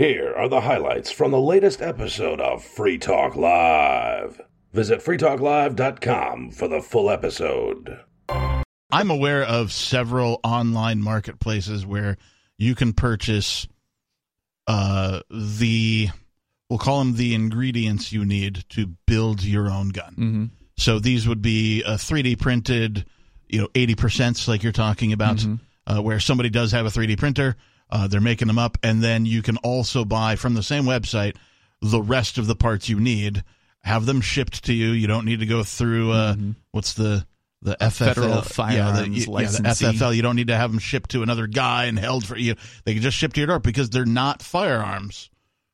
Here 0.00 0.32
are 0.34 0.48
the 0.48 0.62
highlights 0.62 1.10
from 1.10 1.30
the 1.30 1.38
latest 1.38 1.82
episode 1.82 2.40
of 2.40 2.64
Free 2.64 2.96
Talk 2.96 3.36
Live. 3.36 4.40
Visit 4.72 5.00
freetalklive.com 5.04 6.52
for 6.52 6.68
the 6.68 6.80
full 6.80 7.10
episode. 7.10 8.00
I'm 8.90 9.10
aware 9.10 9.42
of 9.42 9.70
several 9.70 10.40
online 10.42 11.02
marketplaces 11.02 11.84
where 11.84 12.16
you 12.56 12.74
can 12.74 12.94
purchase 12.94 13.68
uh, 14.66 15.20
the, 15.30 16.08
we'll 16.70 16.78
call 16.78 17.00
them 17.00 17.16
the 17.16 17.34
ingredients 17.34 18.10
you 18.10 18.24
need 18.24 18.64
to 18.70 18.86
build 19.06 19.44
your 19.44 19.68
own 19.70 19.90
gun. 19.90 20.12
Mm-hmm. 20.12 20.44
So 20.78 20.98
these 20.98 21.28
would 21.28 21.42
be 21.42 21.82
a 21.82 21.96
3D 21.96 22.40
printed, 22.40 23.04
you 23.50 23.60
know, 23.60 23.68
80% 23.74 24.48
like 24.48 24.62
you're 24.62 24.72
talking 24.72 25.12
about, 25.12 25.36
Mm-hmm. 25.36 25.56
uh, 25.98 26.00
where 26.00 26.20
somebody 26.20 26.48
does 26.48 26.72
have 26.72 26.86
a 26.86 26.88
3D 26.88 27.18
printer. 27.18 27.56
Uh, 27.90 28.06
they're 28.06 28.20
making 28.20 28.48
them 28.48 28.58
up. 28.58 28.78
And 28.82 29.02
then 29.02 29.26
you 29.26 29.42
can 29.42 29.56
also 29.58 30.04
buy 30.04 30.36
from 30.36 30.54
the 30.54 30.62
same 30.62 30.84
website 30.84 31.36
the 31.82 32.02
rest 32.02 32.38
of 32.38 32.46
the 32.46 32.56
parts 32.56 32.88
you 32.88 33.00
need, 33.00 33.42
have 33.82 34.06
them 34.06 34.20
shipped 34.20 34.64
to 34.64 34.74
you. 34.74 34.90
You 34.90 35.06
don't 35.06 35.24
need 35.24 35.40
to 35.40 35.46
go 35.46 35.62
through, 35.62 36.12
uh, 36.12 36.36
what's 36.72 36.92
the, 36.94 37.26
the 37.62 37.76
FFL, 37.80 37.92
Federal 37.92 38.28
yeah, 38.28 38.34
the, 38.36 38.42
Firearms 38.42 39.26
yeah, 39.26 39.46
the 39.46 39.68
FFL. 39.68 40.16
You 40.16 40.22
don't 40.22 40.36
need 40.36 40.48
to 40.48 40.56
have 40.56 40.70
them 40.70 40.78
shipped 40.78 41.10
to 41.10 41.22
another 41.22 41.46
guy 41.46 41.86
and 41.86 41.98
held 41.98 42.26
for 42.26 42.36
you. 42.36 42.54
They 42.84 42.94
can 42.94 43.02
just 43.02 43.16
ship 43.16 43.32
to 43.34 43.40
your 43.40 43.48
door 43.48 43.58
because 43.58 43.90
they're 43.90 44.06
not 44.06 44.42
firearms 44.42 45.30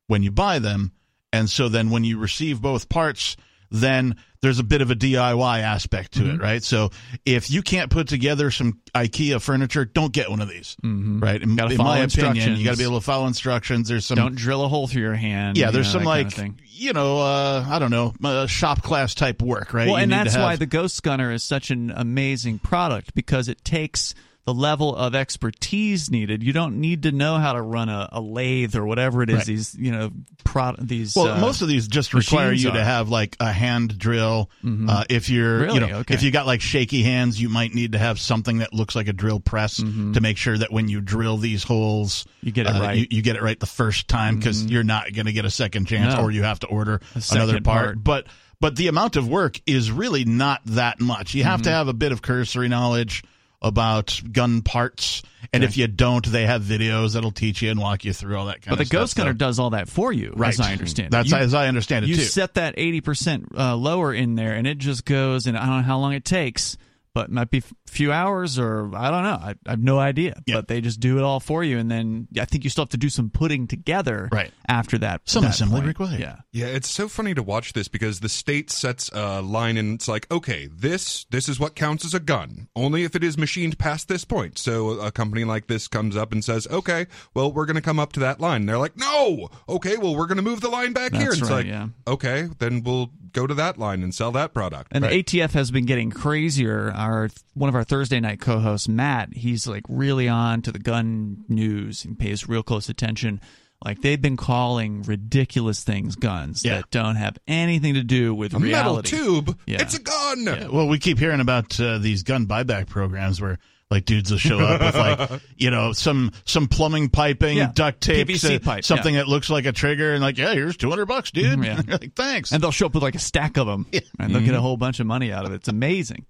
when 0.07 0.23
you 0.23 0.31
buy 0.31 0.59
them. 0.59 0.93
And 1.33 1.51
so 1.51 1.69
then 1.69 1.91
when 1.91 2.05
you 2.05 2.19
receive 2.19 2.61
both 2.61 2.89
parts, 2.89 3.37
then 3.71 4.17
there's 4.43 4.59
a 4.59 4.65
bit 4.65 4.81
of 4.83 4.91
a 4.91 4.95
DIY 4.95 5.61
aspect 5.63 6.13
to 6.13 6.21
Mm-hmm. 6.21 6.41
it, 6.41 6.41
right? 6.43 6.63
So 6.63 6.91
if 7.25 7.51
you 7.51 7.63
can't 7.63 7.91
put 7.91 8.07
together 8.09 8.51
some 8.51 8.81
IKEA 8.95 9.41
furniture, 9.41 9.85
don't 9.85 10.13
get 10.13 10.31
one 10.31 10.41
of 10.41 10.49
these, 10.49 10.77
Mm-hmm. 10.85 11.21
right? 11.21 11.43
In, 11.43 11.59
in 11.59 11.77
my 11.79 11.99
opinion, 11.99 12.57
you 12.57 12.65
got 12.65 12.73
to 12.73 12.77
be 12.79 12.85
able 12.85 12.99
to 13.01 13.05
follow 13.05 13.27
instructions. 13.27 13.89
There's 13.89 14.07
some 14.07 14.17
Don't 14.17 14.35
drill 14.37 14.65
a 14.65 14.69
hole 14.69 14.87
through 14.87 15.03
your 15.03 15.15
hand. 15.15 15.57
yeah, 15.59 15.71
there's 15.71 15.87
know, 15.89 16.01
some 16.01 16.05
that 16.05 16.35
kind 16.35 16.49
like 16.49 16.61
of 16.61 16.67
you 16.79 16.93
know, 16.93 17.19
uh, 17.21 17.65
I 17.67 17.79
don't 17.79 17.91
know, 17.91 18.13
uh, 18.23 18.47
shop 18.47 18.83
class 18.83 19.15
type 19.15 19.41
work, 19.41 19.73
right? 19.73 19.87
Well, 19.87 19.97
You 19.97 20.03
and 20.03 20.11
need 20.11 20.19
to 20.19 20.25
that's 20.25 20.37
why 20.37 20.57
the 20.57 20.67
Ghost 20.67 21.03
Gunner 21.03 21.33
is 21.33 21.43
such 21.43 21.71
an 21.71 21.91
amazing 21.91 22.59
product 22.59 23.15
because 23.15 23.49
it 23.49 23.65
takes 23.65 24.15
the 24.47 24.55
level 24.55 24.95
of 24.97 25.15
expertise 25.15 26.11
needed. 26.11 26.43
You 26.43 26.53
don't 26.53 26.81
need 26.81 27.03
to 27.03 27.13
know 27.13 27.37
how 27.37 27.53
to 27.55 27.61
run 27.61 27.89
a, 27.89 28.09
a 28.13 28.21
lathe 28.21 28.77
or 28.77 28.87
whatever 28.87 29.23
it 29.23 29.29
is. 29.29 29.37
Right. 29.39 29.47
These, 29.47 29.75
you 29.75 29.91
know, 29.91 30.13
pro- 30.45 30.77
these. 30.79 31.15
Well, 31.17 31.29
uh, 31.33 31.41
most 31.41 31.63
of 31.63 31.69
these 31.69 31.89
just 31.89 32.15
require 32.15 32.53
you 32.53 32.69
are. 32.69 32.71
Mm-hmm. 32.71 32.79
to 32.79 32.85
have 32.85 33.09
like 33.09 33.37
a 33.41 33.53
hand 33.53 33.99
drill. 33.99 34.49
Uh, 34.65 35.05
if 35.11 35.29
you're, 35.29 35.59
Really? 35.63 35.75
you 35.75 35.81
know, 35.87 35.97
Okay. 35.99 36.15
if 36.15 36.23
you 36.23 36.31
got 36.31 36.47
like 36.47 36.61
shaky 36.61 37.03
hands, 37.03 37.41
you 37.41 37.49
might 37.49 37.75
need 37.75 37.93
to 37.93 37.99
have 37.99 38.19
something 38.21 38.59
that 38.59 38.73
looks 38.73 38.95
like 38.95 39.09
a 39.09 39.13
drill 39.13 39.41
press 39.41 39.77
to 39.79 40.21
make 40.21 40.37
sure 40.37 40.57
that 40.57 40.71
when 40.73 40.89
you 40.89 41.01
drill 41.01 41.37
these 41.37 41.63
holes, 41.63 42.25
Mm-hmm. 42.25 42.47
You 42.47 42.53
get 42.53 42.67
it 42.67 42.77
uh, 42.77 42.81
right. 42.81 42.97
You, 42.97 43.07
you 43.11 43.23
get 43.23 43.35
it 43.35 43.43
right 43.43 43.59
the 43.59 43.67
first 43.67 44.07
time 44.07 44.37
because 44.37 44.65
you're 44.67 44.85
not 44.85 45.13
going 45.13 45.27
to 45.27 45.33
get 45.33 45.45
a 45.45 45.51
second 45.51 45.87
chance, 45.87 46.15
No. 46.15 46.23
or 46.23 46.31
you 46.31 46.45
have 46.45 46.61
to 46.61 46.69
order 46.69 47.01
another 47.33 47.55
part. 47.61 47.65
part. 47.65 48.05
But 48.05 48.27
but 48.61 48.77
the 48.77 48.87
amount 48.87 49.17
of 49.17 49.29
work 49.29 49.61
is 49.67 49.91
really 49.91 50.25
not 50.25 50.61
that 50.67 51.01
much. 51.01 51.35
You 51.35 51.43
have 51.43 51.63
to 51.63 51.69
Mm-hmm. 51.71 51.77
have 51.77 51.89
a 51.89 51.93
bit 51.93 52.13
of 52.13 52.23
cursory 52.23 52.69
knowledge 52.69 53.25
about 53.67 54.21
gun 54.33 54.63
parts, 54.63 55.23
and 55.53 55.63
if 55.65 55.77
you 55.77 55.87
don't, 55.87 56.25
they 56.27 56.47
have 56.47 56.63
videos 56.63 57.15
that'll 57.15 57.31
teach 57.33 57.63
you 57.63 57.71
and 57.71 57.79
walk 57.81 58.05
you 58.05 58.13
through 58.13 58.37
all 58.37 58.47
that 58.47 58.63
kind 58.63 58.77
but 58.77 58.81
of 58.81 58.87
stuff. 58.87 58.89
But 58.89 58.89
the 58.89 59.03
Ghost 59.03 59.17
Gunner 59.17 59.31
So- 59.33 59.37
does 59.39 59.59
all 59.59 59.71
that 59.71 59.89
for 59.89 60.13
you, 60.13 60.33
right? 60.37 60.49
as 60.49 60.61
I 60.61 60.73
understand. 60.73 61.07
it. 61.09 61.11
That's 61.13 61.31
You- 61.31 61.37
as 61.37 61.55
I 61.55 61.69
understand 61.69 62.05
it 62.05 62.09
you 62.09 62.17
too. 62.17 62.23
set 62.23 62.55
that 62.55 62.77
80% 62.77 63.47
uh, 63.57 63.77
lower 63.77 64.13
in 64.15 64.35
there 64.37 64.55
and 64.55 64.67
it 64.67 64.79
just 64.79 65.05
goes 65.05 65.47
and 65.47 65.57
i 65.57 65.67
don't 65.67 65.77
know 65.79 65.83
how 65.83 65.99
long 65.99 66.13
it 66.15 66.25
takes 66.25 66.77
but 67.17 67.29
it 67.29 67.33
might 67.33 67.51
be 67.51 67.59
a 67.59 67.91
few 67.91 68.13
hours 68.13 68.59
or 68.59 68.95
i 68.95 69.11
don't 69.11 69.23
know 69.23 69.39
i, 69.41 69.55
I 69.67 69.71
have 69.71 69.81
no 69.83 69.99
idea 69.99 70.39
Yeah. 70.47 70.57
but 70.57 70.69
they 70.69 70.83
just 70.83 71.01
do 71.01 71.17
it 71.19 71.23
all 71.25 71.41
for 71.41 71.65
you 71.65 71.79
and 71.79 71.91
then 71.91 72.29
i 72.39 72.45
think 72.45 72.63
you 72.65 72.69
still 72.71 72.83
have 72.85 72.91
to 72.91 72.97
do 72.99 73.09
some 73.09 73.31
putting 73.31 73.67
together 73.67 74.29
Right. 74.31 74.51
after 74.69 74.99
that 74.99 75.23
Some 75.25 75.45
that 75.45 75.53
assembly 75.55 75.77
point. 75.81 75.87
required. 75.89 76.21
yeah 76.21 76.37
Yeah, 76.53 76.67
it's 76.67 76.91
so 76.91 77.09
funny 77.09 77.33
to 77.35 77.43
watch 77.43 77.73
this 77.73 77.89
because 77.89 78.21
the 78.21 78.29
state 78.29 78.71
sets 78.71 79.09
a 79.15 79.41
line 79.41 79.77
and 79.79 79.95
it's 79.95 80.09
like, 80.09 80.31
okay, 80.31 80.69
this 80.71 81.25
this 81.31 81.49
is 81.49 81.59
what 81.59 81.75
counts 81.75 82.05
as 82.05 82.13
a 82.15 82.21
gun. 82.21 82.69
Only 82.77 83.05
if 83.05 83.15
it 83.17 83.23
is 83.25 83.37
machined 83.39 83.79
past 83.79 84.09
this 84.09 84.25
point. 84.25 84.59
So 84.59 84.91
a 85.01 85.11
company 85.11 85.45
like 85.45 85.67
this 85.69 85.89
comes 85.89 86.17
up 86.17 86.33
and 86.33 86.45
says, 86.45 86.67
okay, 86.69 87.07
well 87.35 87.51
we're 87.53 87.67
going 87.67 87.77
to 87.77 87.83
come 87.91 87.99
up 87.99 88.13
to 88.15 88.21
that 88.21 88.41
line. 88.41 88.63
And 88.63 88.69
they're 88.69 88.79
like, 88.79 88.97
no, 88.97 89.49
okay, 89.69 89.97
well 89.97 90.15
we're 90.17 90.27
going 90.27 90.37
to 90.37 90.43
move 90.51 90.61
the 90.61 90.69
line 90.71 90.93
back 90.93 91.13
here. 91.13 91.31
That's 91.31 91.35
And 91.37 91.43
it's 91.43 91.51
right, 91.51 91.57
like, 91.59 91.67
yeah. 91.67 91.89
okay, 92.07 92.49
then 92.59 92.83
we'll 92.83 93.11
go 93.33 93.47
to 93.47 93.55
that 93.55 93.77
line 93.79 94.03
and 94.03 94.15
sell 94.15 94.33
that 94.33 94.53
product. 94.55 94.89
and 94.93 95.05
the 95.05 95.09
ATF 95.09 95.53
has 95.53 95.71
been 95.71 95.85
getting 95.87 96.11
crazier. 96.11 96.91
Our 97.07 97.29
one 97.55 97.69
of 97.69 97.75
our 97.77 97.85
Thursday 97.85 98.19
night 98.21 98.41
co-hosts, 98.41 98.89
Matt, 98.89 99.33
he's 99.35 99.67
like 99.67 99.85
really 99.89 100.29
on 100.29 100.63
to 100.63 100.73
the 100.73 100.79
gun 100.79 101.45
news 101.49 102.05
and 102.05 102.19
pays 102.19 102.49
real 102.49 102.63
close 102.63 102.89
attention. 102.89 103.41
Like 103.85 104.01
they've 104.01 104.21
been 104.21 104.37
calling 104.39 105.03
ridiculous 105.03 105.85
things 105.85 106.17
guns 106.17 106.65
Yeah. 106.65 106.77
that 106.77 106.91
don't 106.91 107.17
have 107.17 107.39
anything 107.47 107.95
to 107.95 108.03
do 108.03 108.35
with 108.35 108.55
a 108.55 108.59
metal 108.59 108.69
reality. 108.95 109.11
tube, 109.17 109.59
Yeah. 109.67 109.83
it's 109.83 109.95
a 109.95 110.01
gun. 110.01 110.45
Yeah, 110.45 110.69
well, 110.69 110.89
we 110.89 110.99
keep 110.99 111.19
hearing 111.19 111.41
about 111.41 111.79
uh, 111.79 111.99
these 111.99 112.23
gun 112.23 112.47
buyback 112.47 112.89
programs 112.89 113.41
where 113.41 113.59
like 113.91 114.05
dudes 114.05 114.31
will 114.33 114.39
show 114.39 114.59
up 114.59 114.81
with 114.81 114.97
like 114.97 115.43
you 115.57 115.71
know 115.71 115.93
some 115.93 116.33
some 116.45 116.67
plumbing 116.67 117.09
piping, 117.11 117.59
Yeah, 117.59 117.71
duct 117.73 118.01
tape, 118.01 118.27
PVC 118.27 118.57
uh, 118.57 118.59
pipe, 118.59 118.85
something 118.85 119.15
yeah. 119.15 119.21
that 119.21 119.29
looks 119.29 119.49
like 119.51 119.67
a 119.67 119.73
trigger, 119.73 120.13
and 120.15 120.23
like 120.23 120.39
yeah, 120.39 120.55
here's 120.55 120.77
two 120.77 120.89
hundred 120.91 121.07
bucks, 121.07 121.31
dude. 121.31 121.63
Yeah. 121.63 121.81
You're 121.87 121.99
like 122.01 122.15
thanks. 122.15 122.51
and 122.51 122.61
they'll 122.61 122.73
show 122.73 122.87
up 122.87 122.95
with 122.95 123.03
like 123.05 123.15
a 123.15 123.21
stack 123.21 123.59
of 123.59 123.67
them, 123.69 123.87
and 124.19 124.35
they'll 124.35 124.43
get 124.43 124.55
a 124.55 124.61
whole 124.61 124.77
bunch 124.77 124.99
of 124.99 125.07
money 125.07 125.31
out 125.33 125.45
of 125.45 125.53
it. 125.53 125.57
It's 125.57 125.69
amazing. 125.69 126.25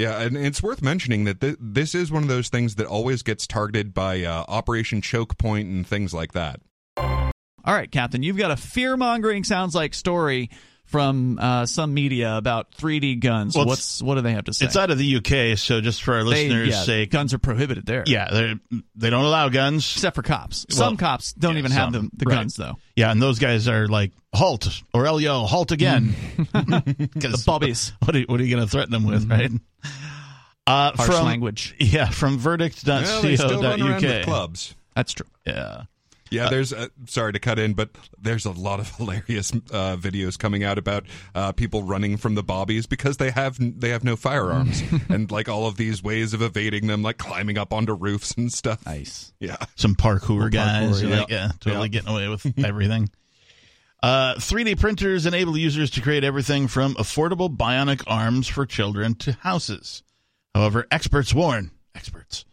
Yeah, 0.00 0.22
and 0.22 0.34
it's 0.34 0.62
worth 0.62 0.80
mentioning 0.80 1.24
that 1.24 1.42
th- 1.42 1.58
this 1.60 1.94
is 1.94 2.10
one 2.10 2.22
of 2.22 2.28
those 2.30 2.48
things 2.48 2.76
that 2.76 2.86
always 2.86 3.22
gets 3.22 3.46
targeted 3.46 3.92
by 3.92 4.24
uh, 4.24 4.46
Operation 4.48 5.02
Choke 5.02 5.36
Point 5.36 5.68
and 5.68 5.86
things 5.86 6.14
like 6.14 6.32
that. 6.32 6.62
All 6.96 7.28
right, 7.66 7.90
Captain, 7.92 8.22
you've 8.22 8.38
got 8.38 8.50
a 8.50 8.56
fear 8.56 8.96
mongering 8.96 9.44
sounds 9.44 9.74
like 9.74 9.92
story 9.92 10.48
from 10.90 11.38
uh, 11.40 11.66
some 11.66 11.94
media 11.94 12.36
about 12.36 12.72
3D 12.72 13.20
guns. 13.20 13.56
Well, 13.56 13.66
What's 13.66 14.02
what 14.02 14.16
do 14.16 14.20
they 14.22 14.32
have 14.32 14.44
to 14.44 14.52
say? 14.52 14.66
it's 14.66 14.76
out 14.76 14.90
of 14.90 14.98
the 14.98 15.16
UK, 15.16 15.56
so 15.56 15.80
just 15.80 16.02
for 16.02 16.14
our 16.14 16.24
They- 16.24 16.48
listeners' 16.48 16.68
yeah, 16.70 16.82
sake, 16.82 17.10
guns 17.10 17.32
are 17.32 17.38
prohibited 17.38 17.86
there. 17.86 18.04
yeah, 18.06 18.28
they 18.30 18.54
they 18.96 19.10
don't 19.10 19.24
allow 19.24 19.48
guns. 19.48 19.90
except 19.94 20.16
for 20.16 20.22
cops. 20.22 20.66
Some 20.70 20.88
Well, 20.94 20.96
cops 20.98 21.32
don't 21.32 21.54
yeah, 21.54 21.58
even 21.60 21.70
have 21.72 21.94
some, 21.94 22.10
the, 22.12 22.24
the 22.24 22.28
right. 22.28 22.34
guns 22.36 22.56
though. 22.56 22.76
Yeah, 22.96 23.10
and 23.10 23.22
those 23.22 23.38
guys 23.38 23.68
are 23.68 23.86
like 23.88 24.12
halt 24.34 24.82
or 24.92 25.06
I'll 25.06 25.20
yell 25.20 25.46
halt 25.46 25.70
again. 25.72 26.14
The 26.52 27.42
bobbies, 27.46 27.92
What 28.04 28.16
are, 28.16 28.20
what 28.22 28.40
are 28.40 28.44
you 28.44 28.54
going 28.54 28.66
to 28.66 28.70
threaten 28.70 28.90
them 28.92 29.04
with, 29.04 29.30
right? 29.30 29.50
Uh, 30.66 30.92
harsh 30.96 31.10
from, 31.16 31.24
language. 31.24 31.74
Yeah, 31.78 32.08
from 32.10 32.38
verdict.co.uk. 32.38 33.04
Well, 33.04 33.22
they 33.22 33.36
still 33.36 33.62
run 33.62 33.80
around 33.82 34.24
clubs. 34.24 34.74
That's 34.94 35.12
true. 35.12 35.26
Yeah. 35.46 35.82
Yeah, 36.30 36.48
there's 36.48 36.72
uh, 36.72 36.88
sorry 37.06 37.32
to 37.32 37.38
cut 37.38 37.58
in, 37.58 37.74
but 37.74 37.90
there's 38.20 38.44
a 38.46 38.52
lot 38.52 38.78
of 38.80 38.88
hilarious 38.96 39.52
uh, 39.52 39.96
videos 39.96 40.38
coming 40.38 40.62
out 40.64 40.78
about 40.78 41.04
uh, 41.34 41.52
people 41.52 41.82
running 41.82 42.16
from 42.16 42.34
the 42.36 42.42
bobbies 42.42 42.86
because 42.86 43.16
they 43.16 43.30
have 43.30 43.56
they 43.58 43.88
have 43.90 44.04
no 44.04 44.14
firearms 44.16 44.82
and 45.08 45.30
like 45.30 45.48
all 45.48 45.66
of 45.66 45.76
these 45.76 46.02
ways 46.02 46.32
of 46.32 46.42
evading 46.42 46.86
them, 46.86 47.02
like 47.02 47.18
climbing 47.18 47.58
up 47.58 47.72
onto 47.72 47.92
roofs 47.92 48.32
and 48.32 48.52
stuff. 48.52 48.84
Nice. 48.86 49.32
Yeah, 49.40 49.56
some 49.76 49.94
parkour 49.96 50.50
guys. 50.52 51.02
parkour, 51.02 51.10
Like, 51.20 51.30
yeah. 51.30 51.46
yeah, 51.46 51.52
totally 51.60 51.82
Yeah. 51.84 51.88
getting 51.88 52.08
away 52.10 52.28
with 52.28 52.58
everything. 52.64 53.08
Uh, 54.02 54.34
3D 54.36 54.80
printers 54.80 55.26
enable 55.26 55.58
users 55.58 55.90
to 55.90 56.00
create 56.00 56.24
everything 56.24 56.68
from 56.68 56.94
affordable 56.94 57.54
bionic 57.54 58.02
arms 58.06 58.48
for 58.48 58.64
children 58.64 59.14
to 59.16 59.32
houses. 59.32 60.02
However, 60.54 60.86
experts 60.90 61.34
warn 61.34 61.70
experts 61.94 62.44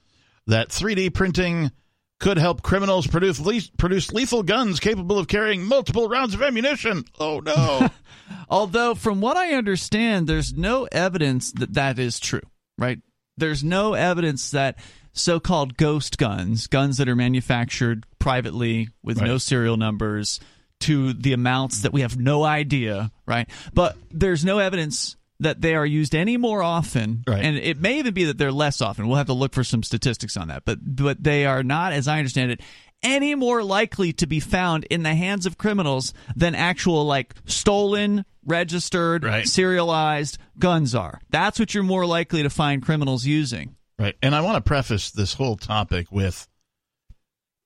that 0.46 0.70
3D 0.70 1.14
printing 1.14 1.72
could 2.20 2.38
help 2.38 2.64
criminals 2.64 3.08
produce 3.08 3.40
le- 3.40 3.62
produce 3.78 4.12
lethal 4.12 4.44
guns 4.44 4.80
capable 4.80 5.18
of 5.20 5.28
carrying 5.28 5.64
multiple 5.64 6.10
rounds 6.10 6.34
of 6.34 6.42
ammunition. 6.42 7.06
Oh 7.20 7.40
no! 7.40 7.90
Although, 8.50 8.96
from 8.96 9.22
what 9.22 9.38
I 9.38 9.54
understand, 9.54 10.28
there's 10.28 10.54
no 10.54 10.88
evidence 10.92 11.52
that 11.54 11.74
that 11.74 12.00
is 12.00 12.20
true, 12.20 12.42
right? 12.78 13.00
There's 13.38 13.64
no 13.64 13.94
evidence 13.94 14.52
that 14.52 14.80
so 15.14 15.40
called 15.40 15.78
ghost 15.78 16.18
guns, 16.18 16.68
guns 16.68 16.98
that 16.98 17.10
are 17.10 17.16
manufactured 17.16 18.06
privately 18.20 18.90
with 19.04 19.22
no 19.22 19.38
serial 19.38 19.78
numbers, 19.78 20.40
to 20.82 21.14
the 21.14 21.34
amounts 21.34 21.82
that 21.82 21.94
we 21.94 22.02
have 22.02 22.18
no 22.18 22.44
idea, 22.44 23.12
right? 23.26 23.50
But 23.74 23.98
there's 24.12 24.46
no 24.46 24.60
evidence 24.60 25.16
that 25.40 25.62
they 25.62 25.76
are 25.76 25.86
used 25.86 26.16
any 26.16 26.38
more 26.38 26.64
often 26.64 27.24
Right. 27.28 27.44
and 27.44 27.58
it 27.58 27.80
may 27.80 28.00
even 28.00 28.14
be 28.14 28.26
that 28.26 28.38
they're 28.38 28.52
less 28.52 28.82
often 28.82 29.08
we'll 29.08 29.18
have 29.18 29.28
to 29.28 29.34
look 29.34 29.54
for 29.54 29.64
some 29.64 29.84
statistics 29.84 30.36
on 30.38 30.48
that 30.48 30.64
but 30.66 30.80
but 30.84 31.24
they 31.24 31.46
are 31.46 31.62
not 31.64 31.94
as 31.94 32.08
i 32.08 32.18
understand 32.18 32.52
it 32.52 32.62
any 33.04 33.36
more 33.36 33.62
likely 33.64 34.12
to 34.14 34.26
be 34.26 34.40
found 34.40 34.84
in 34.86 35.04
the 35.04 35.14
hands 35.14 35.46
of 35.46 35.58
criminals 35.58 36.14
than 36.36 36.56
actual 36.56 37.06
like 37.06 37.36
stolen 37.46 38.26
registered 38.46 39.24
Right. 39.24 39.48
serialized 39.48 40.38
guns 40.58 40.96
are 40.96 41.22
that's 41.30 41.60
what 41.60 41.74
you're 41.74 41.84
more 41.84 42.06
likely 42.08 42.42
to 42.44 42.50
find 42.50 42.82
criminals 42.84 43.26
using 43.26 43.76
Right. 44.00 44.16
And 44.22 44.36
I 44.36 44.42
want 44.42 44.56
to 44.64 44.68
preface 44.68 45.10
this 45.10 45.34
whole 45.34 45.56
topic 45.56 46.12
with 46.12 46.48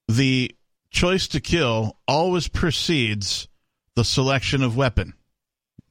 the 0.08 0.54
choice 0.90 1.28
to 1.28 1.40
kill 1.40 1.98
always 2.08 2.48
precedes 2.48 3.48
the 3.96 4.04
selection 4.04 4.62
of 4.62 4.76
weapon. 4.76 5.12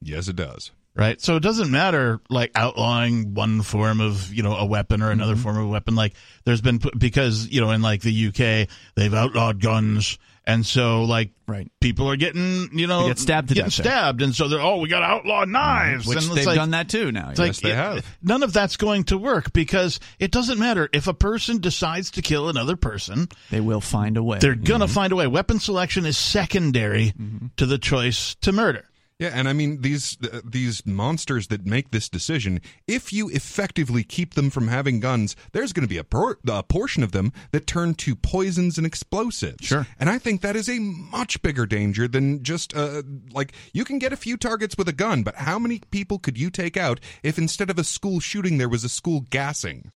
yes, 0.01 0.27
it 0.27 0.35
does. 0.35 0.71
Right. 0.93 1.21
So 1.21 1.37
it 1.37 1.39
doesn't 1.39 1.71
matter 1.71 2.19
like 2.29 2.51
outlawing 2.53 3.33
one 3.33 3.61
form 3.61 4.01
of, 4.01 4.33
you 4.33 4.43
know, 4.43 4.55
a 4.55 4.65
weapon 4.65 5.01
or 5.01 5.09
another 5.11 5.33
mm-hmm. 5.33 5.43
form 5.43 5.57
of 5.57 5.69
weapon. 5.69 5.95
Like 5.95 6.15
there's 6.43 6.61
been, 6.61 6.81
because, 6.97 7.47
you 7.47 7.61
know, 7.61 7.71
in 7.71 7.81
like 7.81 8.01
the 8.01 8.27
UK, 8.27 8.67
they've 8.95 9.13
outlawed 9.13 9.61
guns 9.61 10.17
And 10.45 10.65
so, 10.65 11.03
like, 11.03 11.31
Right. 11.47 11.71
people 11.79 12.09
are 12.09 12.15
getting, 12.15 12.69
you 12.73 12.87
know, 12.87 13.03
They 13.03 13.09
get 13.09 13.19
stabbed 13.19 13.49
to 13.49 13.53
getting 13.53 13.69
death 13.69 13.73
stabbed, 13.73 14.21
and 14.21 14.33
so 14.33 14.47
they're, 14.47 14.61
oh, 14.61 14.77
we 14.77 14.89
got 14.89 14.99
to 14.99 15.05
outlaw 15.05 15.43
mm-hmm. 15.43 15.51
knives, 15.51 16.07
Which 16.07 16.17
and 16.17 16.35
they've 16.35 16.45
like, 16.45 16.55
done 16.55 16.71
that 16.71 16.89
too 16.89 17.11
now. 17.11 17.29
It's 17.29 17.39
like, 17.39 17.49
Yes, 17.49 17.59
they 17.59 17.71
it- 17.71 17.75
have. 17.75 18.17
None 18.23 18.41
of 18.41 18.51
that's 18.51 18.77
going 18.77 19.03
to 19.05 19.17
work 19.17 19.53
because 19.53 19.99
it 20.19 20.31
doesn't 20.31 20.57
matter 20.57 20.89
if 20.93 21.07
a 21.07 21.13
person 21.13 21.59
decides 21.59 22.11
to 22.11 22.21
kill 22.21 22.49
another 22.49 22.75
person. 22.75 23.27
they 23.49 23.61
will 23.61 23.81
find 23.81 24.17
a 24.17 24.23
way. 24.23 24.39
They're 24.39 24.55
gonna 24.55 24.85
mm-hmm. 24.85 24.93
find 24.93 25.13
a 25.13 25.15
way. 25.15 25.27
Weapon 25.27 25.59
selection 25.59 26.05
is 26.05 26.17
secondary 26.17 27.13
to 27.57 27.65
the 27.65 27.77
choice 27.77 28.35
to 28.41 28.51
murder. 28.51 28.85
Yeah, 29.21 29.29
and 29.35 29.47
I 29.47 29.53
mean 29.53 29.81
these 29.81 30.17
uh, 30.23 30.41
these 30.43 30.83
monsters 30.83 31.45
that 31.49 31.63
make 31.63 31.91
this 31.91 32.09
decision. 32.09 32.59
If 32.87 33.13
you 33.13 33.29
effectively 33.29 34.03
keep 34.03 34.33
them 34.33 34.49
from 34.49 34.67
having 34.67 34.99
guns, 34.99 35.35
there's 35.51 35.73
going 35.73 35.83
to 35.83 35.89
be 35.89 35.99
a, 35.99 36.03
por- 36.03 36.39
a 36.47 36.63
portion 36.63 37.03
of 37.03 37.11
them 37.11 37.31
that 37.51 37.67
turn 37.67 37.93
to 37.93 38.15
poisons 38.15 38.79
and 38.79 38.87
explosives. 38.87 39.67
Sure. 39.67 39.85
and 39.99 40.09
I 40.09 40.17
think 40.17 40.41
that 40.41 40.55
is 40.55 40.67
a 40.67 40.79
much 40.79 41.39
bigger 41.43 41.67
danger 41.67 42.07
than 42.07 42.41
just 42.41 42.75
uh, 42.75 43.03
like 43.31 43.53
you 43.73 43.85
can 43.85 43.99
get 43.99 44.11
a 44.11 44.17
few 44.17 44.37
targets 44.37 44.75
with 44.75 44.89
a 44.89 44.93
gun, 44.93 45.21
but 45.21 45.35
how 45.35 45.59
many 45.59 45.81
people 45.91 46.17
could 46.17 46.39
you 46.39 46.49
take 46.49 46.75
out 46.75 46.99
if 47.21 47.37
instead 47.37 47.69
of 47.69 47.77
a 47.77 47.83
school 47.83 48.19
shooting 48.19 48.57
there 48.57 48.69
was 48.69 48.83
a 48.83 48.89
school 48.89 49.21
gassing? 49.29 49.91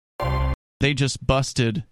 they 0.79 0.95
just 0.95 1.27
busted 1.27 1.83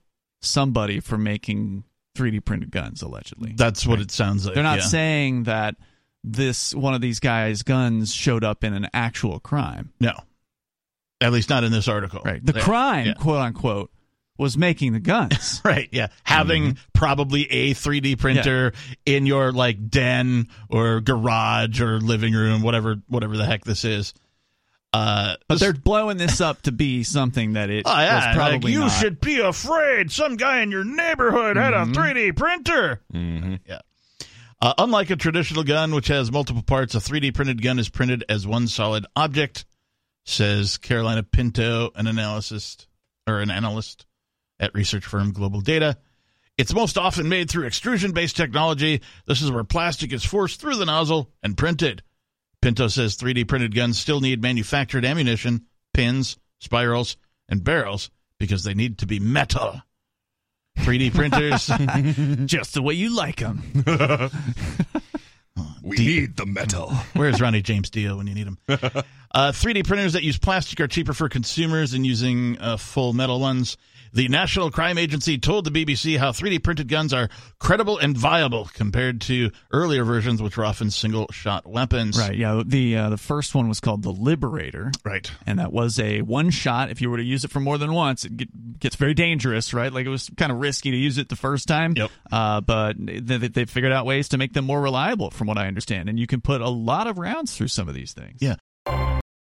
somebody 0.41 0.99
for 0.99 1.19
making 1.19 1.83
3D 2.17 2.43
printed 2.43 2.71
guns 2.71 3.03
allegedly. 3.03 3.53
That's 3.55 3.85
what 3.85 3.99
it 3.99 4.09
sounds 4.09 4.47
like. 4.47 4.55
They're 4.55 4.63
not 4.63 4.79
yeah. 4.79 4.85
saying 4.85 5.43
that 5.43 5.75
this 6.23 6.73
one 6.75 6.93
of 6.93 7.01
these 7.01 7.19
guys' 7.19 7.63
guns 7.63 8.13
showed 8.13 8.43
up 8.43 8.63
in 8.63 8.73
an 8.73 8.87
actual 8.93 9.39
crime. 9.39 9.91
no. 9.99 10.13
At 11.21 11.33
least 11.33 11.49
not 11.49 11.65
in 11.65 11.71
this 11.73 11.89
article. 11.89 12.21
Right. 12.23 12.45
The 12.45 12.53
Yeah. 12.53 12.61
crime, 12.63 13.07
Yeah. 13.07 13.13
quote 13.15 13.41
unquote, 13.41 13.91
was 14.37 14.57
making 14.57 14.93
the 14.93 15.01
guns. 15.01 15.59
Right, 15.65 15.89
yeah. 15.91 16.07
Having 16.23 16.63
Mm-hmm. 16.63 16.79
probably 16.93 17.43
a 17.51 17.73
3D 17.73 18.15
printer 18.17 18.71
in 19.05 19.25
your 19.25 19.51
like 19.51 19.89
den 19.89 20.47
or 20.69 21.01
garage 21.01 21.81
or 21.81 21.99
living 21.99 22.33
room, 22.33 22.61
whatever 22.61 23.01
whatever 23.07 23.35
the 23.35 23.45
heck 23.45 23.65
this 23.65 23.83
is. 23.83 24.13
Uh 24.93 25.35
but 25.49 25.59
they're 25.59 25.73
blowing 25.73 26.15
this 26.17 26.39
up 26.41 26.61
to 26.63 26.71
be 26.71 27.03
something 27.03 27.53
that 27.53 27.69
it 27.69 27.83
Oh 27.85 27.91
yeah, 27.99 28.15
was 28.15 28.25
like, 28.27 28.35
probably 28.35 28.71
you 28.71 28.79
not. 28.79 28.87
should 28.89 29.19
be 29.19 29.39
afraid. 29.41 30.11
Some 30.13 30.37
guy 30.37 30.61
in 30.61 30.71
your 30.71 30.85
neighborhood 30.85 31.57
had 31.57 31.73
a 31.73 31.85
3D 31.85 32.31
printer. 32.35 33.01
Mm-hmm. 33.13 33.55
Yeah. 33.67 33.79
Uh, 34.61 34.73
unlike 34.77 35.09
a 35.09 35.15
traditional 35.15 35.63
gun, 35.63 35.95
which 35.95 36.07
has 36.07 36.31
multiple 36.31 36.61
parts, 36.61 36.93
a 36.93 36.97
3D 36.97 37.33
printed 37.33 37.61
gun 37.61 37.79
is 37.79 37.87
printed 37.87 38.25
as 38.27 38.45
one 38.45 38.67
solid 38.67 39.05
object, 39.15 39.65
says 40.25 40.77
Carolina 40.77 41.23
Pinto, 41.23 41.91
an 41.95 42.07
analyst 42.07 42.87
or 43.25 43.39
an 43.39 43.51
analyst 43.51 44.05
at 44.59 44.73
research 44.73 45.05
firm 45.05 45.31
Global 45.31 45.61
Data. 45.61 45.97
It's 46.57 46.73
most 46.73 46.97
often 46.97 47.29
made 47.29 47.49
through 47.49 47.67
extrusion 47.67 48.11
based 48.11 48.35
technology. 48.35 49.01
This 49.25 49.41
is 49.41 49.49
where 49.49 49.63
plastic 49.63 50.11
is 50.11 50.25
forced 50.25 50.59
through 50.59 50.75
the 50.75 50.85
nozzle 50.85 51.31
and 51.41 51.57
printed. 51.57 52.03
Pinto 52.61 52.89
says 52.89 53.15
3D 53.15 53.47
printed 53.47 53.73
guns 53.73 53.97
still 53.97 54.19
need 54.19 54.41
manufactured 54.41 55.05
ammunition, 55.05 55.67
pins, 55.93 56.37
spirals, 56.59 57.15
and 57.47 57.63
barrels 57.63 58.11
because 58.37 58.65
they 58.65 58.73
need 58.73 58.97
to 58.97 59.07
be 59.07 59.19
metal. 59.19 59.81
3D 60.79 61.13
printers. 61.13 62.45
just 62.45 62.73
the 62.73 62.81
way 62.81 62.93
you 62.93 63.15
like 63.15 63.37
them. 63.37 63.61
We 65.83 65.97
need 65.97 66.37
the 66.37 66.45
metal. 66.45 66.89
Where's 67.13 67.41
Ronnie 67.41 67.61
James 67.61 67.89
Dio 67.89 68.17
when 68.17 68.27
you 68.27 68.35
need 68.35 68.47
him? 68.47 68.57
Uh, 69.31 69.51
3D 69.51 69.85
printers 69.85 70.13
that 70.13 70.23
use 70.23 70.39
plastic 70.39 70.79
are 70.79 70.87
cheaper 70.87 71.13
for 71.13 71.29
consumers 71.29 71.91
than 71.91 72.03
using 72.03 72.57
uh, 72.59 72.77
full 72.77 73.13
metal 73.13 73.39
ones. 73.39 73.77
The 74.13 74.27
National 74.27 74.71
Crime 74.71 74.97
Agency 74.97 75.37
told 75.37 75.65
the 75.65 75.71
BBC 75.71 76.17
how 76.17 76.31
3D 76.31 76.63
printed 76.63 76.87
guns 76.87 77.13
are 77.13 77.29
credible 77.59 77.97
and 77.97 78.17
viable 78.17 78.69
compared 78.73 79.21
to 79.21 79.51
earlier 79.71 80.03
versions, 80.03 80.41
which 80.41 80.57
were 80.57 80.65
often 80.65 80.89
single 80.91 81.27
shot 81.31 81.67
weapons. 81.67 82.17
Right. 82.17 82.35
Yeah. 82.35 82.63
The 82.65 82.97
uh, 82.97 83.09
the 83.09 83.17
first 83.17 83.55
one 83.55 83.67
was 83.67 83.79
called 83.79 84.03
the 84.03 84.11
Liberator. 84.11 84.91
Right. 85.03 85.29
and 85.45 85.59
that 85.59 85.71
was 85.71 85.99
a 85.99 86.21
one 86.21 86.49
shot. 86.49 86.89
If 86.91 87.01
you 87.01 87.09
were 87.09 87.17
to 87.17 87.23
use 87.23 87.43
it 87.43 87.51
for 87.51 87.59
more 87.59 87.77
than 87.77 87.93
once, 87.93 88.25
it 88.25 88.35
get, 88.37 88.79
gets 88.79 88.95
very 88.95 89.13
dangerous, 89.13 89.73
right? 89.73 89.91
Like 89.91 90.05
it 90.05 90.09
was 90.09 90.29
kind 90.37 90.51
of 90.51 90.59
risky 90.59 90.91
to 90.91 90.97
use 90.97 91.17
it 91.17 91.29
the 91.29 91.35
first 91.35 91.67
time. 91.67 91.93
Yep. 91.95 92.11
Uh, 92.31 92.61
but 92.61 92.95
they, 92.97 93.37
they 93.37 93.65
figured 93.65 93.91
out 93.91 94.05
ways 94.05 94.29
to 94.29 94.37
make 94.37 94.53
them 94.53 94.65
more 94.65 94.81
reliable, 94.81 95.29
from 95.31 95.47
what 95.47 95.57
I 95.57 95.67
understand, 95.67 96.09
and 96.09 96.19
you 96.19 96.27
can 96.27 96.41
put 96.41 96.61
a 96.61 96.69
lot 96.69 97.07
of 97.07 97.17
rounds 97.17 97.55
through 97.55 97.67
some 97.67 97.87
of 97.87 97.95
these 97.95 98.13
things. 98.13 98.39
Yeah. 98.41 98.55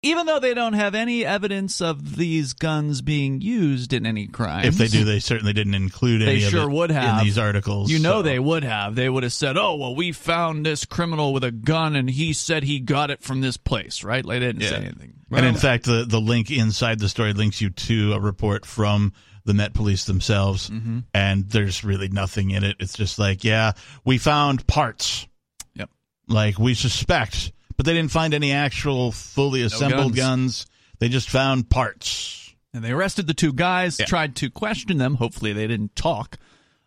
Even 0.05 0.25
though 0.27 0.39
they 0.39 0.53
don't 0.53 0.73
have 0.73 0.93
any 0.95 1.25
evidence 1.25 1.81
of 1.81 2.15
these 2.15 2.53
guns 2.53 3.01
being 3.01 3.41
used 3.41 3.91
in 3.91 4.05
any 4.05 4.27
crimes, 4.27 4.67
If 4.67 4.75
they 4.77 4.87
do, 4.87 5.03
they 5.03 5.19
certainly 5.19 5.51
didn't 5.53 5.73
include 5.73 6.21
any 6.21 6.39
They 6.39 6.45
of 6.45 6.51
sure 6.51 6.69
it 6.69 6.71
would 6.73 6.91
have. 6.91 7.19
in 7.19 7.25
these 7.25 7.37
articles. 7.37 7.89
You 7.91 7.99
know 7.99 8.19
so- 8.19 8.21
they 8.21 8.39
would 8.39 8.63
have. 8.63 8.95
They 8.95 9.09
would 9.09 9.23
have 9.23 9.33
said, 9.33 9.57
"Oh, 9.57 9.75
well, 9.75 9.95
we 9.95 10.11
found 10.11 10.65
this 10.65 10.85
criminal 10.85 11.33
with 11.33 11.43
a 11.43 11.51
gun, 11.51 11.95
and 11.95 12.09
he 12.09 12.33
said 12.33 12.63
he 12.63 12.79
got 12.79 13.09
it 13.11 13.21
from 13.23 13.41
this 13.41 13.57
place." 13.57 14.03
Right? 14.03 14.23
Like 14.23 14.39
they 14.39 14.45
didn't 14.47 14.61
say 14.61 14.69
Yeah. 14.71 14.87
anything. 14.87 15.13
and 15.31 15.45
in 15.45 15.55
fact, 15.55 15.85
the, 15.85 16.05
the 16.07 16.21
link 16.21 16.51
inside 16.51 16.99
the 16.99 17.09
story 17.09 17.33
links 17.33 17.59
you 17.59 17.69
to 17.71 18.13
a 18.13 18.19
report 18.19 18.65
from 18.65 19.11
the 19.43 19.53
Met 19.53 19.73
Police 19.73 20.05
themselves, 20.05 20.69
Mm-hmm. 20.69 20.99
and 21.13 21.49
there's 21.49 21.83
really 21.83 22.07
nothing 22.09 22.51
in 22.51 22.63
it. 22.63 22.77
It's 22.79 22.93
just 22.93 23.19
like, 23.19 23.43
yeah, 23.43 23.73
we 24.03 24.17
found 24.17 24.65
parts. 24.67 25.27
Yep. 25.75 25.89
Like 26.27 26.57
we 26.59 26.73
suspect, 26.73 27.51
but 27.77 27.85
they 27.85 27.93
didn't 27.93 28.11
find 28.11 28.33
any 28.33 28.51
actual 28.51 29.11
fully 29.11 29.61
assembled 29.61 30.15
guns. 30.15 30.63
guns. 30.63 30.65
They 30.99 31.09
just 31.09 31.29
found 31.29 31.69
parts. 31.69 32.53
And 32.73 32.83
they 32.83 32.91
arrested 32.91 33.27
the 33.27 33.33
two 33.33 33.53
guys, 33.53 33.99
Yeah. 33.99 34.05
tried 34.05 34.35
to 34.37 34.49
question 34.49 34.97
them. 34.97 35.15
Hopefully, 35.15 35.53
they 35.53 35.67
didn't 35.67 35.95
talk. 35.95 36.37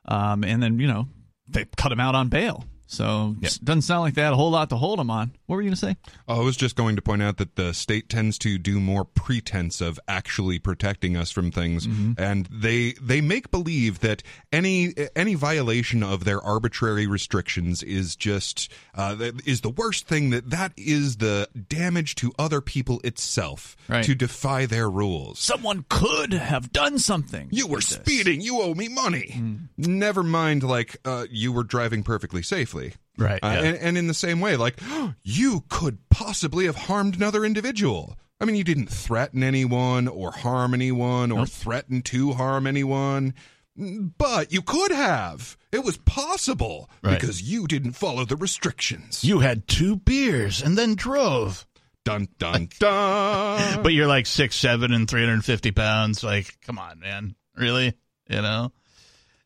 Um, 0.04 0.44
and 0.44 0.62
then, 0.62 0.78
you 0.78 0.86
know, 0.86 1.08
they 1.48 1.66
cut 1.76 1.92
him 1.92 2.00
out 2.00 2.14
on 2.14 2.28
bail. 2.28 2.64
So 2.90 3.36
it 3.42 3.58
doesn't 3.62 3.82
sound 3.82 4.00
like 4.00 4.14
they 4.14 4.22
had 4.22 4.32
a 4.32 4.36
whole 4.36 4.50
lot 4.50 4.70
to 4.70 4.76
hold 4.76 4.98
him 4.98 5.10
on. 5.10 5.32
What 5.46 5.56
were 5.56 5.62
you 5.62 5.68
going 5.68 5.74
to 5.74 5.80
say? 5.80 5.96
Oh, 6.26 6.40
I 6.40 6.44
was 6.44 6.56
just 6.56 6.74
going 6.74 6.96
to 6.96 7.02
point 7.02 7.22
out 7.22 7.36
that 7.36 7.54
the 7.54 7.72
state 7.74 8.08
tends 8.08 8.38
to 8.38 8.56
do 8.58 8.80
more 8.80 9.04
pretense 9.04 9.80
of 9.82 10.00
actually 10.08 10.58
protecting 10.58 11.14
us 11.16 11.30
from 11.30 11.50
things, 11.50 11.86
and 12.18 12.46
they 12.50 12.92
they 13.00 13.20
make 13.20 13.50
believe 13.50 14.00
that 14.00 14.22
any 14.52 14.94
any 15.14 15.34
violation 15.34 16.02
of 16.02 16.24
their 16.24 16.40
arbitrary 16.42 17.06
restrictions 17.06 17.82
is 17.82 18.16
just 18.16 18.70
uh, 18.94 19.16
is 19.44 19.60
the 19.60 19.70
worst 19.70 20.06
thing. 20.08 20.30
That 20.30 20.48
that 20.50 20.72
is 20.78 21.18
the 21.18 21.46
damage 21.68 22.14
to 22.16 22.32
other 22.38 22.60
people 22.62 23.00
itself 23.04 23.76
Right. 23.88 24.04
to 24.04 24.14
defy 24.14 24.66
their 24.66 24.88
rules. 24.90 25.38
Someone 25.38 25.84
could 25.88 26.32
have 26.32 26.72
done 26.72 26.98
something. 26.98 27.48
You 27.50 27.66
were 27.66 27.76
with 27.76 27.88
this. 27.88 27.98
speeding. 27.98 28.40
You 28.40 28.60
owe 28.60 28.74
me 28.74 28.88
money. 28.88 29.40
Never 29.76 30.22
mind, 30.22 30.62
like 30.62 30.96
uh, 31.04 31.26
you 31.30 31.52
were 31.52 31.64
driving 31.64 32.02
perfectly 32.02 32.42
safely. 32.42 32.77
Right, 33.18 33.40
Uh, 33.42 33.48
yeah. 33.48 33.62
and, 33.68 33.76
and 33.78 33.98
in 33.98 34.06
the 34.06 34.14
same 34.14 34.40
way, 34.40 34.56
like 34.56 34.78
you 35.22 35.64
could 35.68 35.98
possibly 36.10 36.66
have 36.66 36.76
harmed 36.76 37.16
another 37.16 37.44
individual. 37.44 38.16
I 38.40 38.44
mean, 38.44 38.54
you 38.56 38.62
didn't 38.64 38.88
threaten 38.88 39.42
anyone 39.42 40.06
or 40.06 40.30
harm 40.30 40.72
anyone 40.74 41.32
or 41.32 41.44
threaten 41.46 42.02
to 42.02 42.32
harm 42.34 42.66
anyone, 42.68 43.34
but 43.76 44.52
you 44.52 44.62
could 44.62 44.92
have. 44.92 45.56
It 45.72 45.84
was 45.84 45.96
possible 45.98 46.88
Right. 47.02 47.18
because 47.18 47.42
you 47.42 47.66
didn't 47.66 47.92
follow 47.92 48.24
the 48.24 48.36
restrictions. 48.36 49.24
You 49.24 49.40
had 49.40 49.66
two 49.68 49.96
beers 49.96 50.62
and 50.62 50.78
then 50.78 50.94
drove. 50.94 51.66
dun 52.04 52.28
dun 52.38 52.68
dun. 52.78 53.82
But 53.82 53.92
you're 53.92 54.06
like 54.06 54.26
six 54.26 54.54
seven 54.56 54.92
and 54.92 55.08
three 55.10 55.20
hundred 55.22 55.34
and 55.34 55.44
fifty 55.44 55.72
pounds. 55.72 56.22
Like, 56.22 56.56
come 56.64 56.78
on, 56.78 57.00
man, 57.00 57.34
really? 57.56 57.94
You 58.30 58.42
know. 58.42 58.72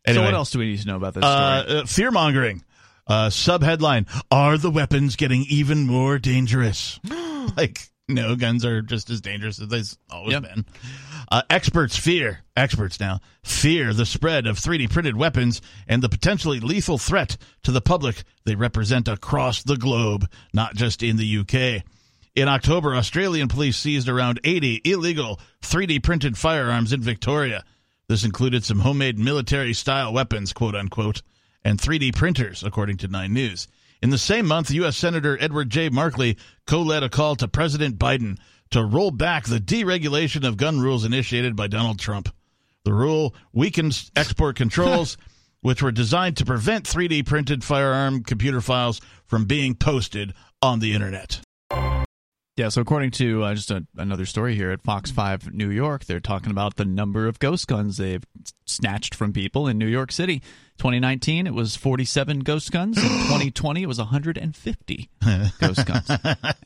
So 0.07 0.21
what 0.23 0.35
else 0.35 0.51
do 0.51 0.59
we 0.59 0.67
need 0.67 0.81
to 0.81 0.87
know 0.87 0.97
about 0.97 1.15
this 1.15 1.23
story? 1.23 1.35
Uh, 1.37 1.83
uh, 1.83 1.87
fear 1.87 2.11
mongering. 2.11 2.63
Uh, 3.07 3.31
sub 3.31 3.63
headline: 3.63 4.07
Are 4.31 4.57
the 4.59 4.71
weapons 4.71 5.17
getting 5.17 5.45
even 5.49 5.87
more 5.87 6.19
dangerous? 6.19 7.01
like, 7.57 7.89
no, 8.09 8.37
guns 8.37 8.65
are 8.65 8.83
just 8.83 9.11
as 9.11 9.21
dangerous 9.21 9.61
as 9.61 9.69
they've 9.69 9.93
always 10.11 10.33
Yep. 10.33 10.43
been. 10.43 10.65
Uh, 11.31 11.43
experts 11.49 11.97
fear, 11.97 12.41
experts 12.57 13.01
now 13.01 13.21
fear 13.43 13.95
the 13.95 14.05
spread 14.07 14.47
of 14.47 14.59
3D 14.59 14.91
printed 14.91 15.17
weapons 15.17 15.63
and 15.89 16.03
the 16.03 16.09
potentially 16.09 16.61
lethal 16.61 16.99
threat 16.99 17.37
to 17.63 17.73
the 17.73 17.81
public 17.81 18.23
they 18.45 18.55
represent 18.55 19.09
across 19.09 19.63
the 19.63 19.77
globe, 19.77 20.29
not 20.53 20.75
just 20.75 21.03
in 21.03 21.17
the 21.17 21.39
UK. 21.39 21.83
In 22.35 22.49
October, 22.49 22.95
Australian 22.95 23.49
police 23.49 23.77
seized 23.77 24.09
around 24.09 24.41
80 24.45 24.83
illegal 24.85 25.41
3D 25.63 26.03
printed 26.03 26.37
firearms 26.39 26.93
in 26.93 27.01
Victoria. 27.01 27.65
This 28.09 28.25
included 28.25 28.65
some 28.65 28.81
homemade 28.81 29.19
military 29.19 29.73
style 29.75 30.13
weapons, 30.13 30.53
quote 30.53 30.75
unquote, 30.75 31.23
and 31.65 31.79
3D 31.79 32.15
printers, 32.15 32.63
according 32.63 32.97
to 32.99 33.09
Nine 33.09 33.33
News. 33.33 33.69
In 34.03 34.11
the 34.11 34.19
same 34.19 34.47
month, 34.47 34.71
U.S. 34.73 34.97
Senator 34.97 35.39
Edward 35.41 35.71
J. 35.71 35.89
Markey 35.89 36.37
co 36.67 36.83
led 36.83 37.03
a 37.03 37.09
call 37.09 37.37
to 37.37 37.47
President 37.47 37.99
Biden 37.99 38.39
to 38.71 38.85
roll 38.85 39.11
back 39.11 39.45
the 39.45 39.59
deregulation 39.59 40.47
of 40.47 40.57
gun 40.57 40.81
rules 40.81 41.05
initiated 41.05 41.55
by 41.55 41.69
Donald 41.69 42.01
Trump. 42.01 42.29
The 42.85 42.93
rule 42.93 43.35
weakens 43.53 44.11
export 44.17 44.57
controls, 44.57 45.17
which 45.61 45.83
were 45.83 45.93
designed 45.93 46.37
to 46.39 46.45
prevent 46.45 46.85
3D 46.85 47.25
printed 47.27 47.63
firearm 47.63 48.25
computer 48.25 48.61
files 48.61 49.01
from 49.27 49.45
being 49.45 49.77
posted 49.77 50.35
on 50.61 50.81
the 50.81 50.95
internet. 50.95 51.41
Yeah, 52.57 52.69
so 52.69 52.83
according 52.83 53.13
to 53.13 53.45
uh, 53.45 53.55
just 53.55 53.71
a, 53.71 53.87
another 53.97 54.27
story 54.27 54.55
here 54.55 54.71
at 54.73 54.83
Fox 54.83 55.11
5 55.11 55.55
New 55.55 55.71
York, 55.71 56.05
they're 56.05 56.21
talking 56.21 56.51
about 56.51 56.77
the 56.77 56.85
number 56.85 57.27
of 57.27 57.39
ghost 57.39 57.67
guns 57.67 57.97
they've 57.97 58.25
snatched 58.67 59.15
from 59.15 59.33
people 59.33 59.67
in 59.67 59.79
New 59.79 59.87
York 59.87 60.13
City. 60.13 60.43
2019, 60.83 61.47
it 61.47 61.55
was 61.55 61.77
47 61.77 62.41
ghost 62.41 62.73
guns. 62.73 62.99
In 62.99 63.05
2020, 63.09 63.85
it 63.85 63.87
was 63.87 63.99
150 63.99 65.11
ghost 65.61 65.87
guns. 65.87 66.11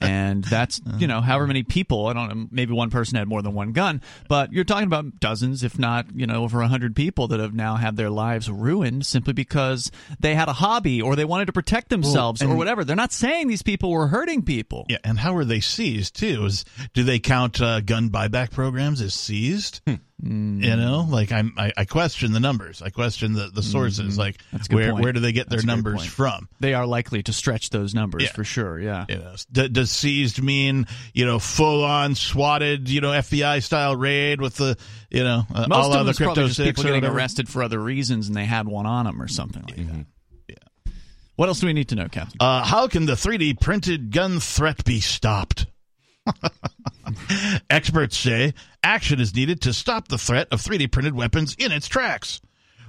And 0.00 0.42
that's, 0.42 0.80
you 0.96 1.06
know, 1.06 1.20
however 1.20 1.46
many 1.46 1.64
people, 1.64 2.06
I 2.06 2.14
don't 2.14 2.28
know, 2.34 2.46
maybe 2.50 2.72
one 2.72 2.88
person 2.88 3.18
had 3.18 3.28
more 3.28 3.42
than 3.42 3.52
one 3.52 3.72
gun, 3.72 4.00
but 4.26 4.54
you're 4.54 4.64
talking 4.64 4.86
about 4.86 5.20
dozens, 5.20 5.62
if 5.62 5.78
not, 5.78 6.06
you 6.14 6.26
know, 6.26 6.44
over 6.44 6.60
100 6.60 6.96
people 6.96 7.28
that 7.28 7.40
have 7.40 7.52
now 7.52 7.76
had 7.76 7.96
their 7.96 8.08
lives 8.08 8.50
ruined 8.50 9.04
simply 9.04 9.34
because 9.34 9.90
they 10.18 10.34
had 10.34 10.48
a 10.48 10.54
hobby 10.54 11.02
or 11.02 11.14
they 11.14 11.26
wanted 11.26 11.44
to 11.44 11.52
protect 11.52 11.90
themselves 11.90 12.42
or 12.42 12.56
whatever. 12.56 12.84
They're 12.84 12.96
not 12.96 13.12
saying 13.12 13.48
these 13.48 13.62
people 13.62 13.90
were 13.90 14.06
hurting 14.06 14.44
people. 14.44 14.86
Yeah, 14.88 14.96
and 15.04 15.18
how 15.18 15.36
are 15.36 15.44
they 15.44 15.60
seized 15.60 16.16
too? 16.16 16.46
Is 16.46 16.64
do 16.94 17.04
they 17.04 17.18
count 17.18 17.60
uh, 17.60 17.82
gun 17.82 18.08
buyback 18.08 18.50
programs 18.50 19.02
as 19.02 19.12
seized? 19.12 19.82
Hmm. 19.86 19.96
You 20.22 20.76
know, 20.76 21.06
like 21.10 21.30
I'm, 21.30 21.52
I, 21.58 21.72
I 21.76 21.84
question 21.84 22.32
the 22.32 22.40
numbers. 22.40 22.80
I 22.80 22.88
question 22.88 23.34
the, 23.34 23.48
the 23.52 23.62
sources. 23.62 24.16
Like, 24.16 24.38
Mm-hmm. 24.38 24.56
That's 24.56 24.70
where 24.70 24.90
point. 24.92 25.02
where 25.04 25.12
do 25.12 25.20
they 25.20 25.32
get 25.32 25.50
their 25.50 25.62
numbers 25.62 26.04
from? 26.06 26.48
They 26.58 26.72
are 26.72 26.86
likely 26.86 27.22
to 27.24 27.32
stretch 27.34 27.68
those 27.70 27.94
numbers 27.94 28.22
Yeah. 28.24 28.32
for 28.32 28.42
sure. 28.42 28.80
Yeah. 28.80 29.04
You 29.10 29.16
know, 29.18 29.34
D- 29.52 29.68
does 29.68 29.90
seized 29.90 30.42
mean 30.42 30.86
you 31.12 31.26
know 31.26 31.38
full 31.38 31.84
on 31.84 32.14
swatted 32.14 32.88
you 32.88 33.02
know 33.02 33.10
FBI 33.10 33.62
style 33.62 33.94
raid 33.94 34.40
with 34.40 34.56
the 34.56 34.78
you 35.10 35.22
know 35.22 35.42
uh, 35.54 35.66
Most 35.68 35.76
all 35.84 35.92
of 35.94 36.06
the 36.06 36.14
crypto 36.14 36.48
six 36.48 36.66
people 36.80 36.84
getting 36.84 37.04
arrested 37.04 37.46
for 37.48 37.62
other 37.62 37.78
reasons 37.78 38.26
and 38.28 38.34
they 38.36 38.46
had 38.46 38.66
one 38.66 38.86
on 38.86 39.04
them 39.04 39.20
or 39.20 39.28
something 39.28 39.62
like 39.64 39.76
Mm-hmm. 39.76 39.98
that. 39.98 40.06
Yeah. 40.48 40.92
What 41.36 41.48
else 41.48 41.60
do 41.60 41.66
we 41.66 41.74
need 41.74 41.88
to 41.90 41.94
know, 41.94 42.08
Captain? 42.08 42.38
Uh, 42.40 42.64
how 42.64 42.88
can 42.88 43.04
the 43.04 43.12
3D 43.12 43.60
printed 43.60 44.10
gun 44.12 44.40
threat 44.40 44.82
be 44.86 45.00
stopped? 45.00 45.66
Experts 47.70 48.16
say 48.16 48.54
action 48.82 49.20
is 49.20 49.34
needed 49.34 49.60
to 49.62 49.72
stop 49.72 50.08
the 50.08 50.18
threat 50.18 50.48
of 50.50 50.60
3D 50.60 50.90
printed 50.90 51.14
weapons 51.14 51.54
in 51.58 51.72
its 51.72 51.88
tracks. 51.88 52.40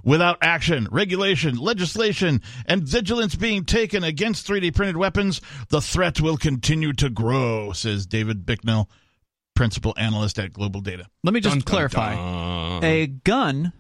Without 0.03 0.37
action, 0.41 0.87
regulation, 0.91 1.57
legislation, 1.57 2.41
and 2.65 2.83
vigilance 2.83 3.35
being 3.35 3.65
taken 3.65 4.03
against 4.03 4.47
3D 4.47 4.73
printed 4.73 4.95
weapons, 4.95 5.41
the 5.69 5.81
threat 5.81 6.21
will 6.21 6.37
continue 6.37 6.93
to 6.93 7.09
grow, 7.09 7.73
says 7.73 8.05
David 8.05 8.45
Bicknell, 8.45 8.89
principal 9.53 9.93
analyst 9.97 10.39
at 10.39 10.53
Global 10.53 10.79
Data. 10.81 11.07
Let 11.23 11.33
me 11.33 11.41
just 11.41 11.55
Dun, 11.55 11.59
dun, 11.59 11.65
clarify. 11.65 12.15
dun. 12.15 12.83
A 12.85 13.07
gun, 13.07 13.73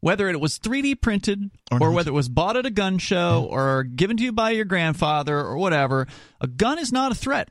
whether 0.00 0.28
it 0.28 0.40
was 0.40 0.58
3D 0.58 1.00
printed 1.00 1.50
Or 1.70 1.82
or, 1.82 1.90
whether 1.92 2.10
it 2.10 2.14
was 2.14 2.28
bought 2.28 2.56
at 2.56 2.66
a 2.66 2.70
gun 2.70 2.98
show 2.98 3.46
or 3.48 3.84
given 3.84 4.16
to 4.16 4.24
you 4.24 4.32
by 4.32 4.50
your 4.50 4.64
grandfather 4.64 5.38
or 5.38 5.56
whatever, 5.56 6.08
a 6.40 6.48
gun 6.48 6.78
is 6.80 6.90
not 6.90 7.12
a 7.12 7.14
threat. 7.14 7.48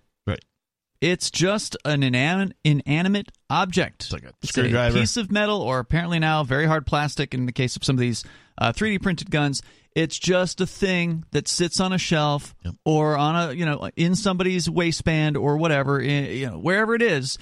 It's 1.02 1.32
just 1.32 1.78
an 1.86 2.02
inan- 2.02 2.52
inanimate 2.64 3.32
object. 3.50 4.04
It's 4.04 4.12
like 4.14 4.24
a 4.26 4.34
screwdriver. 4.46 5.00
piece 5.00 5.16
of 5.18 5.32
metal, 5.32 5.62
or 5.62 5.80
apparently 5.80 6.20
now 6.20 6.44
very 6.44 6.66
hard 6.66 6.86
plastic 6.86 7.34
in 7.34 7.46
the 7.46 7.52
case 7.54 7.76
of 7.76 7.84
some 7.86 7.96
of 7.96 8.00
these 8.02 8.24
uh, 8.58 8.74
3D 8.74 9.02
printed 9.02 9.32
guns. 9.32 9.62
It's 9.96 10.20
just 10.20 10.62
a 10.62 10.68
thing 10.68 11.24
that 11.32 11.48
sits 11.48 11.80
on 11.80 11.94
a 11.94 11.98
shelf 11.98 12.54
Yep. 12.64 12.76
or 12.86 13.18
on 13.18 13.36
a 13.36 13.54
you 13.54 13.66
know 13.66 13.90
in 13.96 14.16
somebody's 14.16 14.70
waistband 14.70 15.36
or 15.38 15.58
whatever, 15.58 16.02
i- 16.02 16.06
you 16.06 16.48
know 16.48 16.58
wherever 16.60 16.94
it 16.96 17.02
is. 17.02 17.38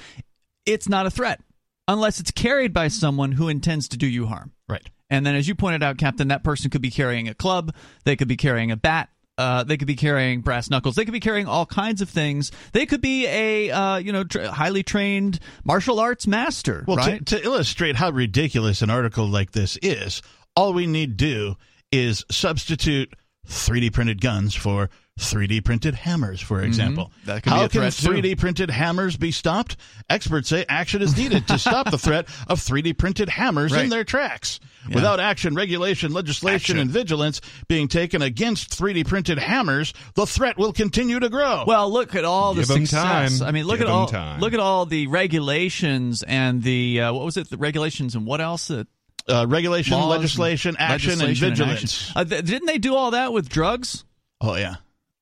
It's 0.66 0.88
not 0.88 1.06
a 1.06 1.10
threat 1.12 1.42
unless 1.88 2.20
it's 2.20 2.32
carried 2.32 2.74
by 2.74 2.90
someone 2.90 3.32
who 3.34 3.48
intends 3.48 3.88
to 3.90 3.98
do 3.98 4.06
you 4.08 4.28
harm. 4.28 4.52
Right. 4.70 4.88
And 5.10 5.26
then, 5.26 5.36
as 5.36 5.48
you 5.48 5.56
pointed 5.56 5.82
out, 5.84 5.98
Captain, 5.98 6.28
that 6.28 6.44
person 6.44 6.70
could 6.70 6.82
be 6.82 6.90
carrying 6.92 7.28
a 7.30 7.34
club, 7.34 7.74
they 8.04 8.16
could 8.18 8.28
be 8.28 8.36
carrying 8.36 8.72
a 8.72 8.76
bat, 8.78 9.10
uh, 9.38 9.64
they 9.64 9.78
could 9.78 9.88
be 9.88 9.96
carrying 9.96 10.42
brass 10.42 10.70
knuckles, 10.70 10.96
they 10.96 11.06
could 11.06 11.12
be 11.14 11.20
carrying 11.20 11.48
all 11.48 11.66
kinds 11.66 12.02
of 12.02 12.10
things. 12.10 12.52
They 12.74 12.86
could 12.86 13.02
be 13.02 13.28
a 13.28 13.70
uh, 13.72 13.98
you 13.98 14.12
know 14.12 14.24
tra- 14.24 14.52
highly 14.52 14.84
trained 14.84 15.40
martial 15.64 16.00
arts 16.00 16.26
master, 16.28 16.84
Well, 16.88 16.98
right? 16.98 17.26
to, 17.26 17.38
to 17.38 17.44
illustrate 17.44 17.96
how 17.96 18.10
ridiculous 18.10 18.82
an 18.82 18.90
article 18.90 19.28
like 19.28 19.52
this 19.52 19.78
is, 19.82 20.22
all 20.56 20.74
we 20.74 20.88
need 20.88 21.18
do 21.18 21.56
is 21.92 22.26
substitute 22.30 23.14
3D 23.48 23.94
printed 23.94 24.20
guns 24.22 24.54
for 24.56 24.90
3D 25.18 25.64
printed 25.66 25.96
hammers, 25.96 26.40
for 26.42 26.62
example. 26.62 27.06
Mm-hmm. 27.06 27.26
That 27.26 27.44
could 27.44 27.50
be 27.50 27.56
how 27.56 27.66
a 27.66 27.70
can 27.70 27.90
threat, 27.92 27.94
3D 28.24 28.38
printed 28.38 28.70
hammers 28.70 29.18
be 29.18 29.32
stopped? 29.32 29.76
Experts 30.10 30.48
say 30.50 30.64
action 30.70 31.02
is 31.02 31.18
needed 31.18 31.48
to 31.48 31.58
stop 31.58 31.90
the 31.90 31.98
threat 31.98 32.28
of 32.48 32.60
3D 32.60 32.98
printed 32.98 33.28
hammers 33.30 33.74
in 33.74 33.90
their 33.90 34.04
tracks. 34.04 34.60
Without 34.94 35.20
action, 35.20 35.54
regulation, 35.56 36.14
legislation, 36.14 36.78
Action. 36.78 36.80
and 36.80 36.90
vigilance 36.90 37.42
being 37.68 37.88
taken 37.90 38.22
against 38.22 38.70
3D 38.80 39.06
printed 39.06 39.38
hammers, 39.38 39.94
the 40.14 40.26
threat 40.26 40.58
will 40.58 40.72
continue 40.72 41.20
to 41.20 41.28
grow. 41.30 41.66
Well, 41.68 41.92
look 41.92 42.16
at 42.16 42.24
all 42.24 42.54
the 42.54 42.62
Give 42.62 42.72
'em 42.72 42.86
success. 42.86 43.40
time. 43.40 43.48
I 43.48 43.52
mean, 43.52 43.66
look 43.66 43.80
Give 43.80 43.88
at 43.88 43.92
'em 43.92 43.98
all 44.00 44.08
time. 44.08 44.40
look 44.40 44.54
at 44.54 44.60
all 44.62 44.86
the 44.86 45.08
regulations 45.08 46.24
and 46.24 46.64
the 46.64 47.02
uh, 47.02 47.14
what 47.14 47.26
was 47.26 47.36
it? 47.38 47.50
The 47.50 47.58
regulations 47.58 48.16
and 48.16 48.26
what 48.26 48.40
else? 48.40 48.68
The 48.70 48.88
uh, 49.28 49.46
regulation, 49.50 49.94
laws 49.98 50.10
legislation, 50.10 50.76
action, 50.80 51.20
legislation 51.20 51.48
and 51.48 51.58
vigilance. 51.58 51.84
action. 52.12 52.14
Uh, 52.16 52.24
th- 52.24 52.46
didn't 52.46 52.68
they 52.68 52.78
do 52.78 52.96
all 52.96 53.12
that 53.12 53.34
with 53.34 53.50
drugs? 53.50 54.06
Oh, 54.40 54.56
yeah. 54.56 54.76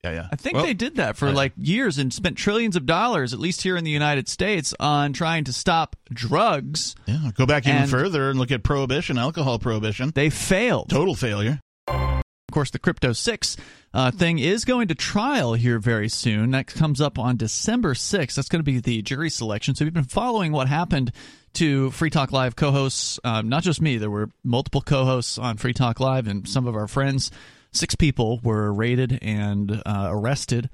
Yeah, 0.06 0.12
yeah. 0.12 0.28
I 0.32 0.36
think 0.36 0.56
Well- 0.56 0.66
they 0.66 0.76
did 0.76 0.98
that 0.98 1.18
for 1.18 1.32
like 1.32 1.54
years 1.58 1.98
and 1.98 2.14
spent 2.14 2.38
trillions 2.38 2.76
of 2.76 2.86
dollars, 2.86 3.34
at 3.34 3.40
least 3.40 3.64
here 3.64 3.76
in 3.76 3.84
the 3.84 3.92
United 3.92 4.30
States, 4.30 4.74
on 4.80 5.14
trying 5.14 5.46
to 5.46 5.54
stop 5.54 5.96
drugs. 6.14 6.96
Yeah, 7.08 7.32
go 7.34 7.48
back 7.48 7.68
even 7.68 7.88
further 7.88 8.30
and 8.30 8.38
look 8.38 8.52
at 8.52 8.62
prohibition, 8.64 9.18
alcohol 9.18 9.58
prohibition. 9.58 10.12
They 10.14 10.30
failed. 10.30 10.90
Total 10.90 11.16
failure. 11.16 11.60
Of 11.88 12.52
course, 12.52 12.70
the 12.70 12.80
Crypto 12.80 13.14
6 13.14 13.58
uh, 13.94 14.12
thing 14.12 14.38
is 14.38 14.64
going 14.64 14.88
to 14.90 14.96
trial 14.96 15.56
here 15.56 15.80
very 15.80 16.08
soon. 16.08 16.52
That 16.52 16.68
comes 16.68 17.02
up 17.02 17.18
on 17.18 17.36
December 17.36 17.96
6th. 17.96 18.36
That's 18.36 18.48
going 18.48 18.60
to 18.60 18.64
be 18.64 18.80
the 18.80 19.02
jury 19.02 19.32
selection. 19.32 19.74
So 19.74 19.86
we've 19.86 19.94
been 19.94 20.04
following 20.04 20.52
what 20.52 20.68
happened 20.68 21.12
to 21.56 21.90
Free 21.92 22.12
Talk 22.12 22.32
Live 22.32 22.56
co 22.56 22.72
hosts, 22.72 23.20
um, 23.24 23.50
not 23.50 23.64
just 23.64 23.82
me, 23.82 23.98
there 23.98 24.12
were 24.12 24.30
multiple 24.44 24.82
co 24.82 25.06
hosts 25.06 25.40
on 25.40 25.58
Free 25.58 25.74
Talk 25.74 26.00
Live 26.00 26.28
and 26.28 26.48
some 26.48 26.68
of 26.68 26.76
our 26.76 26.88
friends. 26.88 27.32
Six 27.76 27.94
people 27.94 28.40
were 28.42 28.72
raided 28.72 29.20
and 29.22 29.82
uh, 29.86 30.08
arrested 30.10 30.70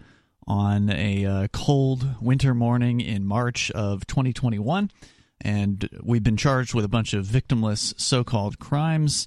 on 0.46 0.92
a 0.92 1.26
uh, 1.26 1.48
cold 1.52 2.08
winter 2.22 2.54
morning 2.54 3.02
in 3.02 3.26
March 3.26 3.72
of 3.72 4.06
2021. 4.06 4.92
And 5.44 5.90
we've 6.04 6.22
been 6.22 6.38
charged 6.38 6.76
with 6.76 6.86
a 6.86 6.88
bunch 6.88 7.16
of 7.16 7.26
victimless 7.26 8.00
so 8.00 8.24
called 8.24 8.60
crimes. 8.60 9.26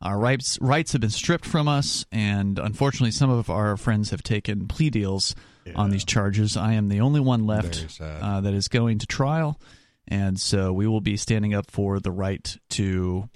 Our 0.00 0.16
rights 0.16 0.56
rights 0.60 0.92
have 0.92 1.00
been 1.00 1.10
stripped 1.10 1.46
from 1.46 1.66
us, 1.66 2.06
and 2.12 2.60
unfortunately, 2.60 3.10
some 3.10 3.30
of 3.30 3.50
our 3.50 3.76
friends 3.76 4.10
have 4.10 4.22
taken 4.22 4.68
plea 4.68 4.90
deals 4.90 5.34
on 5.74 5.90
these 5.90 6.04
charges. 6.04 6.56
I 6.56 6.74
am 6.74 6.88
the 6.88 7.00
only 7.00 7.18
one 7.18 7.44
left 7.44 8.00
uh, 8.00 8.40
that 8.42 8.54
is 8.54 8.68
going 8.68 8.98
to 8.98 9.06
trial, 9.06 9.60
and 10.06 10.38
so 10.38 10.72
we 10.72 10.86
will 10.86 11.00
be 11.00 11.16
standing 11.16 11.54
up 11.54 11.72
for 11.72 11.98
the 11.98 12.12
right 12.12 12.56
to, 12.70 13.28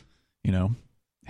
you 0.44 0.52
know, 0.52 0.76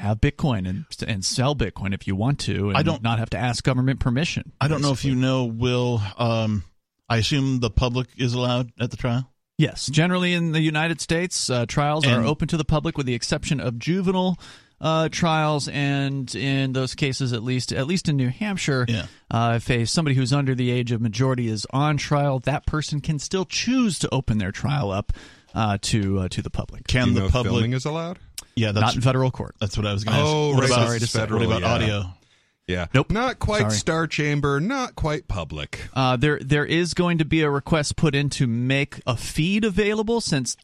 have 0.01 0.21
Bitcoin 0.21 0.69
and 0.69 0.85
and 1.07 1.25
sell 1.25 1.55
Bitcoin 1.55 1.95
if 1.95 2.07
you 2.07 2.17
want 2.17 2.39
to, 2.41 2.69
and 2.71 2.77
I 2.77 2.83
don't- 2.83 3.03
not 3.03 3.19
have 3.19 3.31
to 3.31 3.39
ask 3.39 3.63
government 3.65 4.01
permission. 4.01 4.53
I 4.61 4.69
don't 4.69 4.83
know 4.83 4.93
if 4.93 5.05
you 5.05 5.15
know, 5.15 5.45
Will. 5.45 6.03
Um, 6.19 6.65
I 7.09 7.17
assume 7.19 7.61
the 7.61 7.71
public 7.71 8.09
is 8.17 8.35
allowed 8.35 8.73
at 8.79 8.91
the 8.91 8.97
trial. 8.97 9.31
Yes, 9.59 9.87
generally 9.87 10.33
in 10.33 10.53
the 10.53 10.61
United 10.61 11.01
States, 11.01 11.51
uh, 11.51 11.67
trials 11.67 12.05
And- 12.07 12.15
are 12.15 12.25
open 12.25 12.49
to 12.49 12.57
the 12.57 12.65
public 12.65 12.97
with 12.97 13.07
the 13.07 13.15
exception 13.15 13.61
of 13.61 13.79
juvenile 13.79 14.39
uh, 14.81 15.11
trials, 15.11 15.69
and 15.69 16.35
in 16.35 16.73
those 16.73 16.95
cases, 16.95 17.35
at 17.35 17.43
least 17.43 17.71
at 17.71 17.87
least 17.87 18.09
in 18.09 18.17
New 18.17 18.31
Hampshire, 18.31 18.87
Yeah. 18.89 19.07
uh, 19.31 19.53
if 19.57 19.69
a 19.71 19.85
somebody 19.85 20.15
who's 20.17 20.33
under 20.33 20.55
the 20.55 20.71
age 20.71 20.91
of 20.93 21.03
majority 21.03 21.49
is 21.49 21.67
on 21.71 21.99
trial, 21.99 22.39
that 22.41 22.65
person 22.65 23.03
can 23.03 23.19
still 23.19 23.45
choose 23.45 23.99
to 23.99 24.09
open 24.11 24.39
their 24.39 24.53
trial 24.53 24.91
up 24.91 25.13
uh, 25.55 25.77
to 25.83 26.21
uh, 26.21 26.29
to 26.29 26.41
the 26.41 26.49
public. 26.49 26.87
Can 26.89 27.09
you 27.09 27.15
the 27.15 27.21
know 27.21 27.29
public? 27.29 27.53
filming 27.53 27.73
is 27.75 27.85
allowed? 27.85 28.19
Yeah, 28.61 28.73
Not 28.73 28.81
that's 28.81 28.97
in 28.97 29.03
federal 29.03 29.31
court. 29.31 29.55
that's 29.61 29.77
what 29.77 29.87
I 29.87 29.93
was 29.93 30.05
going 30.05 30.15
to 30.17 30.21
ask. 30.23 30.29
Oh, 30.31 30.49
what 30.55 30.61
right, 30.61 30.71
about, 30.71 30.87
sorry 30.87 30.99
to 31.01 31.07
say. 31.07 31.21
what 31.27 31.43
about 31.43 31.61
Yeah. 31.63 31.69
audio? 31.73 32.05
Yeah. 32.67 32.87
Nope. 32.95 33.11
Not 33.11 33.39
quite 33.41 33.63
Sorry. 33.63 33.73
Star 33.73 34.07
Chamber, 34.07 34.61
not 34.61 34.95
quite 34.95 35.27
public. 35.27 35.89
Uh, 35.93 36.17
there 36.17 36.39
there 36.39 36.65
is 36.65 36.95
going 36.95 37.19
to 37.19 37.25
be 37.25 37.41
a 37.43 37.51
request 37.51 37.97
put 37.97 38.15
in 38.15 38.29
to 38.31 38.47
make 38.47 39.01
a 39.07 39.17
feed 39.17 39.65
available 39.65 40.21
since 40.21 40.57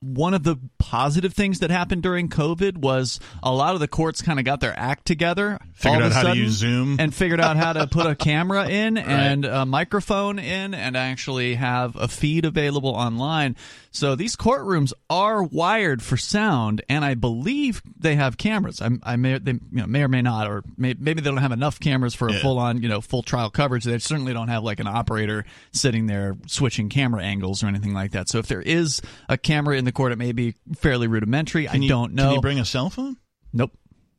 one 0.00 0.34
of 0.34 0.42
the 0.42 0.56
positive 0.78 1.32
things 1.32 1.60
that 1.60 1.70
happened 1.70 2.02
during 2.02 2.28
COVID 2.28 2.76
was 2.76 3.18
a 3.42 3.50
lot 3.50 3.72
of 3.72 3.80
the 3.80 3.88
courts 3.88 4.20
kind 4.20 4.38
of 4.38 4.44
got 4.44 4.60
their 4.60 4.78
act 4.78 5.06
together, 5.06 5.58
Figured 5.72 6.02
all 6.02 6.06
of 6.08 6.12
out 6.14 6.24
a 6.24 6.28
how 6.28 6.34
to 6.34 6.38
use 6.38 6.52
Zoom. 6.52 6.96
and 7.00 7.14
figured 7.14 7.40
out 7.40 7.56
how 7.56 7.72
to 7.72 7.86
put 7.86 8.04
a 8.04 8.14
camera 8.30 8.68
in 8.68 8.98
and 8.98 9.46
a 9.46 9.64
microphone 9.64 10.38
in, 10.38 10.74
and 10.74 10.94
actually 10.98 11.54
have 11.54 11.96
a 11.96 12.08
feed 12.08 12.44
available 12.44 12.90
online. 12.90 13.56
So 13.94 14.16
these 14.16 14.34
courtrooms 14.34 14.92
are 15.08 15.44
wired 15.44 16.02
for 16.02 16.16
sound, 16.16 16.82
and 16.88 17.04
I 17.04 17.14
believe 17.14 17.80
they 17.96 18.16
have 18.16 18.36
cameras. 18.36 18.82
I, 18.82 18.90
I 19.04 19.14
may 19.14 19.38
they 19.38 19.52
you 19.52 19.60
know, 19.70 19.86
may 19.86 20.02
or 20.02 20.08
may 20.08 20.20
not, 20.20 20.48
or 20.48 20.64
may, 20.76 20.94
maybe 20.98 21.20
they 21.20 21.30
don't 21.30 21.36
have 21.38 21.52
enough 21.52 21.78
cameras 21.78 22.12
for 22.12 22.26
a 22.28 22.32
Yeah. 22.32 22.42
full 22.42 22.58
on 22.58 22.82
you 22.82 22.88
know 22.88 23.00
full 23.00 23.22
trial 23.22 23.50
coverage. 23.50 23.84
They 23.84 23.96
certainly 24.00 24.32
don't 24.32 24.48
have 24.48 24.64
like 24.64 24.80
an 24.80 24.88
operator 24.88 25.44
sitting 25.72 26.06
there 26.08 26.36
switching 26.48 26.88
camera 26.88 27.22
angles 27.22 27.62
or 27.62 27.68
anything 27.68 27.94
like 27.94 28.10
that. 28.10 28.28
So 28.28 28.38
if 28.38 28.48
there 28.48 28.60
is 28.62 29.00
a 29.28 29.38
camera 29.38 29.76
in 29.78 29.84
the 29.84 29.92
court, 29.92 30.10
it 30.10 30.18
may 30.18 30.32
be 30.32 30.56
fairly 30.76 31.06
rudimentary. 31.06 31.68
I 31.68 31.74
you- 31.74 31.88
don't 31.88 32.14
know. 32.14 32.24
Can 32.24 32.32
you 32.34 32.40
bring 32.40 32.58
a 32.58 32.64
cell 32.64 32.90
phone? 32.90 33.16
Nope. 33.52 33.70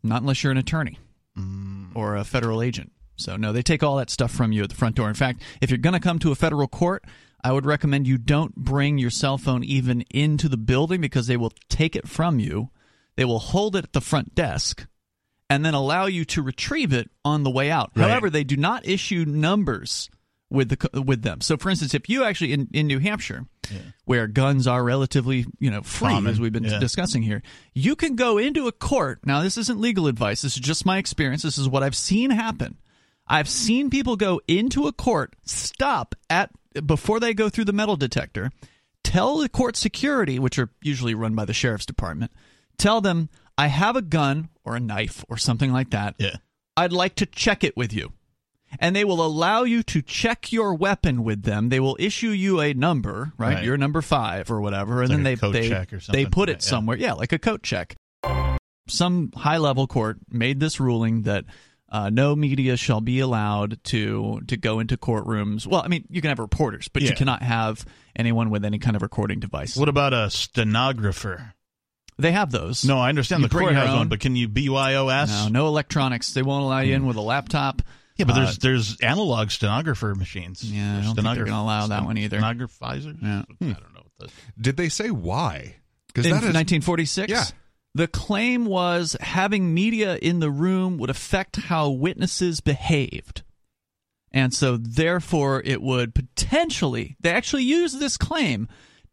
Not 0.03 0.21
unless 0.21 0.41
you're 0.41 0.51
an 0.53 0.57
attorney 0.57 0.97
Mm. 1.37 1.87
or 1.95 2.15
a 2.15 2.23
federal 2.23 2.61
agent. 2.61 2.93
So, 3.17 3.35
no, 3.37 3.51
they 3.51 3.61
take 3.61 3.83
all 3.83 3.97
that 3.97 4.09
stuff 4.09 4.31
from 4.31 4.51
you 4.53 4.63
at 4.63 4.69
the 4.69 4.75
front 4.75 4.95
door. 4.95 5.07
In 5.09 5.15
fact, 5.15 5.41
if 5.61 5.69
you're 5.69 5.77
going 5.77 5.93
to 5.93 5.99
come 5.99 6.19
to 6.19 6.31
a 6.31 6.35
federal 6.35 6.67
court, 6.67 7.03
I 7.45 7.51
would 7.51 7.67
recommend 7.67 8.07
you 8.07 8.17
don't 8.17 8.55
bring 8.55 8.97
your 8.97 9.11
cell 9.11 9.37
phone 9.37 9.63
even 9.63 10.01
into 10.09 10.49
the 10.49 10.57
building 10.57 10.99
because 10.99 11.27
they 11.27 11.37
will 11.37 11.53
take 11.69 11.95
it 11.95 12.07
from 12.07 12.39
you. 12.39 12.71
They 13.17 13.25
will 13.25 13.37
hold 13.37 13.75
it 13.75 13.83
at 13.83 13.93
the 13.93 14.01
front 14.01 14.33
desk 14.33 14.87
and 15.47 15.63
then 15.63 15.75
allow 15.75 16.07
you 16.07 16.25
to 16.25 16.41
retrieve 16.41 16.91
it 16.91 17.11
on 17.23 17.43
the 17.43 17.51
way 17.51 17.69
out. 17.69 17.91
Right. 17.95 18.09
However, 18.09 18.31
they 18.31 18.43
do 18.43 18.57
not 18.57 18.87
issue 18.87 19.25
numbers 19.27 20.09
with 20.49 20.69
the 20.69 21.01
with 21.03 21.21
them. 21.21 21.39
So, 21.41 21.55
for 21.55 21.69
instance, 21.69 21.93
if 21.93 22.09
you 22.09 22.23
actually 22.23 22.51
in, 22.51 22.67
in 22.73 22.87
New 22.87 22.97
Hampshire, 22.97 23.45
where 24.05 24.25
guns 24.25 24.65
are 24.65 24.83
relatively 24.83 25.45
you 25.59 25.69
know 25.69 25.83
free, 25.83 26.09
Common, 26.09 26.31
as 26.31 26.39
we've 26.39 26.51
been 26.51 26.63
yeah. 26.63 26.79
discussing 26.79 27.21
here, 27.21 27.43
you 27.75 27.95
can 27.95 28.15
go 28.15 28.39
into 28.39 28.67
a 28.67 28.71
court. 28.71 29.19
Now, 29.23 29.43
this 29.43 29.59
isn't 29.59 29.79
legal 29.79 30.07
advice. 30.07 30.41
This 30.41 30.55
is 30.55 30.61
just 30.61 30.83
my 30.83 30.97
experience. 30.97 31.43
This 31.43 31.59
is 31.59 31.69
what 31.69 31.83
I've 31.83 31.95
seen 31.95 32.31
happen. 32.31 32.79
I've 33.27 33.49
seen 33.49 33.91
people 33.91 34.15
go 34.15 34.41
into 34.47 34.87
a 34.87 34.91
court, 34.91 35.35
stop 35.43 36.15
at 36.27 36.49
before 36.85 37.19
they 37.19 37.33
go 37.33 37.49
through 37.49 37.65
the 37.65 37.73
metal 37.73 37.95
detector, 37.95 38.51
tell 39.03 39.37
the 39.37 39.49
court 39.49 39.75
security, 39.75 40.39
which 40.39 40.57
are 40.57 40.69
usually 40.81 41.13
run 41.13 41.35
by 41.35 41.45
the 41.45 41.53
sheriff's 41.53 41.85
department, 41.85 42.31
tell 42.77 43.01
them 43.01 43.29
I 43.57 43.67
have 43.67 43.95
a 43.95 44.01
gun 44.01 44.49
or 44.63 44.75
a 44.75 44.79
knife 44.79 45.23
or 45.29 45.37
something 45.37 45.71
like 45.71 45.91
that. 45.91 46.15
Yeah. 46.17 46.35
I'd 46.75 46.91
like 46.91 47.15
to 47.15 47.25
check 47.25 47.63
it 47.63 47.77
with 47.77 47.93
you. 47.93 48.13
And 48.79 48.93
they 48.93 49.05
will 49.05 49.25
allow 49.25 49.63
you 49.63 49.83
to 49.83 50.01
check 50.01 50.51
your 50.51 50.73
weapon 50.73 51.23
with 51.23 51.43
them. 51.43 51.69
They 51.69 51.79
will 51.79 51.95
issue 51.97 52.31
you 52.31 52.59
a 52.59 52.73
number, 52.73 53.31
right? 53.37 53.55
Right. 53.55 53.63
You're 53.63 53.77
number 53.77 54.01
five 54.01 54.51
or 54.51 54.59
whatever, 54.59 55.01
and 55.01 55.09
like 55.09 55.17
then 55.17 55.19
a 55.21 55.23
they 55.23 55.35
coat 55.37 55.51
they, 55.53 55.69
check 55.69 55.93
or 55.93 55.97
they 55.97 56.01
something. 56.01 56.31
put 56.31 56.49
Right, 56.49 56.57
it 56.57 56.63
yeah. 56.65 56.69
somewhere, 56.69 56.97
yeah, 56.97 57.13
like 57.13 57.31
a 57.31 57.39
coat 57.39 57.63
check. 57.63 57.95
Some 58.89 59.31
high 59.33 59.57
level 59.57 59.87
court 59.87 60.17
made 60.29 60.59
this 60.59 60.79
ruling 60.81 61.21
that 61.21 61.45
uh, 61.95 62.09
no 62.09 62.35
media 62.35 62.75
shall 62.75 62.99
be 62.99 63.21
allowed 63.21 63.81
to 63.85 64.41
to 64.47 64.57
go 64.57 64.79
into 64.79 64.97
courtrooms. 64.97 65.65
Well, 65.65 65.81
I 65.81 65.87
mean, 65.87 66.05
you 66.09 66.21
can 66.21 66.29
have 66.29 66.39
reporters, 66.39 66.89
but 66.89 67.01
you 67.01 67.13
cannot 67.13 67.41
have 67.41 67.85
anyone 68.15 68.49
with 68.49 68.65
any 68.65 68.79
kind 68.79 68.95
of 68.97 69.01
recording 69.01 69.39
device. 69.39 69.77
What 69.77 69.87
about 69.87 70.13
a 70.13 70.29
stenographer? 70.29 71.53
They 72.17 72.31
have 72.31 72.51
those. 72.51 72.83
No, 72.85 72.97
I 72.97 73.09
understand 73.09 73.41
You 73.43 73.47
the 73.49 73.57
court 73.57 73.73
your 73.73 73.81
has 73.81 73.93
one, 73.95 74.07
but 74.09 74.19
can 74.19 74.35
you 74.35 74.47
BYOS? 74.49 75.27
no, 75.29 75.47
no 75.61 75.67
electronics. 75.67 76.33
They 76.33 76.41
won't 76.43 76.63
allow 76.63 76.79
you 76.79 76.95
in 76.95 77.05
with 77.05 77.17
a 77.17 77.21
laptop. 77.21 77.81
Yeah, 78.17 78.25
but 78.25 78.37
Uh, 78.37 78.43
there's 78.43 78.57
there's 78.59 78.99
analog 79.01 79.49
stenographer 79.51 80.15
machines. 80.15 80.63
Yeah, 80.63 80.81
I 80.81 80.93
There's 80.95 81.05
don't 81.07 81.15
think 81.15 81.35
they're 81.35 81.45
gonna 81.45 81.61
allow 81.61 81.87
that 81.87 82.05
one 82.05 82.17
either. 82.17 82.39
Stenographizers? 82.39 83.21
Yeah. 83.21 83.43
I 83.61 83.65
don't 83.65 83.93
know 83.93 84.03
what 84.17 84.29
the 84.29 84.61
Did 84.61 84.77
they 84.77 84.89
say 84.89 85.11
why? 85.11 85.75
Because 86.07 86.25
in 86.25 86.31
that 86.31 86.37
is 86.43 86.53
1946. 86.53 87.29
Yeah. 87.31 87.43
The 87.95 88.07
claim 88.07 88.65
was 88.65 89.15
having 89.21 89.73
media 89.73 90.17
in 90.17 90.39
the 90.41 90.51
room 90.51 90.97
would 90.97 91.09
affect 91.09 91.55
how 91.55 91.89
witnesses 91.89 92.59
behaved. 92.59 93.41
And 94.31 94.53
so, 94.53 94.75
therefore, 94.75 95.61
it 95.63 95.81
would 95.81 96.13
potentially, 96.13 97.15
they 97.21 97.31
actually 97.31 97.63
use 97.63 97.93
this 97.93 98.17
claim, 98.17 98.67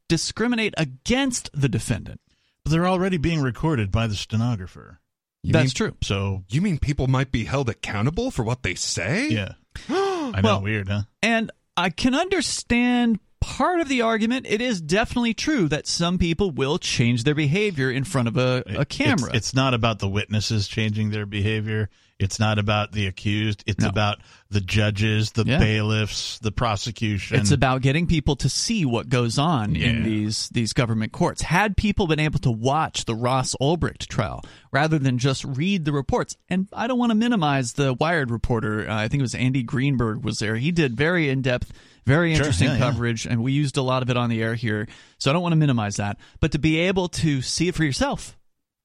discriminate 0.08 0.74
against 0.76 1.48
the 1.54 1.68
defendant. 1.68 2.20
But 2.64 2.72
they're 2.72 2.88
already 2.88 3.18
being 3.18 3.40
recorded 3.40 3.92
by 3.92 4.08
the 4.08 4.16
stenographer. 4.16 4.98
You 5.44 5.52
That's 5.52 5.66
mean, 5.80 5.90
true. 5.90 5.96
So 6.02 6.42
You 6.48 6.60
mean 6.60 6.78
people 6.78 7.06
might 7.06 7.30
be 7.30 7.44
held 7.44 7.68
accountable 7.68 8.30
for 8.32 8.42
what 8.42 8.64
they 8.64 8.74
say? 8.74 9.28
yeah. 9.28 9.52
I 9.88 10.40
know, 10.40 10.40
Well- 10.42 10.62
weird, 10.62 10.88
huh? 10.88 11.02
And 11.22 11.52
I 11.76 11.90
can 11.90 12.14
understand 12.16 13.20
part 13.42 13.80
of 13.80 13.88
the 13.88 14.00
argument. 14.02 14.46
It 14.48 14.60
is 14.62 14.80
definitely 14.80 15.34
true 15.34 15.68
that 15.68 15.86
some 15.86 16.16
people 16.16 16.50
will 16.50 16.78
change 16.78 17.24
their 17.24 17.34
behavior 17.34 17.90
in 17.90 18.04
front 18.04 18.28
of 18.28 18.36
a, 18.38 18.62
a 18.66 18.84
camera. 18.84 19.28
It's, 19.28 19.48
it's 19.48 19.54
not 19.54 19.74
about 19.74 19.98
the 19.98 20.08
witnesses 20.08 20.68
changing 20.68 21.10
their 21.10 21.26
behavior. 21.26 21.90
It's 22.18 22.38
not 22.38 22.60
about 22.60 22.92
the 22.92 23.08
accused. 23.08 23.64
It's 23.66 23.82
No. 23.82 23.88
about 23.88 24.18
the 24.48 24.60
judges, 24.60 25.32
the 25.32 25.44
Yeah. 25.44 25.58
bailiffs, 25.58 26.38
the 26.38 26.52
prosecution. 26.52 27.40
It's 27.40 27.50
about 27.50 27.82
getting 27.82 28.06
people 28.06 28.36
to 28.36 28.48
see 28.48 28.84
what 28.84 29.08
goes 29.08 29.38
on 29.38 29.74
in 29.74 30.04
these 30.04 30.48
these 30.50 30.72
government 30.72 31.10
courts. 31.10 31.42
Had 31.42 31.76
people 31.76 32.06
been 32.06 32.20
able 32.20 32.38
to 32.40 32.50
watch 32.52 33.06
the 33.06 33.14
Ross 33.16 33.56
Ulbricht 33.60 34.06
trial 34.06 34.44
rather 34.70 35.00
than 35.00 35.18
just 35.18 35.44
read 35.44 35.84
the 35.84 35.90
reports, 35.92 36.36
and 36.48 36.68
I 36.72 36.86
don't 36.86 36.98
want 36.98 37.10
to 37.10 37.16
minimize 37.16 37.72
the 37.72 37.92
Wired 37.94 38.30
reporter. 38.30 38.88
Uh, 38.88 38.94
I 38.94 39.08
think 39.08 39.18
it 39.20 39.22
was 39.22 39.34
Andy 39.34 39.64
Greenberg 39.64 40.22
was 40.24 40.38
there. 40.38 40.54
He 40.56 40.70
did 40.70 40.96
very 40.96 41.28
in 41.28 41.42
depth, 41.42 41.72
very 42.04 42.32
interesting 42.32 42.68
yeah, 42.68 42.74
yeah. 42.74 42.90
coverage, 42.90 43.26
and 43.26 43.42
we 43.42 43.52
used 43.52 43.76
a 43.76 43.82
lot 43.82 44.02
of 44.02 44.10
it 44.10 44.16
on 44.16 44.30
the 44.30 44.42
air 44.42 44.54
here. 44.54 44.88
So 45.18 45.30
I 45.30 45.32
don't 45.32 45.42
want 45.42 45.52
to 45.52 45.56
minimize 45.56 45.96
that, 45.96 46.18
but 46.40 46.52
to 46.52 46.58
be 46.58 46.78
able 46.80 47.08
to 47.08 47.42
see 47.42 47.68
it 47.68 47.74
for 47.74 47.84
yourself 47.84 48.36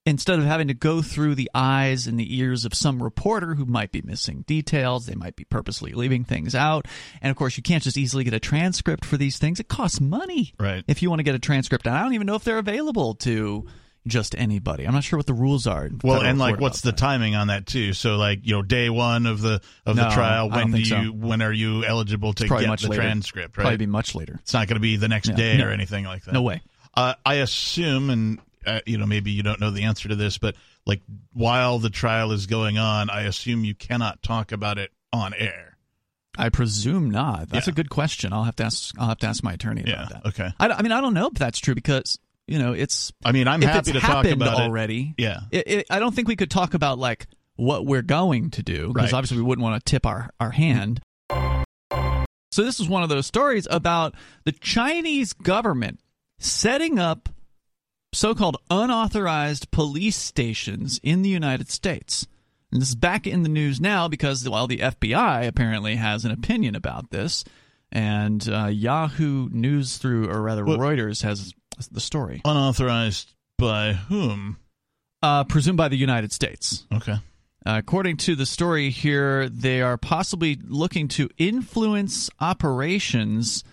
instead 0.08 0.40
of 0.40 0.46
having 0.46 0.70
to 0.70 0.74
go 0.74 1.02
through 1.02 1.36
the 1.36 1.52
eyes 1.54 2.08
and 2.08 2.18
the 2.18 2.38
ears 2.38 2.64
of 2.64 2.74
some 2.74 3.04
reporter 3.04 3.56
who 3.56 3.66
might 3.66 3.92
be 3.92 4.02
missing 4.02 4.46
details, 4.48 5.06
they 5.06 5.16
might 5.16 5.36
be 5.36 5.44
purposely 5.44 5.92
leaving 5.92 6.24
things 6.24 6.56
out. 6.56 6.88
And 7.22 7.30
of 7.30 7.36
course, 7.36 7.58
you 7.58 7.64
can't 7.64 7.84
just 7.84 7.98
easily 7.98 8.24
get 8.24 8.34
a 8.34 8.40
transcript 8.40 9.04
for 9.04 9.18
these 9.18 9.38
things. 9.38 9.60
It 9.60 9.68
costs 9.68 10.00
money. 10.00 10.54
Right. 10.58 10.84
If 10.88 11.02
you 11.02 11.10
want 11.10 11.20
to 11.20 11.24
get 11.24 11.36
a 11.36 11.40
transcript, 11.40 11.86
and 11.88 11.96
I 11.96 12.04
don't 12.04 12.14
even 12.14 12.26
know 12.26 12.36
if 12.36 12.46
they're 12.46 12.58
available 12.58 13.16
to 13.16 13.66
just 14.08 14.36
anybody. 14.38 14.86
I'm 14.88 14.94
not 14.94 15.04
sure 15.04 15.18
what 15.18 15.26
the 15.28 15.34
rules 15.34 15.68
are. 15.68 15.90
well, 16.04 16.22
and 16.22 16.40
like, 16.40 16.60
what's 16.60 16.82
the 16.82 16.92
that. 16.92 16.98
timing 16.98 17.36
on 17.36 17.48
that 17.48 17.66
too? 17.66 17.94
So, 17.94 18.16
like, 18.16 18.40
you 18.44 18.54
know, 18.56 18.62
day 18.62 18.90
one 18.90 19.26
of 19.26 19.42
the 19.42 19.62
of 19.86 19.96
No, 19.96 20.04
the 20.06 20.10
trial. 20.10 20.50
When 20.50 20.72
do 20.72 20.80
you? 20.80 20.86
so. 20.86 20.98
When 21.06 21.42
are 21.42 21.52
you 21.54 21.86
eligible 21.86 22.34
to 22.34 22.48
get 22.48 22.60
the 22.80 22.88
later. 22.90 23.02
transcript? 23.02 23.58
Right. 23.58 23.64
Probably 23.64 23.78
be 23.78 23.86
much 23.86 24.16
later. 24.16 24.40
it's 24.42 24.54
not 24.54 24.68
going 24.68 24.76
to 24.76 24.82
be 24.82 24.96
the 24.98 25.08
next 25.08 25.30
Yeah. 25.30 25.36
day 25.36 25.58
No. 25.58 25.68
or 25.68 25.72
anything 25.72 26.06
like 26.06 26.24
that. 26.26 26.34
No 26.34 26.42
way. 26.42 26.62
Uh, 26.94 27.14
I 27.26 27.36
assume, 27.36 28.10
and 28.10 28.40
uh, 28.66 28.80
you 28.86 28.98
know, 28.98 29.06
maybe 29.06 29.32
you 29.32 29.44
don't 29.44 29.60
know 29.60 29.72
the 29.72 29.84
answer 29.84 30.10
to 30.10 30.16
this, 30.16 30.38
but 30.38 30.56
like 30.86 31.02
while 31.34 31.80
the 31.80 31.90
trial 31.90 32.32
is 32.32 32.48
going 32.48 32.78
on, 32.78 33.10
I 33.10 33.22
assume 33.24 33.64
you 33.64 33.76
cannot 33.76 34.24
talk 34.24 34.52
about 34.52 34.78
it 34.78 34.92
on 35.14 35.34
air. 35.34 35.78
I 36.40 36.50
presume 36.50 37.10
not. 37.10 37.50
That's 37.50 37.66
Yeah. 37.68 37.72
a 37.72 37.76
good 37.76 37.90
question. 37.90 38.32
I'll 38.32 38.44
have 38.44 38.56
to 38.58 38.64
ask. 38.64 38.94
I'll 39.00 39.08
have 39.08 39.18
to 39.20 39.28
ask 39.28 39.44
my 39.44 39.54
attorney 39.54 39.84
Yeah. 39.88 40.06
about 40.08 40.10
that. 40.10 40.26
Okay. 40.30 40.50
I, 40.60 40.68
I 40.70 40.82
mean, 40.84 40.92
I 40.92 41.02
don't 41.02 41.14
know 41.16 41.28
if 41.28 41.34
that's 41.34 41.58
true 41.60 41.74
because 41.76 42.20
you 42.48 42.60
know 42.60 42.74
it's 42.74 43.12
I 43.26 43.32
mean, 43.32 43.48
I'm 43.48 43.62
happy 43.62 43.92
to 43.94 44.00
talk 44.00 44.26
about 44.26 44.60
it. 44.60 44.62
already. 44.62 45.14
Yeah. 45.18 45.42
it, 45.52 45.68
it, 45.68 45.88
I 45.90 46.00
don't 46.00 46.14
think 46.16 46.28
we 46.28 46.36
could 46.36 46.50
talk 46.52 46.74
about 46.74 46.98
like 47.00 47.28
what 47.56 47.86
we're 47.86 48.02
going 48.04 48.52
to 48.52 48.64
do 48.64 48.88
because 48.94 49.12
Right. 49.12 49.18
obviously 49.18 49.38
we 49.38 49.44
wouldn't 49.44 49.64
want 49.64 49.84
to 49.84 49.90
tip 49.90 50.06
our, 50.06 50.30
our 50.40 50.52
hand. 50.52 51.02
So 52.52 52.64
this 52.64 52.80
is 52.80 52.88
one 52.90 53.04
of 53.04 53.10
those 53.10 53.28
stories 53.28 53.68
about 53.70 54.16
the 54.46 54.52
Chinese 54.52 55.34
government 55.34 56.00
setting 56.40 56.98
up 56.98 57.30
so-called 58.14 58.58
unauthorized 58.70 59.70
police 59.72 60.16
stations 60.18 61.00
in 61.04 61.22
the 61.22 61.30
United 61.30 61.70
States. 61.70 62.26
And 62.72 62.82
this 62.82 62.90
is 62.90 62.96
back 62.96 63.28
in 63.28 63.44
the 63.44 63.50
news 63.50 63.80
now 63.82 64.08
because 64.08 64.48
well 64.48 64.68
the 64.68 64.78
FBI 64.80 65.46
apparently 65.48 65.96
has 65.96 66.26
an 66.26 66.32
opinion 66.32 66.76
about 66.76 67.12
this 67.12 67.44
and 67.92 68.48
uh, 68.50 68.66
Yahoo 68.68 69.50
News 69.52 69.98
through 69.98 70.30
or 70.30 70.42
rather 70.42 70.66
Well- 70.66 70.78
Reuters 70.78 71.24
has 71.24 71.54
the 71.86 72.00
story. 72.00 72.42
Unauthorized 72.44 73.34
by 73.58 73.94
whom? 73.94 74.58
Uh, 75.22 75.44
presumed 75.44 75.78
by 75.78 75.88
the 75.88 75.98
United 75.98 76.32
States. 76.32 76.86
Okay. 76.94 77.14
Uh, 77.66 77.78
according 77.80 78.18
to 78.18 78.36
the 78.36 78.46
story 78.46 78.90
here, 78.90 79.50
they 79.50 79.82
are 79.82 79.98
possibly 79.98 80.58
looking 80.68 81.08
to 81.08 81.30
influence 81.38 82.30
operations 82.40 83.64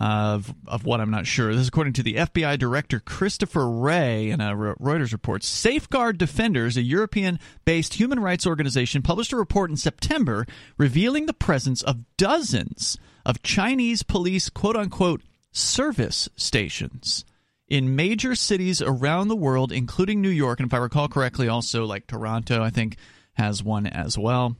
of 0.00 0.54
of 0.66 0.84
what 0.84 1.00
I'm 1.00 1.10
not 1.10 1.26
sure. 1.26 1.52
This 1.52 1.62
is 1.62 1.68
according 1.68 1.92
to 1.94 2.02
the 2.02 2.14
FBI 2.14 2.58
director 2.58 2.98
Christopher 2.98 3.68
Wray 3.68 4.30
in 4.30 4.40
a 4.40 4.54
Reuters 4.54 5.12
report. 5.12 5.44
Safeguard 5.44 6.18
Defenders, 6.18 6.76
a 6.76 6.82
European-based 6.82 7.94
human 7.94 8.18
rights 8.18 8.46
organization, 8.46 9.02
published 9.02 9.32
a 9.32 9.36
report 9.36 9.70
in 9.70 9.76
September 9.76 10.46
revealing 10.78 11.26
the 11.26 11.32
presence 11.32 11.82
of 11.82 12.04
dozens 12.16 12.96
of 13.24 13.42
Chinese 13.42 14.02
police 14.02 14.48
"quote 14.48 14.76
unquote" 14.76 15.22
service 15.52 16.28
stations 16.36 17.24
in 17.72 17.96
major 17.96 18.34
cities 18.34 18.82
around 18.82 19.28
the 19.28 19.34
world, 19.34 19.72
including 19.72 20.20
New 20.20 20.28
York, 20.28 20.60
and 20.60 20.66
if 20.68 20.74
I 20.74 20.76
recall 20.76 21.08
correctly, 21.08 21.48
also 21.48 21.86
like 21.86 22.06
Toronto, 22.06 22.62
I 22.62 22.68
think, 22.68 22.98
has 23.32 23.64
one 23.64 23.86
as 23.86 24.18
well. 24.18 24.56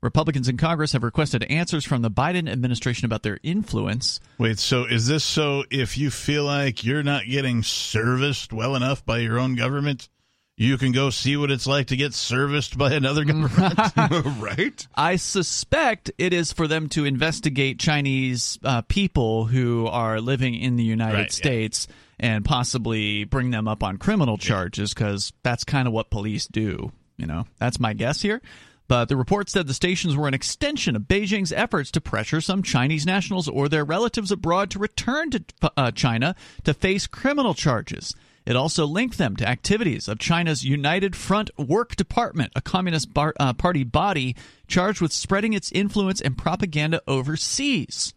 Republicans 0.00 0.48
in 0.48 0.56
Congress 0.56 0.92
have 0.92 1.02
requested 1.02 1.44
answers 1.44 1.84
from 1.84 2.00
the 2.00 2.10
Biden 2.10 2.50
administration 2.50 3.04
about 3.04 3.22
their 3.22 3.38
influence. 3.42 4.18
Wait, 4.38 4.58
so 4.58 4.84
is 4.86 5.06
this 5.06 5.24
so 5.24 5.64
if 5.70 5.98
you 5.98 6.10
feel 6.10 6.44
like 6.44 6.84
you're 6.84 7.02
not 7.02 7.26
getting 7.26 7.62
serviced 7.62 8.50
well 8.50 8.74
enough 8.76 9.04
by 9.04 9.18
your 9.18 9.38
own 9.38 9.56
government, 9.56 10.08
you 10.56 10.78
can 10.78 10.92
go 10.92 11.10
see 11.10 11.36
what 11.36 11.50
it's 11.50 11.66
like 11.66 11.88
to 11.88 11.96
get 11.96 12.14
serviced 12.14 12.78
by 12.78 12.92
another 12.94 13.24
government? 13.26 13.78
right? 14.40 14.86
I 14.94 15.16
suspect 15.16 16.12
it 16.16 16.32
is 16.32 16.50
for 16.50 16.66
them 16.66 16.88
to 16.90 17.04
investigate 17.04 17.78
Chinese 17.78 18.58
uh, 18.64 18.80
people 18.82 19.44
who 19.44 19.86
are 19.86 20.18
living 20.18 20.54
in 20.54 20.76
the 20.76 20.84
United 20.84 21.14
Right, 21.14 21.40
yeah. 21.86 21.94
And 22.18 22.44
possibly 22.44 23.24
bring 23.24 23.50
them 23.50 23.66
up 23.66 23.82
on 23.82 23.96
criminal 23.96 24.38
charges 24.38 24.94
because 24.94 25.32
that's 25.42 25.64
kind 25.64 25.88
of 25.88 25.94
what 25.94 26.10
police 26.10 26.46
do. 26.46 26.92
You 27.16 27.26
know, 27.26 27.46
that's 27.58 27.80
my 27.80 27.92
guess 27.92 28.22
here. 28.22 28.40
But 28.86 29.08
the 29.08 29.16
report 29.16 29.48
said 29.48 29.66
the 29.66 29.74
stations 29.74 30.14
were 30.16 30.28
an 30.28 30.34
extension 30.34 30.94
of 30.94 31.02
Beijing's 31.02 31.52
efforts 31.52 31.90
to 31.92 32.00
pressure 32.00 32.40
some 32.40 32.62
Chinese 32.62 33.06
nationals 33.06 33.48
or 33.48 33.68
their 33.68 33.84
relatives 33.84 34.30
abroad 34.30 34.70
to 34.70 34.78
return 34.78 35.30
to 35.30 35.44
uh, 35.76 35.90
China 35.90 36.34
to 36.64 36.74
face 36.74 37.06
criminal 37.06 37.54
charges. 37.54 38.14
It 38.46 38.56
also 38.56 38.86
linked 38.86 39.16
them 39.16 39.36
to 39.36 39.48
activities 39.48 40.06
of 40.06 40.18
China's 40.18 40.64
United 40.64 41.16
Front 41.16 41.50
Work 41.58 41.96
Department, 41.96 42.52
a 42.54 42.60
Communist 42.60 43.14
bar, 43.14 43.32
uh, 43.40 43.54
Party 43.54 43.84
body 43.84 44.36
charged 44.66 45.00
with 45.00 45.12
spreading 45.12 45.54
its 45.54 45.72
influence 45.72 46.20
and 46.20 46.36
propaganda 46.36 47.00
overseas. 47.08 48.12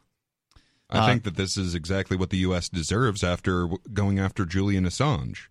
I 0.89 0.99
Uh, 0.99 1.07
think 1.07 1.23
that 1.23 1.35
this 1.35 1.57
is 1.57 1.75
exactly 1.75 2.15
what 2.17 2.29
the 2.29 2.37
U.S. 2.39 2.69
deserves 2.69 3.23
after 3.23 3.67
going 3.93 4.19
after 4.19 4.45
Julian 4.45 4.85
Assange. 4.85 5.47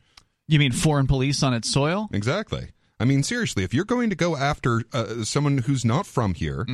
You 0.49 0.59
mean 0.59 0.72
foreign 0.72 1.07
police 1.07 1.42
on 1.42 1.53
its 1.55 1.70
soil? 1.70 2.09
Exactly. 2.12 2.68
I 2.99 3.05
mean, 3.05 3.22
seriously, 3.22 3.62
if 3.64 3.75
you're 3.75 3.85
going 3.85 4.09
to 4.11 4.16
go 4.16 4.37
after 4.37 4.83
uh, 4.92 5.25
someone 5.25 5.59
who's 5.59 5.85
not 5.85 6.07
from 6.07 6.33
here, 6.35 6.64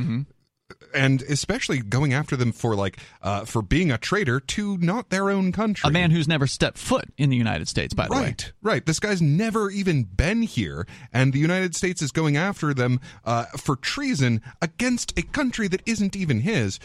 and 0.93 1.21
especially 1.23 1.79
going 1.79 2.13
after 2.13 2.35
them 2.35 2.51
for 2.51 2.75
like 2.75 2.97
uh, 3.21 3.43
for 3.45 3.61
being 3.61 3.91
a 3.91 3.97
traitor 3.97 4.39
to 4.39 4.77
not 4.77 5.09
their 5.09 5.29
own 5.29 5.51
country, 5.51 5.87
A 5.87 5.91
man 5.91 6.11
who's 6.11 6.27
never 6.27 6.47
stepped 6.47 6.77
foot 6.77 7.05
in 7.17 7.29
the 7.29 7.35
United 7.35 7.67
States, 7.67 7.93
by 7.93 8.07
the 8.07 8.13
way. 8.13 8.21
Right, 8.21 8.51
right. 8.61 8.85
This 8.85 8.99
guy's 8.99 9.21
never 9.21 9.69
even 9.69 10.03
been 10.03 10.43
here, 10.43 10.87
and 11.11 11.33
the 11.33 11.39
United 11.39 11.75
States 11.75 12.01
is 12.01 12.11
going 12.11 12.37
after 12.37 12.73
them 12.73 12.99
uh, 13.25 13.45
for 13.57 13.75
treason 13.75 14.41
against 14.61 15.17
a 15.19 15.23
country 15.23 15.67
that 15.67 15.81
isn't 15.85 16.15
even 16.15 16.39
his. 16.41 16.79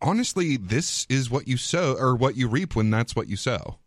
Honestly, 0.00 0.56
this 0.56 1.06
is 1.08 1.30
what 1.30 1.48
you 1.48 1.56
sow 1.56 1.96
or 1.98 2.14
what 2.14 2.36
you 2.36 2.48
reap 2.48 2.76
when 2.76 2.90
that's 2.90 3.16
what 3.16 3.28
you 3.28 3.36
sow. 3.36 3.78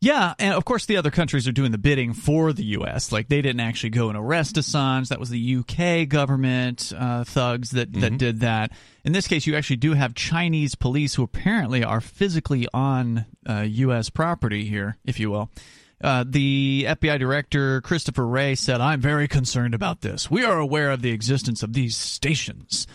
Yeah, 0.00 0.34
and 0.38 0.52
of 0.52 0.64
course 0.64 0.84
the 0.84 0.98
other 0.98 1.10
countries 1.10 1.48
are 1.48 1.52
doing 1.52 1.72
the 1.72 1.78
bidding 1.78 2.12
for 2.12 2.52
the 2.52 2.64
U.S. 2.64 3.12
Like 3.12 3.28
they 3.28 3.40
didn't 3.40 3.60
actually 3.60 3.90
go 3.90 4.08
and 4.08 4.16
arrest 4.16 4.56
Assange. 4.56 5.08
That 5.08 5.18
was 5.18 5.30
the 5.30 5.38
U.K. 5.38 6.04
government 6.06 6.92
uh, 6.96 7.24
thugs 7.24 7.70
that 7.70 7.92
that 7.94 8.18
did 8.18 8.40
that. 8.40 8.72
In 9.04 9.12
this 9.12 9.26
case, 9.26 9.46
you 9.46 9.56
actually 9.56 9.76
do 9.76 9.94
have 9.94 10.14
Chinese 10.14 10.74
police 10.74 11.14
who 11.14 11.22
apparently 11.22 11.82
are 11.82 12.02
physically 12.02 12.68
on 12.74 13.24
uh, 13.48 13.64
U.S. 13.66 14.10
property 14.10 14.66
here, 14.66 14.98
if 15.04 15.18
you 15.18 15.30
will. 15.30 15.50
Uh, 15.98 16.24
the 16.28 16.84
FBI 16.88 17.18
director 17.18 17.80
Christopher 17.80 18.26
Wray 18.26 18.54
said, 18.54 18.82
"I'm 18.82 19.00
very 19.00 19.26
concerned 19.26 19.74
about 19.74 20.02
this. 20.02 20.30
We 20.30 20.44
are 20.44 20.58
aware 20.58 20.90
of 20.90 21.00
the 21.00 21.10
existence 21.10 21.62
of 21.62 21.72
these 21.72 21.96
stations." 21.96 22.86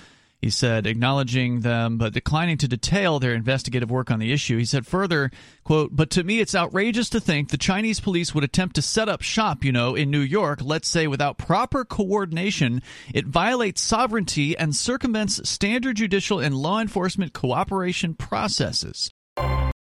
He 0.41 0.49
said, 0.49 0.87
acknowledging 0.87 1.59
them 1.59 1.99
but 1.99 2.13
declining 2.13 2.57
to 2.57 2.67
detail 2.67 3.19
their 3.19 3.35
investigative 3.35 3.91
work 3.91 4.09
on 4.09 4.17
the 4.17 4.33
issue. 4.33 4.57
He 4.57 4.65
said 4.65 4.87
further, 4.87 5.29
quote, 5.63 5.95
But 5.95 6.09
to 6.11 6.23
me, 6.23 6.39
it's 6.39 6.55
outrageous 6.55 7.09
to 7.09 7.19
think 7.19 7.49
the 7.49 7.59
Chinese 7.59 7.99
police 7.99 8.33
would 8.33 8.43
attempt 8.43 8.75
to 8.77 8.81
set 8.81 9.07
up 9.07 9.21
shop, 9.21 9.63
you 9.63 9.71
know, 9.71 9.93
in 9.93 10.09
New 10.09 10.19
York, 10.19 10.59
let's 10.63 10.87
say 10.87 11.05
without 11.05 11.37
proper 11.37 11.85
coordination. 11.85 12.81
It 13.13 13.27
violates 13.27 13.81
sovereignty 13.81 14.57
and 14.57 14.75
circumvents 14.75 15.47
standard 15.47 15.97
judicial 15.97 16.39
and 16.39 16.55
law 16.55 16.79
enforcement 16.79 17.33
cooperation 17.33 18.15
processes. 18.15 19.11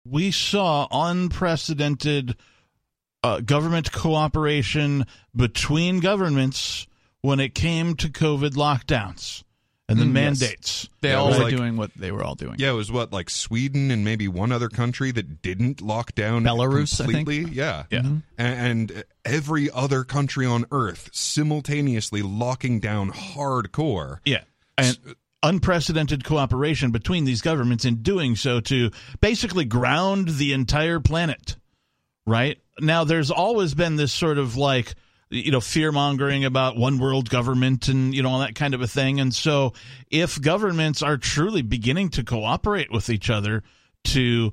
we 0.07 0.31
saw 0.31 0.89
unprecedented 0.91 2.37
uh, 3.23 3.41
government 3.41 3.93
cooperation 3.93 5.05
between 5.37 6.01
governments 6.01 6.87
when 7.21 7.39
it 7.39 7.55
came 7.55 7.95
to 7.97 8.09
COVID 8.09 8.53
lockdowns 8.53 9.43
and 9.89 9.99
the 9.99 10.05
Mm, 10.05 10.09
yes. 10.09 10.15
mandates. 10.41 10.89
They 11.01 11.09
Yeah, 11.11 11.15
all 11.17 11.31
were 11.31 11.39
like- 11.45 11.57
doing 11.57 11.77
what 11.77 11.91
they 11.95 12.13
were 12.13 12.23
all 12.23 12.35
doing. 12.35 12.57
Yeah, 12.59 12.71
it 12.71 12.75
was 12.75 12.93
what 12.93 13.13
like 13.13 13.31
Sweden 13.31 13.91
and 13.91 14.05
maybe 14.05 14.29
one 14.29 14.53
other 14.53 14.69
country 14.69 15.11
that 15.13 15.41
didn't 15.43 15.81
lock 15.81 16.15
down 16.15 16.45
Belarus, 16.45 17.01
I 17.01 17.05
think. 17.07 17.17
completely. 17.19 17.55
Yeah, 17.55 17.85
Yeah. 17.91 18.01
Mm-hmm. 18.01 18.17
and, 18.37 18.91
and 18.93 19.05
every 19.25 19.71
other 19.71 20.05
country 20.05 20.45
on 20.47 20.67
Earth 20.71 21.09
simultaneously 21.13 22.23
locking 22.23 22.81
down 22.81 23.11
hardcore. 23.13 24.19
Yeah. 24.25 24.43
And 24.77 24.99
unprecedented 25.43 26.25
cooperation 26.25 26.91
between 26.91 27.25
these 27.25 27.41
governments 27.43 27.85
in 27.85 28.03
doing 28.03 28.37
so 28.37 28.61
to 28.61 28.91
basically 29.21 29.65
ground 29.65 30.29
the 30.29 30.53
entire 30.53 31.01
planet. 31.01 31.57
Right? 32.27 32.59
Now, 32.81 33.05
there's 33.05 33.31
always 33.31 33.73
been 33.75 33.97
this 33.97 34.13
sort 34.13 34.37
of 34.39 34.57
like, 34.57 34.95
you 35.31 35.51
know, 35.53 35.61
fear 35.61 35.93
mongering 35.93 36.45
about 36.45 36.77
one 36.77 36.99
world 36.99 37.29
government 37.29 37.89
and, 37.89 38.15
you 38.15 38.23
know, 38.23 38.31
all 38.31 38.39
that 38.41 38.55
kind 38.55 38.75
of 38.75 38.81
a 38.81 38.87
thing. 38.87 39.21
And 39.21 39.35
so 39.35 39.75
if 40.11 40.41
governments 40.41 41.03
are 41.03 41.17
truly 41.17 41.63
beginning 41.63 42.11
to 42.11 42.25
cooperate 42.25 42.91
with 42.91 43.11
each 43.11 43.29
other 43.29 43.63
to 44.05 44.53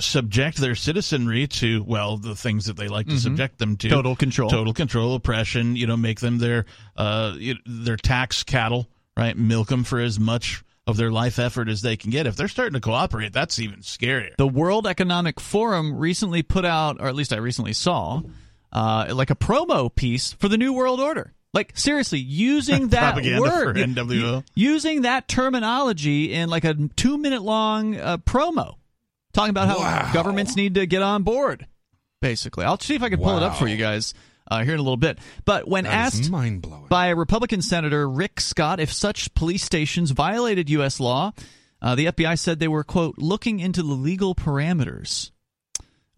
subject 0.00 0.56
their 0.58 0.74
citizenry 0.74 1.46
to, 1.46 1.84
well, 1.84 2.16
the 2.16 2.34
things 2.34 2.66
that 2.66 2.76
they 2.76 2.88
like 2.88 3.06
to 3.06 3.18
subject 3.18 3.58
them 3.58 3.76
to 3.76 3.88
Total 3.88 4.16
control. 4.16 4.50
total 4.50 4.74
control, 4.74 5.14
oppression. 5.14 5.76
You 5.76 5.86
know, 5.86 5.96
make 5.96 6.20
them 6.20 6.38
their 6.38 6.64
uh, 6.96 7.34
you 7.38 7.54
their 7.64 7.96
tax 7.96 8.42
cattle, 8.42 8.88
right? 9.16 9.36
Milk 9.36 9.68
them 9.68 9.84
for 9.84 10.00
as 10.00 10.18
much 10.18 10.64
of 10.88 10.96
their 10.96 11.12
life 11.12 11.38
effort 11.38 11.68
as 11.68 11.82
they 11.82 11.96
can 11.96 12.10
get. 12.10 12.26
If 12.26 12.34
they're 12.34 12.48
starting 12.48 12.72
to 12.72 12.80
cooperate, 12.80 13.32
that's 13.32 13.58
even 13.60 13.80
scarier. 13.80 14.34
The 14.36 14.48
World 14.48 14.86
Economic 14.86 15.38
Forum 15.38 15.96
recently 15.96 16.42
put 16.42 16.64
out, 16.64 16.96
or 16.98 17.06
at 17.06 17.14
least 17.14 17.32
I 17.32 17.36
recently 17.36 17.74
saw, 17.74 18.22
uh, 18.72 19.06
like 19.14 19.30
a 19.30 19.34
promo 19.36 19.94
piece 19.94 20.32
for 20.32 20.48
the 20.48 20.58
New 20.58 20.72
World 20.72 21.00
Order. 21.00 21.32
Like 21.54 21.72
seriously, 21.78 22.18
using 22.18 22.88
that 22.88 23.16
word, 23.16 23.76
NWO. 23.76 24.44
using 24.54 25.02
that 25.02 25.28
terminology 25.28 26.32
in 26.32 26.50
like 26.50 26.64
a 26.64 26.74
two-minute 26.96 27.42
long 27.42 27.96
uh, 27.96 28.18
promo, 28.18 28.74
talking 29.32 29.50
about 29.50 29.68
how 29.68 29.78
Wow. 29.78 30.10
governments 30.12 30.56
need 30.56 30.74
to 30.74 30.86
get 30.86 31.02
on 31.02 31.22
board. 31.22 31.66
Basically, 32.20 32.64
I'll 32.64 32.78
see 32.78 32.94
if 32.94 33.02
I 33.02 33.08
can 33.08 33.18
pull 33.20 33.36
it 33.36 33.42
up 33.42 33.56
for 33.56 33.66
you 33.68 33.76
guys 33.76 34.12
uh, 34.50 34.62
here 34.64 34.74
in 34.74 34.80
a 34.80 34.82
little 34.82 34.96
bit. 34.98 35.18
But 35.44 35.66
when 35.68 35.86
asked 35.86 36.30
mind 36.30 36.62
blowing. 36.62 36.86
by 36.88 37.10
Republican 37.10 37.62
Senator 37.62 38.08
Rick 38.08 38.40
Scott 38.40 38.78
if 38.80 38.92
such 38.92 39.32
police 39.34 39.62
stations 39.64 40.10
violated 40.10 40.68
U.S. 40.70 41.00
law. 41.00 41.32
Uh, 41.80 41.94
the 41.94 42.06
FBI 42.06 42.36
said 42.36 42.58
they 42.58 42.66
were, 42.66 42.82
quote, 42.82 43.14
looking 43.18 43.60
into 43.60 43.84
the 43.84 43.92
legal 43.94 44.34
parameters. 44.34 45.30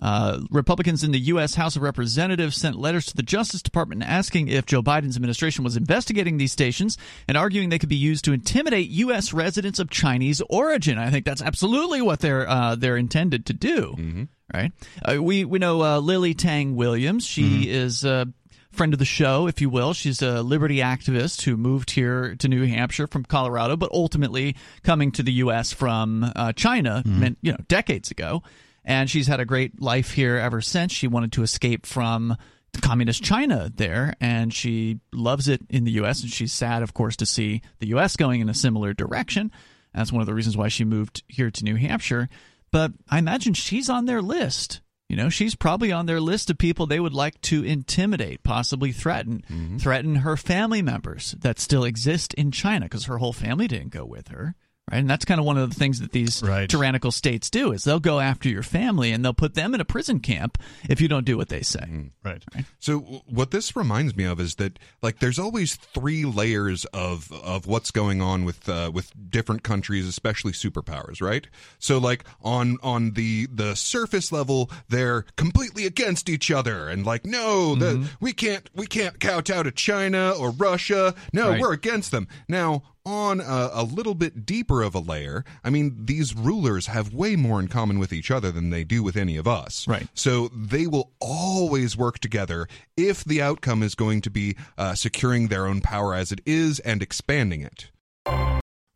Uh, 0.00 0.40
Republicans 0.50 1.04
in 1.04 1.10
the 1.12 1.18
U.S. 1.20 1.54
House 1.54 1.76
of 1.76 1.82
Representatives 1.82 2.56
sent 2.56 2.76
letters 2.76 3.06
to 3.06 3.16
the 3.16 3.22
Justice 3.22 3.62
Department 3.62 4.02
asking 4.02 4.48
if 4.48 4.64
Joe 4.66 4.82
Biden's 4.82 5.16
administration 5.16 5.62
was 5.62 5.76
investigating 5.76 6.38
these 6.38 6.52
stations 6.52 6.96
and 7.28 7.36
arguing 7.36 7.68
they 7.68 7.78
could 7.78 7.88
be 7.88 7.96
used 7.96 8.24
to 8.24 8.32
intimidate 8.32 8.88
U.S. 8.88 9.32
residents 9.32 9.78
of 9.78 9.90
Chinese 9.90 10.40
origin. 10.48 10.98
I 10.98 11.10
think 11.10 11.24
that's 11.24 11.42
absolutely 11.42 12.00
what 12.02 12.20
they're 12.20 12.48
uh, 12.48 12.74
they're 12.76 12.96
intended 12.96 13.46
to 13.46 13.52
do. 13.52 14.26
Right? 14.52 14.72
Uh, 15.06 15.22
we 15.22 15.44
we 15.44 15.58
know 15.58 15.82
uh, 15.82 15.98
Lily 16.00 16.34
Tang 16.34 16.76
Williams. 16.76 17.26
She 17.26 17.68
is. 17.70 18.04
a 18.04 18.26
friend 18.72 18.92
of 18.92 19.00
the 19.00 19.04
show, 19.04 19.48
if 19.48 19.60
you 19.60 19.68
will. 19.68 19.92
She's 19.92 20.22
a 20.22 20.42
liberty 20.44 20.76
activist 20.76 21.42
who 21.42 21.56
moved 21.56 21.90
here 21.90 22.36
to 22.36 22.46
New 22.46 22.64
Hampshire 22.66 23.08
from 23.08 23.24
Colorado, 23.24 23.76
but 23.76 23.90
ultimately 23.90 24.54
coming 24.84 25.10
to 25.10 25.24
the 25.24 25.32
U.S. 25.32 25.72
from 25.72 26.30
uh, 26.36 26.52
China, 26.52 27.02
meant, 27.04 27.36
you 27.42 27.50
know, 27.50 27.58
decades 27.66 28.12
ago. 28.12 28.44
And 28.90 29.08
she's 29.08 29.28
had 29.28 29.38
a 29.40 29.44
great 29.44 29.80
life 29.80 30.10
here 30.12 30.36
ever 30.36 30.60
since. 30.60 30.92
She 30.92 31.06
wanted 31.06 31.30
to 31.32 31.42
escape 31.44 31.86
from 31.86 32.36
communist 32.82 33.22
China 33.22 33.70
there, 33.74 34.14
and 34.20 34.52
she 34.52 34.98
loves 35.12 35.46
it 35.48 35.60
in 35.70 35.84
the 35.84 35.92
U.S. 35.92 36.22
And 36.22 36.30
she's 36.30 36.52
sad, 36.52 36.82
of 36.82 36.92
course, 36.92 37.14
to 37.16 37.26
see 37.26 37.62
the 37.78 37.86
U.S. 37.88 38.16
going 38.16 38.40
in 38.40 38.48
a 38.48 38.54
similar 38.54 38.92
direction. 38.92 39.52
That's 39.94 40.12
one 40.12 40.20
of 40.22 40.26
the 40.26 40.34
reasons 40.34 40.56
why 40.56 40.68
she 40.68 40.84
moved 40.84 41.22
here 41.28 41.50
to 41.50 41.64
New 41.64 41.76
Hampshire. 41.76 42.28
But 42.72 42.92
I 43.08 43.18
imagine 43.18 43.54
she's 43.54 43.88
on 43.88 44.06
their 44.06 44.22
list. 44.22 44.80
You 45.08 45.16
know, 45.16 45.28
she's 45.28 45.56
probably 45.56 45.90
on 45.90 46.06
their 46.06 46.20
list 46.20 46.50
of 46.50 46.58
people 46.58 46.86
they 46.86 47.00
would 47.00 47.14
like 47.14 47.40
to 47.42 47.64
intimidate, 47.64 48.42
possibly 48.44 48.92
threaten, 48.92 49.44
Mm-hmm. 49.50 49.78
threaten 49.78 50.14
her 50.16 50.36
family 50.36 50.82
members 50.82 51.34
that 51.40 51.58
still 51.58 51.82
exist 51.84 52.34
in 52.34 52.50
China 52.52 52.86
because 52.86 53.04
her 53.06 53.18
whole 53.18 53.32
family 53.32 53.66
didn't 53.66 53.90
go 53.90 54.04
with 54.04 54.28
her. 54.28 54.54
Right? 54.90 54.98
And 54.98 55.08
that's 55.08 55.24
kind 55.24 55.38
of 55.40 55.46
one 55.46 55.56
of 55.58 55.68
the 55.70 55.74
things 55.76 56.00
that 56.00 56.12
these 56.12 56.42
Right. 56.42 56.68
tyrannical 56.68 57.10
states 57.12 57.50
do 57.50 57.72
is 57.72 57.84
they'll 57.84 58.00
go 58.00 58.20
after 58.20 58.48
your 58.48 58.62
family 58.62 59.12
and 59.12 59.24
they'll 59.24 59.32
put 59.34 59.54
them 59.54 59.74
in 59.74 59.80
a 59.80 59.84
prison 59.84 60.20
camp 60.20 60.58
if 60.88 61.00
you 61.00 61.08
don't 61.08 61.24
do 61.24 61.36
what 61.36 61.48
they 61.48 61.62
say. 61.62 61.80
Mm-hmm. 61.80 62.08
Right. 62.28 62.42
So 62.78 62.98
what 63.26 63.50
this 63.50 63.76
reminds 63.76 64.16
me 64.16 64.24
of 64.24 64.40
is 64.40 64.56
that 64.56 64.78
like 65.02 65.20
there's 65.20 65.38
always 65.38 65.74
three 65.76 66.24
layers 66.24 66.84
of 66.86 67.30
of 67.32 67.66
what's 67.66 67.90
going 67.90 68.20
on 68.20 68.44
with 68.44 68.68
uh, 68.68 68.90
with 68.92 69.12
different 69.30 69.62
countries, 69.62 70.06
especially 70.06 70.52
superpowers, 70.52 71.20
right? 71.22 71.46
So 71.78 71.98
like 71.98 72.24
on 72.42 72.76
on 72.82 73.12
the 73.12 73.46
the 73.52 73.74
surface 73.76 74.32
level, 74.32 74.70
they're 74.88 75.22
completely 75.36 75.86
against 75.86 76.28
each 76.28 76.50
other 76.50 76.88
and 76.88 77.04
like 77.06 77.24
no, 77.24 77.74
the, 77.74 78.08
we 78.20 78.32
can't 78.32 78.68
we 78.74 78.86
can't 78.86 79.18
kowtow 79.20 79.62
to 79.62 79.70
China 79.70 80.30
or 80.38 80.50
Russia. 80.50 81.14
No, 81.32 81.50
Right. 81.50 81.60
we're 81.60 81.72
against 81.72 82.10
them. 82.10 82.28
Now 82.48 82.82
on 83.06 83.40
a, 83.40 83.70
a 83.72 83.82
little 83.82 84.14
bit 84.14 84.44
deeper 84.44 84.82
of 84.82 84.94
a 84.94 84.98
layer, 84.98 85.44
I 85.64 85.70
mean, 85.70 86.04
these 86.04 86.34
rulers 86.34 86.86
have 86.88 87.14
way 87.14 87.34
more 87.36 87.58
in 87.60 87.68
common 87.68 87.98
with 87.98 88.12
each 88.12 88.30
other 88.30 88.52
than 88.52 88.70
they 88.70 88.84
do 88.84 89.02
with 89.02 89.16
any 89.16 89.36
of 89.36 89.48
us. 89.48 89.88
Right. 89.88 90.06
So 90.14 90.48
they 90.54 90.86
will 90.86 91.12
always 91.20 91.96
work 91.96 92.18
together 92.18 92.68
if 92.96 93.24
the 93.24 93.40
outcome 93.40 93.82
is 93.82 93.94
going 93.94 94.20
to 94.22 94.30
be 94.30 94.56
uh, 94.76 94.94
securing 94.94 95.48
their 95.48 95.66
own 95.66 95.80
power 95.80 96.14
as 96.14 96.30
it 96.32 96.40
is 96.44 96.78
and 96.80 97.02
expanding 97.02 97.62
it. 97.62 97.90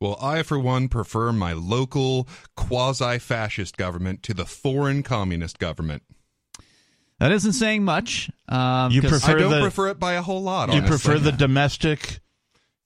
Well, 0.00 0.18
I, 0.20 0.42
for 0.42 0.58
one, 0.58 0.88
prefer 0.88 1.32
my 1.32 1.54
local 1.54 2.28
quasi 2.56 3.18
fascist 3.18 3.76
government 3.78 4.22
to 4.24 4.34
the 4.34 4.44
foreign 4.44 5.02
communist 5.02 5.58
government. 5.58 6.02
That 7.20 7.32
isn't 7.32 7.52
saying 7.54 7.84
much. 7.84 8.28
Um, 8.48 8.90
You 8.92 9.00
'cause- 9.00 9.10
prefer- 9.22 9.36
I 9.36 9.40
don't 9.40 9.50
the- 9.52 9.60
prefer 9.62 9.88
it 9.88 9.98
by 10.00 10.14
a 10.14 10.20
whole 10.22 10.42
lot. 10.42 10.68
You 10.68 10.78
honestly. 10.80 10.88
prefer 10.88 11.18
the 11.18 11.32
domestic 11.32 12.20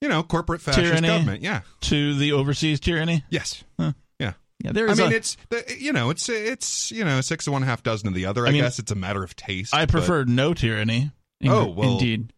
you 0.00 0.08
know 0.08 0.22
corporate 0.22 0.61
fascist 0.61 0.87
tyranny 0.87 1.08
government? 1.08 1.42
Yeah. 1.42 1.61
to 1.82 2.14
the 2.14 2.32
overseas 2.32 2.80
tyranny? 2.80 3.24
Yes. 3.30 3.64
Huh. 3.78 3.92
Yeah. 4.18 4.32
Yeah, 4.64 4.72
there 4.72 4.90
I 4.90 4.94
mean, 4.94 5.12
a- 5.12 5.14
it's 5.14 5.37
you 5.78 5.92
know, 5.92 6.11
it's 6.11 6.28
it's 6.28 6.90
you 6.90 7.04
know, 7.04 7.20
six 7.20 7.46
of 7.46 7.52
one, 7.52 7.62
half 7.62 7.82
dozen 7.82 8.08
of 8.08 8.14
the 8.14 8.26
other. 8.26 8.44
I, 8.44 8.48
I 8.48 8.52
mean, 8.52 8.62
guess 8.62 8.78
it's 8.78 8.90
a 8.90 8.96
matter 8.96 9.22
of 9.22 9.37
taste. 9.37 9.74
I 9.74 9.87
but- 9.87 9.92
prefer 9.92 10.24
no 10.24 10.52
tyranny. 10.54 11.11
in- 11.40 11.50
oh, 11.52 11.66
well, 11.68 11.92
indeed. 11.92 12.32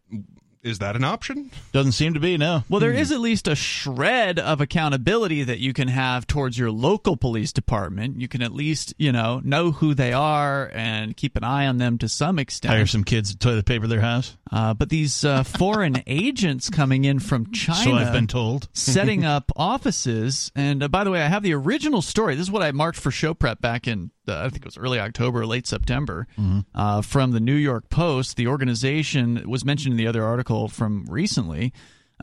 Is 0.63 0.79
that 0.79 0.95
an 0.95 1.03
option? 1.03 1.49
Doesn't 1.71 1.93
seem 1.93 2.13
to 2.13 2.19
be, 2.19 2.37
no. 2.37 2.63
Well, 2.69 2.79
there 2.79 2.93
is 2.93 3.11
at 3.11 3.19
least 3.19 3.47
a 3.47 3.55
shred 3.55 4.37
of 4.37 4.61
accountability 4.61 5.43
that 5.43 5.59
you 5.59 5.73
can 5.73 5.87
have 5.87 6.27
towards 6.27 6.57
your 6.57 6.71
local 6.71 7.17
police 7.17 7.51
department. 7.51 8.19
You 8.21 8.27
can 8.27 8.41
at 8.41 8.53
least, 8.53 8.93
you 8.97 9.11
know, 9.11 9.41
know 9.43 9.71
who 9.71 9.93
they 9.93 10.13
are 10.13 10.69
and 10.73 11.17
keep 11.17 11.35
an 11.35 11.43
eye 11.43 11.65
on 11.67 11.77
them 11.77 11.97
to 11.99 12.07
some 12.09 12.37
extent. 12.39 12.73
Hire 12.73 12.85
some 12.85 13.03
kids 13.03 13.31
to 13.31 13.37
toilet 13.37 13.65
paper 13.65 13.87
their 13.87 14.01
house. 14.01 14.37
Uh, 14.51 14.73
but 14.73 14.89
these 14.89 15.23
uh, 15.25 15.43
foreign 15.43 16.03
agents 16.07 16.69
coming 16.69 17.05
in 17.05 17.19
from 17.19 17.51
China, 17.51 17.83
So 17.83 17.93
I've 17.93 18.13
been 18.13 18.27
told. 18.27 18.67
setting 18.73 19.25
up 19.25 19.51
offices. 19.55 20.51
And 20.55 20.83
uh, 20.83 20.87
by 20.87 21.03
the 21.03 21.11
way, 21.11 21.21
I 21.21 21.27
have 21.27 21.43
the 21.43 21.53
original 21.53 22.01
story. 22.01 22.35
This 22.35 22.43
is 22.43 22.51
what 22.51 22.61
I 22.61 22.71
marked 22.71 22.99
for 22.99 23.09
show 23.11 23.33
prep 23.33 23.61
back 23.61 23.87
in, 23.87 24.11
uh, 24.27 24.39
I 24.39 24.49
think 24.49 24.57
it 24.57 24.65
was 24.65 24.77
early 24.77 24.99
October, 24.99 25.45
late 25.45 25.67
September, 25.67 26.27
uh, 26.75 27.01
from 27.01 27.31
the 27.31 27.39
New 27.39 27.55
York 27.55 27.89
Post. 27.89 28.37
The 28.37 28.47
organization 28.47 29.43
was 29.47 29.65
mentioned 29.65 29.93
in 29.93 29.97
the 29.97 30.07
other 30.07 30.23
article 30.23 30.67
from 30.67 31.05
recently. 31.09 31.73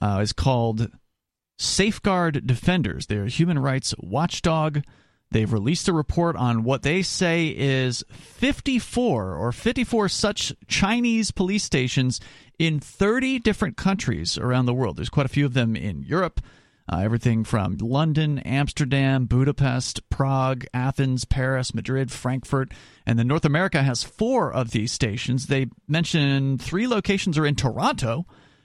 Uh, 0.00 0.20
is 0.22 0.32
called 0.32 0.90
Safeguard 1.58 2.46
Defenders. 2.46 3.06
They're 3.06 3.24
a 3.24 3.28
human 3.28 3.58
rights 3.58 3.94
watchdog. 3.98 4.82
They've 5.30 5.52
released 5.52 5.88
a 5.88 5.92
report 5.92 6.36
on 6.36 6.64
what 6.64 6.82
they 6.82 7.02
say 7.02 7.48
is 7.48 8.02
54 8.10 9.34
or 9.34 9.52
54 9.52 10.08
such 10.08 10.54
Chinese 10.68 11.30
police 11.32 11.64
stations 11.64 12.20
in 12.58 12.80
30 12.80 13.40
different 13.40 13.76
countries 13.76 14.38
around 14.38 14.66
the 14.66 14.74
world. 14.74 14.96
There's 14.96 15.10
quite 15.10 15.26
a 15.26 15.30
few 15.30 15.44
of 15.44 15.54
them 15.54 15.76
in 15.76 16.02
Europe. 16.02 16.40
Uh, 16.90 17.00
everything 17.00 17.44
from 17.44 17.76
London, 17.76 18.38
Amsterdam, 18.40 19.26
Budapest, 19.26 20.08
Prague, 20.08 20.64
Athens, 20.72 21.26
Paris, 21.26 21.74
Madrid, 21.74 22.10
Frankfurt, 22.10 22.72
and 23.04 23.18
then 23.18 23.26
North 23.26 23.44
America 23.44 23.82
has 23.82 24.02
four 24.02 24.50
of 24.50 24.70
these 24.70 24.90
stations. 24.90 25.46
They 25.46 25.66
mention 25.86 26.56
three 26.56 26.86
locations 26.86 27.36
are 27.36 27.44
in 27.44 27.56
Toronto, 27.56 28.24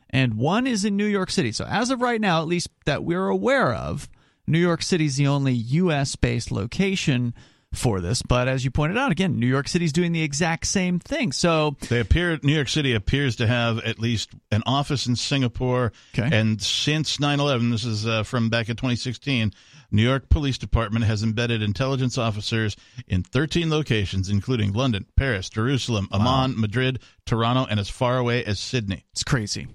and 0.10 0.36
one 0.36 0.68
is 0.68 0.86
in 0.86 0.96
New 0.96 1.06
York 1.06 1.32
City. 1.32 1.52
So 1.52 1.66
as 1.66 1.90
of 1.90 2.02
right 2.02 2.22
now, 2.22 2.42
at 2.42 2.48
least 2.48 2.70
that 2.86 3.04
we're 3.04 3.28
aware 3.28 3.74
of, 3.74 4.08
New 4.48 4.60
York 4.60 4.82
City 4.82 5.06
is 5.06 5.18
the 5.18 5.28
only 5.28 5.54
U.S. 5.54 6.16
based 6.16 6.52
location 6.52 7.34
for 7.74 8.00
this. 8.02 8.22
But 8.22 8.48
as 8.48 8.64
you 8.64 8.72
pointed 8.72 8.98
out, 8.98 9.12
again, 9.12 9.40
New 9.40 9.48
York 9.48 9.68
City's 9.68 9.92
doing 9.92 10.12
the 10.12 10.22
exact 10.22 10.68
same 10.68 11.00
thing. 11.00 11.32
So 11.32 11.76
They 11.90 12.00
appear 12.00 12.40
New 12.44 12.54
York 12.54 12.70
City 12.70 12.94
appears 12.94 13.36
to 13.38 13.48
have 13.48 13.80
at 13.80 14.00
least 14.00 14.32
an 14.52 14.64
office 14.66 15.08
in 15.08 15.16
Singapore. 15.16 15.92
Okay. 16.18 16.30
And 16.32 16.62
since 16.62 17.18
9/11, 17.18 17.72
this 17.72 17.86
is 17.86 18.08
uh, 18.08 18.24
from 18.24 18.50
back 18.50 18.70
in 18.70 18.76
2016, 18.76 19.52
New 19.92 20.04
York 20.04 20.30
Police 20.30 20.58
Department 20.58 21.06
has 21.06 21.22
embedded 21.22 21.62
intelligence 21.62 22.18
officers 22.18 22.76
in 23.08 23.22
13 23.22 23.70
locations, 23.70 24.30
including 24.30 24.74
London, 24.74 25.06
Paris, 25.16 25.50
Jerusalem, 25.50 26.08
Amman, 26.12 26.60
Madrid, 26.60 27.00
Toronto, 27.26 27.68
and 27.70 27.80
as 27.80 27.90
far 27.90 28.18
away 28.18 28.44
as 28.44 28.60
Sydney. 28.60 29.06
it's 29.12 29.24
crazy. 29.24 29.68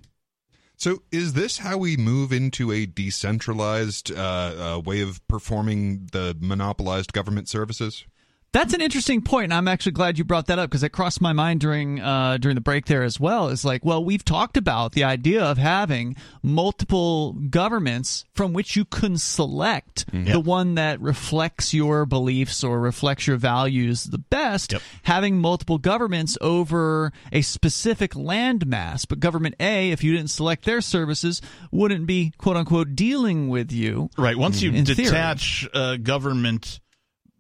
So, 0.78 1.02
is 1.10 1.32
this 1.32 1.58
how 1.58 1.76
we 1.76 1.96
move 1.96 2.32
into 2.32 2.70
a 2.70 2.86
decentralized 2.86 4.12
uh, 4.12 4.76
uh, 4.76 4.78
way 4.78 5.00
of 5.00 5.26
performing 5.26 6.08
the 6.12 6.36
monopolized 6.38 7.12
government 7.12 7.48
services? 7.48 8.06
That's 8.52 8.72
an 8.72 8.80
interesting 8.80 9.20
point, 9.20 9.44
and 9.44 9.54
I'm 9.54 9.68
actually 9.68 9.92
glad 9.92 10.16
you 10.16 10.24
brought 10.24 10.46
that 10.46 10.58
up 10.58 10.70
because 10.70 10.82
it 10.82 10.88
crossed 10.88 11.20
my 11.20 11.34
mind 11.34 11.60
during 11.60 12.00
uh, 12.00 12.38
during 12.38 12.54
the 12.54 12.62
break 12.62 12.86
there 12.86 13.02
as 13.02 13.20
well. 13.20 13.48
It's 13.48 13.64
like, 13.64 13.84
well, 13.84 14.02
we've 14.02 14.24
talked 14.24 14.56
about 14.56 14.92
the 14.92 15.04
idea 15.04 15.44
of 15.44 15.58
having 15.58 16.16
multiple 16.42 17.34
governments 17.34 18.24
from 18.34 18.54
which 18.54 18.74
you 18.74 18.86
can 18.86 19.18
select 19.18 20.06
the 20.12 20.40
one 20.40 20.76
that 20.76 20.98
reflects 21.00 21.74
your 21.74 22.06
beliefs 22.06 22.64
or 22.64 22.80
reflects 22.80 23.26
your 23.26 23.36
values 23.36 24.04
the 24.04 24.18
best. 24.18 24.72
Yep. 24.72 24.82
Having 25.02 25.38
multiple 25.38 25.76
governments 25.76 26.38
over 26.40 27.12
a 27.30 27.42
specific 27.42 28.12
landmass, 28.12 29.06
but 29.06 29.20
government 29.20 29.56
A, 29.60 29.90
if 29.90 30.02
you 30.02 30.12
didn't 30.12 30.30
select 30.30 30.64
their 30.64 30.80
services, 30.80 31.42
wouldn't 31.70 32.06
be 32.06 32.32
quote 32.38 32.56
unquote 32.56 32.96
dealing 32.96 33.48
with 33.50 33.72
you. 33.72 34.08
Right. 34.16 34.38
Once 34.38 34.62
you 34.62 34.72
detach 34.72 35.68
uh, 35.74 35.96
government 35.96 36.80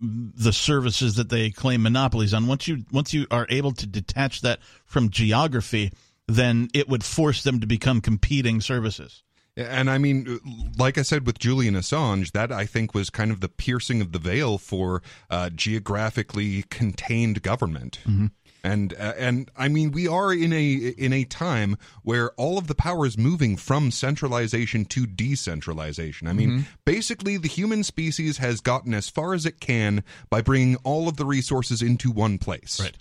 the 0.00 0.52
services 0.52 1.16
that 1.16 1.28
they 1.28 1.50
claim 1.50 1.82
monopolies 1.82 2.32
on. 2.32 2.46
Once 2.46 2.68
you 2.68 2.84
once 2.92 3.12
you 3.12 3.26
are 3.30 3.46
able 3.50 3.72
to 3.72 3.86
detach 3.86 4.40
that 4.42 4.60
from 4.86 5.10
geography 5.10 5.92
then 6.28 6.68
it 6.74 6.88
would 6.88 7.02
force 7.02 7.42
them 7.42 7.58
to 7.58 7.66
become 7.66 8.00
competing 8.00 8.60
services. 8.60 9.22
And 9.56 9.90
I 9.90 9.98
mean, 9.98 10.38
like 10.78 10.98
I 10.98 11.02
said 11.02 11.26
with 11.26 11.40
Julian 11.40 11.74
Assange, 11.74 12.30
that 12.30 12.52
I 12.52 12.64
think 12.64 12.94
was 12.94 13.10
kind 13.10 13.32
of 13.32 13.40
the 13.40 13.48
piercing 13.48 14.00
of 14.00 14.12
the 14.12 14.20
veil 14.20 14.56
for 14.56 15.02
uh, 15.30 15.50
geographically 15.50 16.62
contained 16.70 17.42
government. 17.42 17.98
And 18.64 18.92
uh, 18.94 19.14
and 19.16 19.50
I 19.56 19.68
mean, 19.68 19.92
we 19.92 20.08
are 20.08 20.32
in 20.32 20.52
a 20.52 20.72
in 20.72 21.12
a 21.12 21.24
time 21.24 21.76
where 22.02 22.32
all 22.32 22.58
of 22.58 22.66
the 22.66 22.74
power 22.74 23.06
is 23.06 23.16
moving 23.16 23.56
from 23.56 23.90
centralization 23.90 24.84
to 24.86 25.06
decentralization. 25.06 26.26
I 26.26 26.32
mean, 26.32 26.66
basically, 26.84 27.36
the 27.36 27.48
human 27.48 27.84
species 27.84 28.38
has 28.38 28.60
gotten 28.60 28.94
as 28.94 29.08
far 29.08 29.32
as 29.34 29.46
it 29.46 29.60
can 29.60 30.02
by 30.28 30.42
bringing 30.42 30.76
all 30.84 31.08
of 31.08 31.16
the 31.16 31.24
resources 31.24 31.82
into 31.82 32.10
one 32.10 32.38
place. 32.38 32.80
Right. 32.80 32.96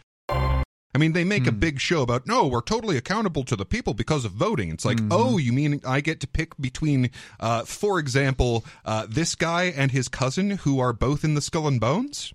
I 0.97 0.99
mean, 0.99 1.13
they 1.13 1.23
make 1.23 1.45
a 1.45 1.51
big 1.51 1.79
show 1.79 2.01
about 2.01 2.25
no, 2.25 2.47
we're 2.47 2.61
totally 2.61 2.97
accountable 2.97 3.43
to 3.43 3.55
the 3.55 3.65
people 3.65 3.93
because 3.93 4.25
of 4.25 4.31
voting. 4.31 4.71
It's 4.71 4.83
like, 4.83 4.97
oh, 5.11 5.37
you 5.37 5.53
mean 5.53 5.79
I 5.85 6.01
get 6.01 6.19
to 6.21 6.27
pick 6.27 6.59
between, 6.59 7.11
uh, 7.39 7.65
for 7.65 7.99
example, 7.99 8.65
uh, 8.83 9.05
this 9.07 9.35
guy 9.35 9.65
and 9.65 9.91
his 9.91 10.07
cousin 10.07 10.51
who 10.51 10.79
are 10.79 10.93
both 10.93 11.23
in 11.23 11.35
the 11.35 11.41
Skull 11.41 11.67
and 11.67 11.79
Bones? 11.79 12.33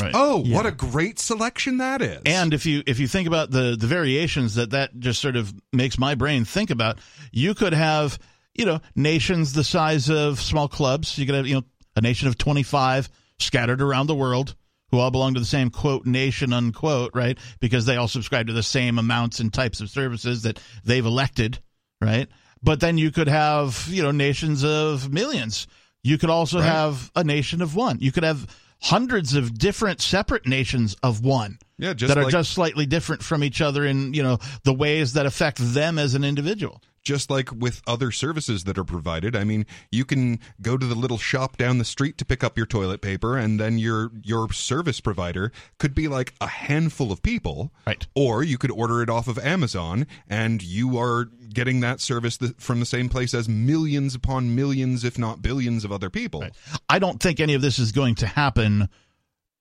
Right. 0.00 0.12
Oh, 0.14 0.42
what 0.44 0.66
a 0.66 0.70
great 0.70 1.18
selection 1.18 1.78
that 1.78 2.00
is! 2.02 2.20
and 2.26 2.52
if 2.54 2.64
you 2.66 2.82
if 2.86 2.98
you 2.98 3.06
think 3.08 3.26
about 3.28 3.50
the 3.50 3.76
the 3.78 3.86
variations 3.86 4.54
that 4.54 4.70
that 4.70 4.98
just 4.98 5.20
sort 5.20 5.36
of 5.36 5.52
makes 5.72 5.98
my 5.98 6.14
brain 6.14 6.44
think 6.44 6.70
about 6.70 6.98
you 7.32 7.54
could 7.54 7.72
have 7.74 8.18
you 8.54 8.64
know 8.64 8.80
nations 8.96 9.52
the 9.52 9.64
size 9.64 10.08
of 10.10 10.40
small 10.40 10.68
clubs 10.68 11.18
you 11.18 11.26
could 11.26 11.34
have 11.34 11.46
you 11.46 11.54
know 11.56 11.64
a 11.96 12.00
nation 12.00 12.28
of 12.28 12.38
25 12.38 13.08
scattered 13.38 13.80
around 13.82 14.06
the 14.06 14.14
world 14.14 14.54
who 14.90 14.98
all 14.98 15.10
belong 15.10 15.34
to 15.34 15.40
the 15.40 15.46
same 15.46 15.70
quote 15.70 16.04
nation 16.06 16.52
unquote 16.52 17.10
right 17.14 17.38
because 17.60 17.86
they 17.86 17.96
all 17.96 18.08
subscribe 18.08 18.46
to 18.46 18.52
the 18.52 18.62
same 18.62 18.98
amounts 18.98 19.38
and 19.40 19.52
types 19.52 19.80
of 19.80 19.88
services 19.90 20.42
that 20.42 20.58
they've 20.84 21.06
elected 21.06 21.58
right 22.00 22.28
but 22.62 22.80
then 22.80 22.98
you 22.98 23.10
could 23.10 23.28
have 23.28 23.86
you 23.88 24.02
know 24.02 24.10
nations 24.10 24.64
of 24.64 25.12
millions 25.12 25.66
you 26.02 26.16
could 26.18 26.30
also 26.30 26.58
Right. 26.58 26.66
have 26.66 27.10
a 27.14 27.22
nation 27.24 27.60
of 27.62 27.74
one 27.76 27.98
you 28.00 28.10
could 28.12 28.24
have 28.24 28.46
hundreds 28.80 29.34
of 29.34 29.56
different 29.56 30.00
separate 30.00 30.46
nations 30.46 30.96
of 31.02 31.24
one 31.24 31.58
yeah, 31.78 31.92
that 31.94 32.16
are 32.16 32.24
like, 32.24 32.32
just 32.32 32.52
slightly 32.52 32.86
different 32.86 33.22
from 33.22 33.44
each 33.44 33.60
other 33.60 33.84
in 33.84 34.12
you 34.14 34.22
know 34.22 34.38
the 34.64 34.74
ways 34.74 35.14
that 35.14 35.26
affect 35.26 35.58
them 35.58 35.98
as 35.98 36.14
an 36.14 36.24
individual 36.24 36.82
just 37.02 37.30
like 37.30 37.50
with 37.52 37.82
other 37.86 38.10
services 38.10 38.64
that 38.64 38.78
are 38.78 38.84
provided. 38.84 39.34
I 39.34 39.44
mean, 39.44 39.66
you 39.90 40.04
can 40.04 40.38
go 40.60 40.76
to 40.76 40.86
the 40.86 40.94
little 40.94 41.18
shop 41.18 41.56
down 41.56 41.78
the 41.78 41.84
street 41.84 42.18
to 42.18 42.24
pick 42.24 42.44
up 42.44 42.56
your 42.56 42.66
toilet 42.66 43.00
paper, 43.00 43.36
and 43.36 43.58
then 43.58 43.78
your 43.78 44.10
your 44.22 44.52
service 44.52 45.00
provider 45.00 45.50
could 45.78 45.94
be 45.94 46.08
like 46.08 46.34
a 46.40 46.46
handful 46.46 47.10
of 47.12 47.22
people, 47.22 47.72
Right. 47.86 48.06
Or 48.14 48.42
you 48.42 48.58
could 48.58 48.70
order 48.70 49.02
it 49.02 49.08
off 49.10 49.28
of 49.28 49.38
Amazon, 49.38 50.06
and 50.28 50.62
you 50.62 50.98
are 50.98 51.26
getting 51.52 51.80
that 51.80 52.00
service 52.00 52.36
th- 52.38 52.52
from 52.58 52.80
the 52.80 52.86
same 52.86 53.08
place 53.08 53.34
as 53.34 53.48
millions 53.48 54.14
upon 54.14 54.54
millions, 54.54 55.04
if 55.04 55.18
not 55.18 55.42
billions, 55.42 55.84
of 55.84 55.90
other 55.92 56.10
people. 56.10 56.44
i 56.88 56.98
don't 56.98 57.20
think 57.20 57.40
any 57.40 57.54
of 57.54 57.62
this 57.62 57.78
is 57.78 57.92
going 57.92 58.14
to 58.14 58.26
happen 58.26 58.88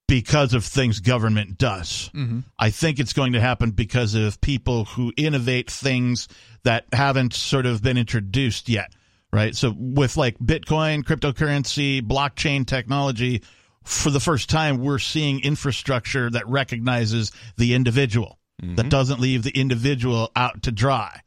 because 0.09 0.53
of 0.53 0.65
things 0.65 0.99
government 0.99 1.57
does. 1.57 2.09
Mm-hmm. 2.13 2.39
I 2.57 2.71
think 2.71 2.99
it's 2.99 3.13
going 3.13 3.33
to 3.33 3.41
happen 3.41 3.71
because 3.71 4.15
of 4.15 4.41
people 4.41 4.85
who 4.85 5.13
innovate 5.15 5.69
things 5.69 6.27
that 6.63 6.85
haven't 6.91 7.33
sort 7.33 7.65
of 7.65 7.81
been 7.81 7.97
introduced 7.97 8.69
yet 8.69 8.93
right? 9.31 9.55
So 9.55 9.73
with 9.77 10.17
like 10.17 10.37
bitcoin 10.39 11.03
cryptocurrency 11.03 12.01
blockchain 12.01 12.65
technology 12.65 13.43
for 13.83 14.09
the 14.09 14.19
first 14.19 14.49
time 14.49 14.79
we're 14.79 14.99
seeing 14.99 15.43
infrastructure 15.43 16.29
that 16.29 16.47
recognizes 16.47 17.31
the 17.57 17.73
individual 17.73 18.39
that 18.61 18.67
mm-hmm. 18.67 18.89
doesn't 18.89 19.19
leave 19.19 19.43
the 19.43 19.51
individual 19.51 20.31
out 20.35 20.63
to 20.63 20.71
dry 20.71 21.21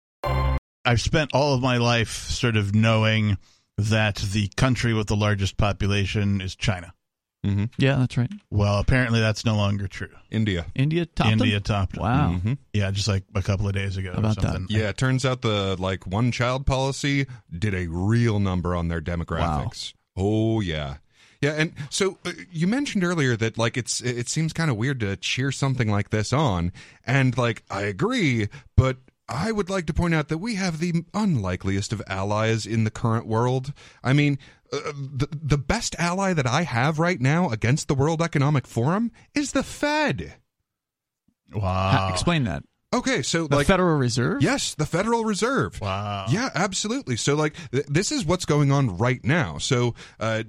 I've 0.85 1.01
spent 1.01 1.31
all 1.33 1.53
of 1.53 1.61
my 1.61 1.77
life 1.77 2.29
sort 2.29 2.57
of 2.57 2.75
knowing 2.75 3.37
that 3.77 4.15
the 4.17 4.49
country 4.55 4.93
with 4.93 5.07
the 5.07 5.15
largest 5.15 5.57
population 5.57 6.41
is 6.41 6.55
China. 6.55 6.93
Yeah, 7.77 7.97
that's 7.97 8.17
right. 8.17 8.31
Well, 8.49 8.79
apparently 8.79 9.19
that's 9.19 9.43
no 9.43 9.57
longer 9.57 9.87
true. 9.87 10.09
India. 10.31 10.65
India 10.75 11.05
topped 11.05 11.29
them? 11.29 11.41
India 11.41 11.59
topped. 11.59 11.97
it. 11.97 11.99
Wow. 11.99 12.39
Yeah, 12.71 12.89
just 12.91 13.09
like 13.09 13.23
a 13.35 13.41
couple 13.41 13.67
of 13.67 13.73
days 13.73 13.97
ago 13.97 14.13
How 14.13 14.19
about 14.19 14.37
or 14.37 14.41
that? 14.41 14.65
Yeah, 14.69 14.89
it 14.89 14.97
turns 14.97 15.25
out 15.25 15.41
the 15.41 15.75
like 15.77 16.07
one 16.07 16.31
child 16.31 16.65
policy 16.65 17.27
did 17.51 17.75
a 17.75 17.87
real 17.87 18.39
number 18.39 18.75
on 18.75 18.87
their 18.87 19.01
demographics. 19.01 19.93
Wow. 20.15 20.23
Oh 20.25 20.61
yeah. 20.61 20.97
Yeah, 21.41 21.55
and 21.57 21.73
so 21.89 22.17
uh, 22.25 22.31
you 22.53 22.67
mentioned 22.67 23.03
earlier 23.03 23.35
that 23.35 23.57
like 23.57 23.75
it's 23.75 23.99
it 23.99 24.29
seems 24.29 24.53
kind 24.53 24.71
of 24.71 24.77
weird 24.77 25.01
to 25.01 25.17
cheer 25.17 25.51
something 25.51 25.91
like 25.91 26.11
this 26.11 26.31
on 26.31 26.71
and 27.05 27.37
like 27.37 27.63
I 27.69 27.81
agree, 27.81 28.47
but 28.77 28.95
I 29.29 29.51
would 29.51 29.69
like 29.69 29.85
to 29.87 29.93
point 29.93 30.13
out 30.13 30.27
that 30.27 30.39
we 30.39 30.55
have 30.55 30.79
the 30.79 31.05
unlikeliest 31.13 31.93
of 31.93 32.01
allies 32.07 32.65
in 32.65 32.83
the 32.83 32.91
current 32.91 33.25
world. 33.25 33.71
I 34.03 34.11
mean, 34.13 34.37
uh, 34.71 34.79
the 34.95 35.27
the 35.31 35.57
best 35.57 35.95
ally 35.97 36.33
that 36.33 36.45
I 36.47 36.63
have 36.63 36.99
right 36.99 37.19
now 37.21 37.49
against 37.49 37.87
the 37.87 37.95
World 37.95 38.21
Economic 38.21 38.67
Forum 38.67 39.11
is 39.33 39.51
the 39.53 39.63
Fed. 39.63 40.35
Ha- 41.53 41.59
Wow. 41.59 42.09
explain 42.11 42.43
that. 42.45 42.63
Okay, 42.93 43.21
so 43.23 43.47
The 43.47 43.57
like 43.57 43.67
Federal 43.67 43.97
Reserve? 43.97 44.41
Yes, 44.43 44.75
the 44.75 44.85
Federal 44.85 45.23
Reserve. 45.25 45.79
Wow. 45.81 46.25
Yeah, 46.29 46.49
absolutely. 46.53 47.15
So 47.15 47.35
like 47.35 47.55
th- 47.71 47.85
this 47.87 48.11
is 48.11 48.25
what's 48.25 48.45
going 48.45 48.71
on 48.71 48.97
right 48.97 49.23
now. 49.23 49.57
So 49.57 49.95
uh 50.19 50.43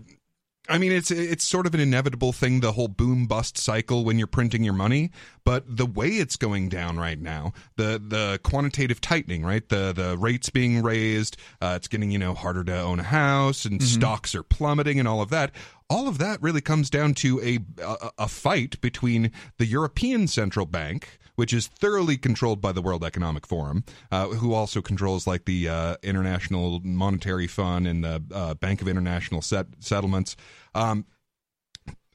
I 0.68 0.78
mean 0.78 0.92
it's 0.92 1.10
it's 1.10 1.44
sort 1.44 1.66
of 1.66 1.74
an 1.74 1.80
inevitable 1.80 2.32
thing 2.32 2.60
the 2.60 2.72
whole 2.72 2.88
boom 2.88 3.26
bust 3.26 3.58
cycle 3.58 4.04
when 4.04 4.18
you're 4.18 4.26
printing 4.26 4.64
your 4.64 4.72
money, 4.74 5.10
but 5.44 5.64
the 5.76 5.84
way 5.84 6.08
it's 6.08 6.36
going 6.36 6.70
down 6.70 6.96
right 6.98 7.20
now, 7.20 7.52
the 7.76 8.02
the 8.04 8.40
quantitative 8.42 9.00
tightening, 9.00 9.44
right? 9.44 9.68
The 9.68 9.92
the 9.92 10.16
rates 10.16 10.48
being 10.48 10.82
raised, 10.82 11.36
uh, 11.60 11.74
it's 11.76 11.88
getting, 11.88 12.10
you 12.10 12.18
know, 12.18 12.34
harder 12.34 12.64
to 12.64 12.80
own 12.80 13.00
a 13.00 13.04
house 13.04 13.64
and 13.66 13.82
stocks 13.82 14.34
are 14.34 14.42
plummeting 14.42 14.98
and 14.98 15.06
all 15.06 15.20
of 15.20 15.30
that. 15.30 15.52
All 15.90 16.08
of 16.08 16.16
that 16.18 16.40
really 16.40 16.62
comes 16.62 16.88
down 16.88 17.12
to 17.14 17.40
a 17.42 17.58
a, 17.82 18.10
a 18.20 18.28
fight 18.28 18.80
between 18.80 19.32
the 19.58 19.66
European 19.66 20.26
Central 20.28 20.64
Bank 20.64 21.18
which 21.36 21.52
is 21.52 21.66
thoroughly 21.66 22.16
controlled 22.16 22.60
by 22.60 22.72
the 22.72 22.82
World 22.82 23.04
Economic 23.04 23.46
Forum, 23.46 23.84
uh, 24.10 24.28
who 24.28 24.52
also 24.52 24.80
controls 24.80 25.26
like 25.26 25.44
the 25.44 25.68
uh, 25.68 25.96
International 26.02 26.80
Monetary 26.84 27.46
Fund 27.46 27.86
and 27.86 28.04
the 28.04 28.22
uh, 28.32 28.54
Bank 28.54 28.82
of 28.82 28.88
International 28.88 29.42
Set- 29.42 29.66
Settlements. 29.80 30.36
Um, 30.74 31.06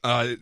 uh, 0.02 0.34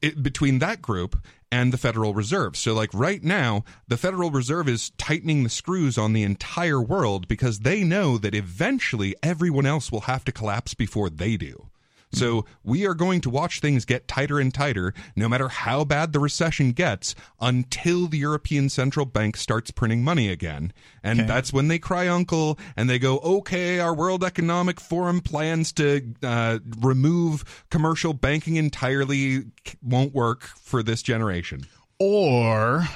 it, 0.00 0.22
between 0.22 0.58
that 0.60 0.80
group 0.80 1.16
and 1.52 1.72
the 1.72 1.78
Federal 1.78 2.14
Reserve. 2.14 2.56
So, 2.56 2.74
like 2.74 2.92
right 2.92 3.22
now, 3.22 3.64
the 3.86 3.96
Federal 3.96 4.30
Reserve 4.30 4.68
is 4.68 4.90
tightening 4.98 5.44
the 5.44 5.50
screws 5.50 5.96
on 5.96 6.12
the 6.12 6.22
entire 6.22 6.80
world 6.80 7.28
because 7.28 7.60
they 7.60 7.84
know 7.84 8.18
that 8.18 8.34
eventually 8.34 9.14
everyone 9.22 9.66
else 9.66 9.92
will 9.92 10.02
have 10.02 10.24
to 10.24 10.32
collapse 10.32 10.74
before 10.74 11.10
they 11.10 11.36
do. 11.36 11.68
So 12.14 12.44
we 12.62 12.86
are 12.86 12.94
going 12.94 13.20
to 13.22 13.30
watch 13.30 13.60
things 13.60 13.84
get 13.84 14.08
tighter 14.08 14.38
and 14.40 14.52
tighter, 14.52 14.94
no 15.16 15.28
matter 15.28 15.48
how 15.48 15.84
bad 15.84 16.12
the 16.12 16.20
recession 16.20 16.72
gets, 16.72 17.14
until 17.40 18.06
the 18.06 18.18
European 18.18 18.68
Central 18.68 19.06
Bank 19.06 19.36
starts 19.36 19.70
printing 19.70 20.02
money 20.04 20.28
again. 20.28 20.72
And 21.02 21.20
Okay. 21.20 21.26
that's 21.28 21.52
when 21.52 21.68
they 21.68 21.78
cry 21.78 22.08
uncle 22.08 22.58
and 22.76 22.88
they 22.88 22.98
go, 22.98 23.18
okay, 23.18 23.80
our 23.80 23.94
World 23.94 24.24
Economic 24.24 24.80
Forum 24.80 25.20
plans 25.20 25.72
to 25.72 26.14
uh, 26.22 26.58
remove 26.78 27.64
commercial 27.70 28.12
banking 28.14 28.56
entirely 28.56 29.44
won't 29.82 30.14
work 30.14 30.44
for 30.62 30.82
this 30.82 31.02
generation. 31.02 31.66
Or 31.98 32.88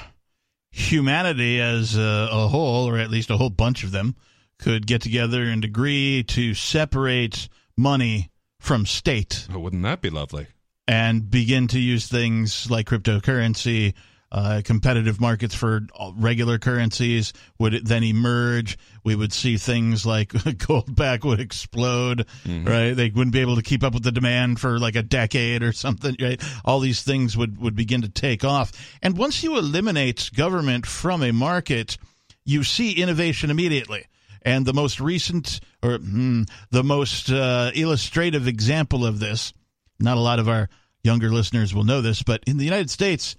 humanity 0.71 1.59
as 1.59 1.95
a, 1.97 2.29
a 2.31 2.47
whole, 2.47 2.87
or 2.89 2.97
at 2.97 3.09
least 3.09 3.29
a 3.29 3.37
whole 3.37 3.49
bunch 3.49 3.83
of 3.83 3.91
them, 3.91 4.15
could 4.59 4.85
get 4.85 5.01
together 5.01 5.43
and 5.43 5.63
agree 5.63 6.23
to 6.23 6.53
separate 6.53 7.47
money 7.77 8.29
from 8.59 8.85
state 8.85 9.47
Oh, 9.53 9.59
wouldn't 9.59 9.83
that 9.83 10.01
be 10.01 10.09
lovely? 10.09 10.47
and 10.87 11.29
begin 11.29 11.67
to 11.69 11.79
use 11.79 12.07
things 12.07 12.69
like 12.69 12.87
cryptocurrency. 12.87 13.93
Uh, 14.31 14.61
competitive 14.63 15.19
markets 15.19 15.55
for 15.55 15.81
regular 16.15 16.59
currencies 16.59 17.33
would 17.57 17.73
it 17.73 17.83
then 17.87 18.03
emerge. 18.03 18.77
We 19.03 19.15
would 19.15 19.33
see 19.33 19.57
things 19.57 20.05
like 20.05 20.29
Goldback 20.33 21.23
would 21.23 21.39
explode, 21.39 22.27
right? 22.45 22.91
They 22.93 23.09
wouldn't 23.09 23.33
be 23.33 23.39
able 23.41 23.55
to 23.55 23.63
keep 23.63 23.83
up 23.83 23.95
with 23.95 24.03
the 24.03 24.11
demand 24.11 24.59
for 24.59 24.77
like 24.77 24.95
a 24.95 25.01
decade 25.01 25.63
or 25.63 25.71
something, 25.73 26.15
right? 26.21 26.39
All 26.63 26.79
these 26.79 27.01
things 27.01 27.35
would, 27.35 27.57
would 27.59 27.75
begin 27.75 28.03
to 28.03 28.09
take 28.09 28.43
off. 28.45 28.71
And 29.01 29.17
once 29.17 29.41
you 29.41 29.57
eliminate 29.57 30.29
government 30.35 30.85
from 30.85 31.23
a 31.23 31.31
market, 31.33 31.97
you 32.45 32.63
see 32.63 32.91
innovation 33.01 33.49
immediately. 33.49 34.05
And 34.41 34.65
the 34.65 34.73
most 34.73 34.99
recent, 34.99 35.59
or 35.83 35.97
hmm, 35.97 36.43
the 36.71 36.83
most 36.83 37.29
uh, 37.29 37.71
illustrative 37.73 38.47
example 38.47 39.05
of 39.05 39.19
this, 39.19 39.53
not 39.99 40.17
a 40.17 40.21
lot 40.21 40.39
of 40.39 40.47
our 40.47 40.69
younger 41.03 41.29
listeners 41.29 41.73
will 41.73 41.83
know 41.83 42.01
this, 42.01 42.23
but 42.23 42.43
in 42.45 42.57
the 42.57 42.65
United 42.65 42.89
States, 42.89 43.35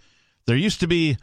there 0.47 0.57
used 0.57 0.81
to 0.81 0.87
be 0.87 1.17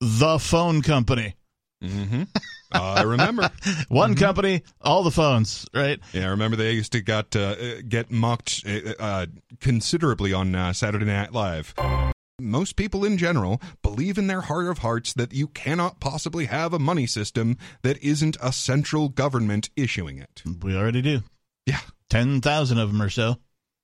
the 0.00 0.38
phone 0.38 0.82
company. 0.82 1.34
Mm-hmm. 1.82 2.22
I 2.72 3.02
remember. 3.02 3.50
One 3.88 4.14
company, 4.14 4.62
all 4.82 5.02
the 5.02 5.10
phones, 5.10 5.66
right? 5.72 5.98
Yeah, 6.12 6.26
I 6.26 6.28
remember 6.28 6.56
they 6.56 6.72
used 6.72 6.92
to 6.92 7.00
got 7.00 7.34
uh, 7.34 7.56
uh, 7.58 7.74
get 7.88 8.10
mocked 8.10 8.62
uh, 8.66 8.92
uh, 8.98 9.26
considerably 9.60 10.32
on 10.32 10.54
uh, 10.54 10.72
Saturday 10.72 11.06
Night 11.06 11.32
Live. 11.32 11.74
Most 12.40 12.76
people 12.76 13.04
in 13.04 13.18
general 13.18 13.60
believe 13.82 14.16
in 14.16 14.28
their 14.28 14.42
heart 14.42 14.68
of 14.68 14.78
hearts 14.78 15.12
that 15.14 15.32
you 15.32 15.48
cannot 15.48 15.98
possibly 15.98 16.46
have 16.46 16.72
a 16.72 16.78
money 16.78 17.06
system 17.06 17.56
that 17.82 18.00
isn't 18.02 18.36
a 18.40 18.52
central 18.52 19.08
government 19.08 19.70
issuing 19.76 20.18
it. 20.18 20.42
We 20.62 20.76
already 20.76 21.02
do. 21.02 21.22
Yeah. 21.66 21.80
10,000 22.10 22.78
of 22.78 22.92
them 22.92 23.02
or 23.02 23.10
so. 23.10 23.36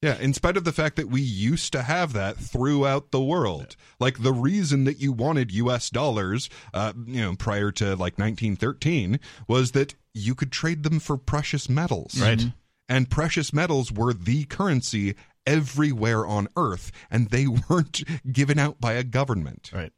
Yeah, 0.03 0.19
in 0.19 0.35
spite 0.35 0.57
of 0.57 0.65
the 0.65 0.73
fact 0.73 0.97
that 0.97 1.09
we 1.09 1.23
used 1.23 1.73
to 1.73 1.83
have 1.83 2.13
that 2.13 2.37
throughout 2.37 3.11
the 3.11 3.23
world. 3.23 3.75
Like 3.99 4.23
the 4.23 4.35
reason 4.35 4.85
that 4.85 5.01
you 5.01 5.13
wanted 5.13 5.51
US 5.53 5.89
dollars, 5.89 6.51
uh, 6.75 6.93
you 7.07 7.23
know, 7.23 7.35
prior 7.37 7.73
to 7.73 7.97
like 7.97 8.19
1913 8.19 9.19
was 9.49 9.73
that 9.73 9.95
you 10.13 10.35
could 10.35 10.53
trade 10.53 10.83
them 10.83 11.01
for 11.01 11.17
precious 11.17 11.69
metals. 11.69 12.21
Right. 12.21 12.45
And 12.87 13.09
precious 13.09 13.53
metals 13.53 13.91
were 13.91 14.13
the 14.13 14.45
currency 14.45 15.15
everywhere 15.47 16.27
on 16.27 16.49
earth 16.57 16.91
and 17.11 17.31
they 17.31 17.47
weren't 17.69 18.03
given 18.31 18.59
out 18.59 18.81
by 18.81 18.95
a 18.95 19.05
government. 19.05 19.71
Right. 19.73 19.93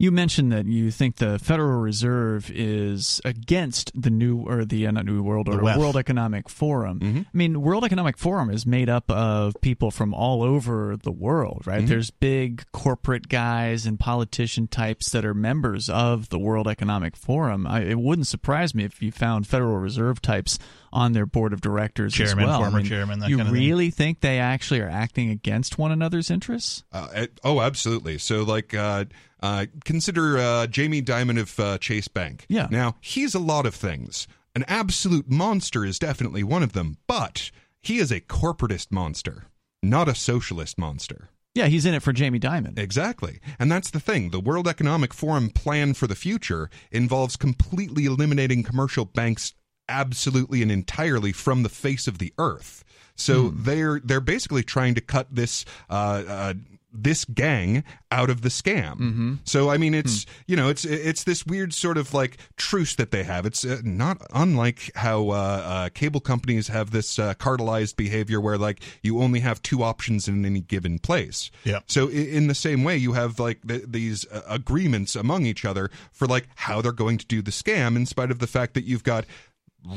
You 0.00 0.10
mentioned 0.10 0.50
that 0.52 0.64
you 0.64 0.90
think 0.90 1.16
the 1.16 1.38
Federal 1.38 1.78
Reserve 1.78 2.50
is 2.50 3.20
against 3.22 3.92
the 3.94 4.08
new 4.08 4.48
or 4.48 4.64
the 4.64 4.86
uh, 4.86 4.92
not 4.92 5.04
New 5.04 5.22
World 5.22 5.48
The 5.48 5.58
World 5.58 5.94
Economic 5.98 6.48
Forum. 6.48 7.00
Mm-hmm. 7.00 7.18
I 7.18 7.24
mean, 7.34 7.60
World 7.60 7.84
Economic 7.84 8.16
Forum 8.16 8.48
is 8.48 8.64
made 8.64 8.88
up 8.88 9.10
of 9.10 9.54
people 9.60 9.90
from 9.90 10.14
all 10.14 10.42
over 10.42 10.96
the 10.96 11.12
world, 11.12 11.66
right? 11.66 11.80
Mm-hmm. 11.80 11.88
There's 11.88 12.10
big 12.10 12.64
corporate 12.72 13.28
guys 13.28 13.84
and 13.84 14.00
politician 14.00 14.68
types 14.68 15.10
that 15.10 15.26
are 15.26 15.34
members 15.34 15.90
of 15.90 16.30
the 16.30 16.38
World 16.38 16.66
Economic 16.66 17.14
Forum. 17.14 17.66
I, 17.66 17.82
it 17.82 17.98
wouldn't 17.98 18.26
surprise 18.26 18.74
me 18.74 18.84
if 18.84 19.02
you 19.02 19.12
found 19.12 19.46
Federal 19.46 19.76
Reserve 19.76 20.22
types 20.22 20.58
on 20.92 21.12
their 21.12 21.26
board 21.26 21.52
of 21.52 21.60
directors 21.60 22.14
Chairman, 22.14 22.44
as 22.44 22.48
well. 22.48 22.60
former 22.60 22.78
I 22.78 22.82
mean, 22.82 22.88
chairman, 22.90 23.20
that 23.20 23.30
you 23.30 23.36
kind 23.36 23.48
of 23.48 23.54
thing. 23.54 23.62
really 23.62 23.90
think 23.90 24.20
they 24.20 24.38
actually 24.38 24.80
are 24.80 24.88
acting 24.88 25.30
against 25.30 25.78
one 25.78 25.92
another's 25.92 26.30
interests? 26.30 26.84
Uh, 26.92 27.26
oh, 27.44 27.60
absolutely. 27.60 28.18
So, 28.18 28.42
like, 28.42 28.74
uh, 28.74 29.04
uh, 29.42 29.66
consider 29.84 30.38
uh, 30.38 30.66
Jamie 30.66 31.02
Dimon 31.02 31.40
of 31.40 31.58
uh, 31.60 31.78
Chase 31.78 32.08
Bank. 32.08 32.46
Yeah. 32.48 32.68
Now, 32.70 32.96
he's 33.00 33.34
a 33.34 33.38
lot 33.38 33.66
of 33.66 33.74
things. 33.74 34.26
An 34.54 34.64
absolute 34.66 35.30
monster 35.30 35.84
is 35.84 35.98
definitely 35.98 36.42
one 36.42 36.62
of 36.62 36.72
them, 36.72 36.96
but 37.06 37.50
he 37.80 37.98
is 37.98 38.10
a 38.10 38.20
corporatist 38.20 38.90
monster, 38.90 39.46
not 39.82 40.08
a 40.08 40.14
socialist 40.14 40.76
monster. 40.76 41.28
Yeah, 41.54 41.66
he's 41.66 41.84
in 41.84 41.94
it 41.94 42.02
for 42.02 42.12
Jamie 42.12 42.38
Dimon. 42.38 42.78
Exactly. 42.78 43.40
And 43.58 43.70
that's 43.72 43.90
the 43.90 43.98
thing. 43.98 44.30
The 44.30 44.38
World 44.40 44.68
Economic 44.68 45.12
Forum 45.12 45.50
plan 45.50 45.94
for 45.94 46.06
the 46.06 46.14
future 46.14 46.70
involves 46.92 47.36
completely 47.36 48.04
eliminating 48.04 48.62
commercial 48.62 49.04
banks 49.04 49.54
absolutely 49.90 50.62
and 50.62 50.70
entirely 50.72 51.32
from 51.32 51.62
the 51.62 51.68
face 51.68 52.06
of 52.08 52.18
the 52.18 52.32
earth. 52.38 52.84
So 53.16 53.50
they're 53.50 54.00
they're 54.02 54.22
basically 54.22 54.62
trying 54.62 54.94
to 54.94 55.02
cut 55.02 55.26
this 55.30 55.66
uh, 55.90 56.22
uh, 56.26 56.54
this 56.92 57.24
gang 57.26 57.84
out 58.10 58.30
of 58.30 58.40
the 58.40 58.48
scam. 58.48 58.94
Mm-hmm. 58.96 59.34
So 59.44 59.68
I 59.68 59.76
mean, 59.76 59.92
Hmm. 59.92 59.98
it's 59.98 60.24
you 60.46 60.56
know, 60.56 60.70
it's 60.70 60.86
it's 60.86 61.24
this 61.24 61.44
weird 61.44 61.74
sort 61.74 61.98
of 61.98 62.14
like 62.14 62.38
truce 62.56 62.94
that 62.94 63.10
they 63.10 63.22
have. 63.24 63.44
It's 63.44 63.62
uh, 63.62 63.82
not 63.84 64.22
unlike 64.32 64.90
how 64.94 65.28
uh, 65.28 65.32
uh, 65.34 65.88
cable 65.90 66.20
companies 66.20 66.68
have 66.68 66.92
this 66.92 67.18
uh, 67.18 67.34
cartelized 67.34 67.96
behavior 67.96 68.40
where 68.40 68.56
like 68.56 68.80
you 69.02 69.20
only 69.20 69.40
have 69.40 69.60
two 69.62 69.82
options 69.82 70.26
in 70.26 70.46
any 70.46 70.62
given 70.62 70.98
place. 70.98 71.50
Yep. 71.64 71.84
So 71.88 72.08
i- 72.08 72.12
in 72.12 72.46
the 72.46 72.54
same 72.54 72.84
way, 72.84 72.96
you 72.96 73.12
have 73.12 73.38
like 73.38 73.58
th- 73.68 73.84
these 73.86 74.24
uh, 74.32 74.40
agreements 74.48 75.14
among 75.14 75.44
each 75.44 75.66
other 75.66 75.90
for 76.10 76.26
like 76.26 76.48
how 76.54 76.80
they're 76.80 76.90
going 76.92 77.18
to 77.18 77.26
do 77.26 77.42
the 77.42 77.50
scam, 77.52 77.96
in 77.96 78.06
spite 78.06 78.30
of 78.30 78.38
the 78.38 78.46
fact 78.46 78.72
that 78.74 78.84
you've 78.84 79.04
got 79.04 79.26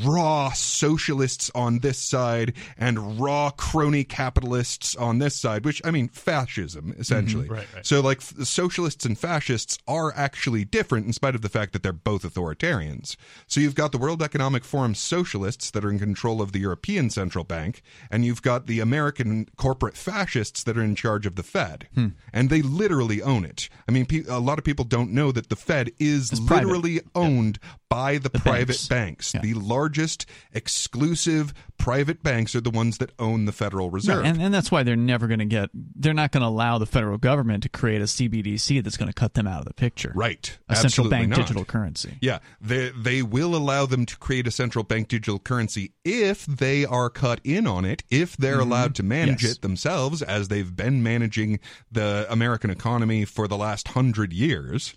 raw 0.04 0.52
socialists 0.52 1.52
on 1.54 1.80
this 1.80 1.98
side 1.98 2.54
and 2.78 3.20
raw 3.20 3.50
crony 3.52 4.04
capitalists 4.04 4.96
on 4.96 5.20
this 5.20 5.36
side 5.36 5.66
which 5.66 5.82
i 5.86 5.92
mean 5.92 6.08
fascism 6.08 6.94
essentially. 6.98 7.46
Mm-hmm. 7.46 7.54
Right, 7.54 7.68
right. 7.76 7.86
so 7.86 8.02
like 8.02 8.18
f- 8.20 8.46
socialists 8.46 9.06
and 9.06 9.18
fascists 9.18 9.78
are 9.88 10.14
actually 10.16 10.66
different 10.66 11.06
in 11.06 11.14
spite 11.14 11.36
of 11.36 11.42
the 11.42 11.50
fact 11.50 11.74
that 11.74 11.84
they're 11.84 11.92
both 11.94 12.24
authoritarians. 12.24 13.16
So 13.48 13.60
you've 13.60 13.76
got 13.76 13.92
the 13.92 13.98
world 13.98 14.22
economic 14.22 14.64
forum 14.64 14.96
socialists 14.96 15.72
that 15.72 15.84
are 15.84 15.92
in 15.92 16.00
control 16.00 16.42
of 16.42 16.52
the 16.52 16.60
european 16.60 17.10
central 17.10 17.44
bank 17.44 17.82
and 18.10 18.26
you've 18.26 18.42
got 18.42 18.68
the 18.68 18.80
american 18.80 19.48
corporate 19.58 19.98
fascists 19.98 20.64
that 20.64 20.78
are 20.78 20.84
in 20.84 20.96
charge 20.96 21.26
of 21.26 21.36
the 21.36 21.44
fed. 21.44 21.88
Hmm. 21.94 22.08
And 22.32 22.50
they 22.50 22.62
literally 22.62 23.22
own 23.22 23.46
it. 23.46 23.70
I 23.88 23.92
mean 23.92 24.06
pe- 24.06 24.24
a 24.28 24.40
lot 24.40 24.58
of 24.58 24.64
people 24.64 24.86
don't 24.86 25.12
know 25.12 25.32
that 25.32 25.50
the 25.50 25.56
fed 25.56 25.92
is 26.00 26.30
private. 26.48 26.66
literally 26.68 27.02
owned 27.16 27.60
by 27.94 28.18
the, 28.18 28.30
private 28.30 28.68
banks. 28.68 28.88
banks. 28.88 29.34
Yeah. 29.34 29.42
The 29.42 29.54
largest 29.54 30.26
exclusive 30.52 31.54
private 31.78 32.24
banks 32.24 32.56
are 32.56 32.62
the 32.62 32.70
ones 32.70 32.98
that 32.98 33.12
own 33.20 33.46
the 33.46 33.52
Federal 33.52 33.90
Reserve. 33.90 34.26
And, 34.26 34.42
and 34.42 34.54
that's 34.54 34.72
why 34.72 34.84
they're 34.84 34.96
never 34.96 35.28
going 35.28 35.40
to 35.40 35.46
get. 35.46 35.70
They're 35.74 36.14
not 36.14 36.32
going 36.32 36.42
to 36.42 36.48
allow 36.48 36.78
the 36.78 36.86
federal 36.86 37.18
government 37.18 37.64
to 37.64 37.70
create 37.70 38.02
a 38.02 38.06
CBDC 38.06 38.84
that's 38.84 38.98
going 38.98 39.08
to 39.10 39.14
cut 39.14 39.34
them 39.36 39.48
out 39.48 39.60
of 39.60 39.66
the 39.66 39.74
picture. 39.74 40.12
right. 40.16 40.58
A 40.70 40.76
central 40.76 41.10
bank 41.10 41.30
not. 41.30 41.38
digital 41.40 41.66
currency. 41.66 42.18
Yeah, 42.22 42.40
they 42.62 42.90
they 42.90 43.22
will 43.22 43.56
allow 43.56 43.86
them 43.86 44.06
to 44.08 44.18
create 44.18 44.48
a 44.48 44.52
central 44.52 44.84
bank 44.84 45.08
digital 45.08 45.40
currency 45.40 45.92
if 46.04 46.46
they 46.46 46.86
are 46.86 47.10
cut 47.10 47.40
in 47.44 47.68
on 47.68 47.86
it, 47.86 48.04
if 48.10 48.36
they're 48.38 48.60
allowed 48.60 48.96
to 48.96 49.04
manage 49.04 49.34
Mm-hmm. 49.34 49.46
Yes. 49.48 49.56
it 49.56 49.62
themselves, 49.62 50.22
as 50.22 50.48
they've 50.50 50.76
been 50.76 51.02
managing 51.04 51.60
the 51.92 52.26
American 52.30 52.70
economy 52.70 53.26
for 53.26 53.48
the 53.48 53.58
last 53.58 53.90
hundred 53.90 54.32
years. 54.34 54.94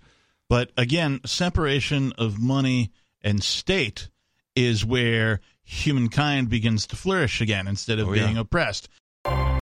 But 0.49 0.71
again, 0.77 1.21
separation 1.25 2.13
of 2.19 2.41
money 2.41 2.93
and 3.23 3.43
state 3.43 4.09
is 4.55 4.85
where 4.85 5.41
humankind 5.65 6.49
begins 6.49 6.87
to 6.89 6.97
flourish 6.97 7.41
again 7.41 7.67
instead 7.67 7.99
of 7.99 8.09
Oh, 8.09 8.13
yeah. 8.13 8.25
being 8.27 8.37
oppressed. 8.39 8.89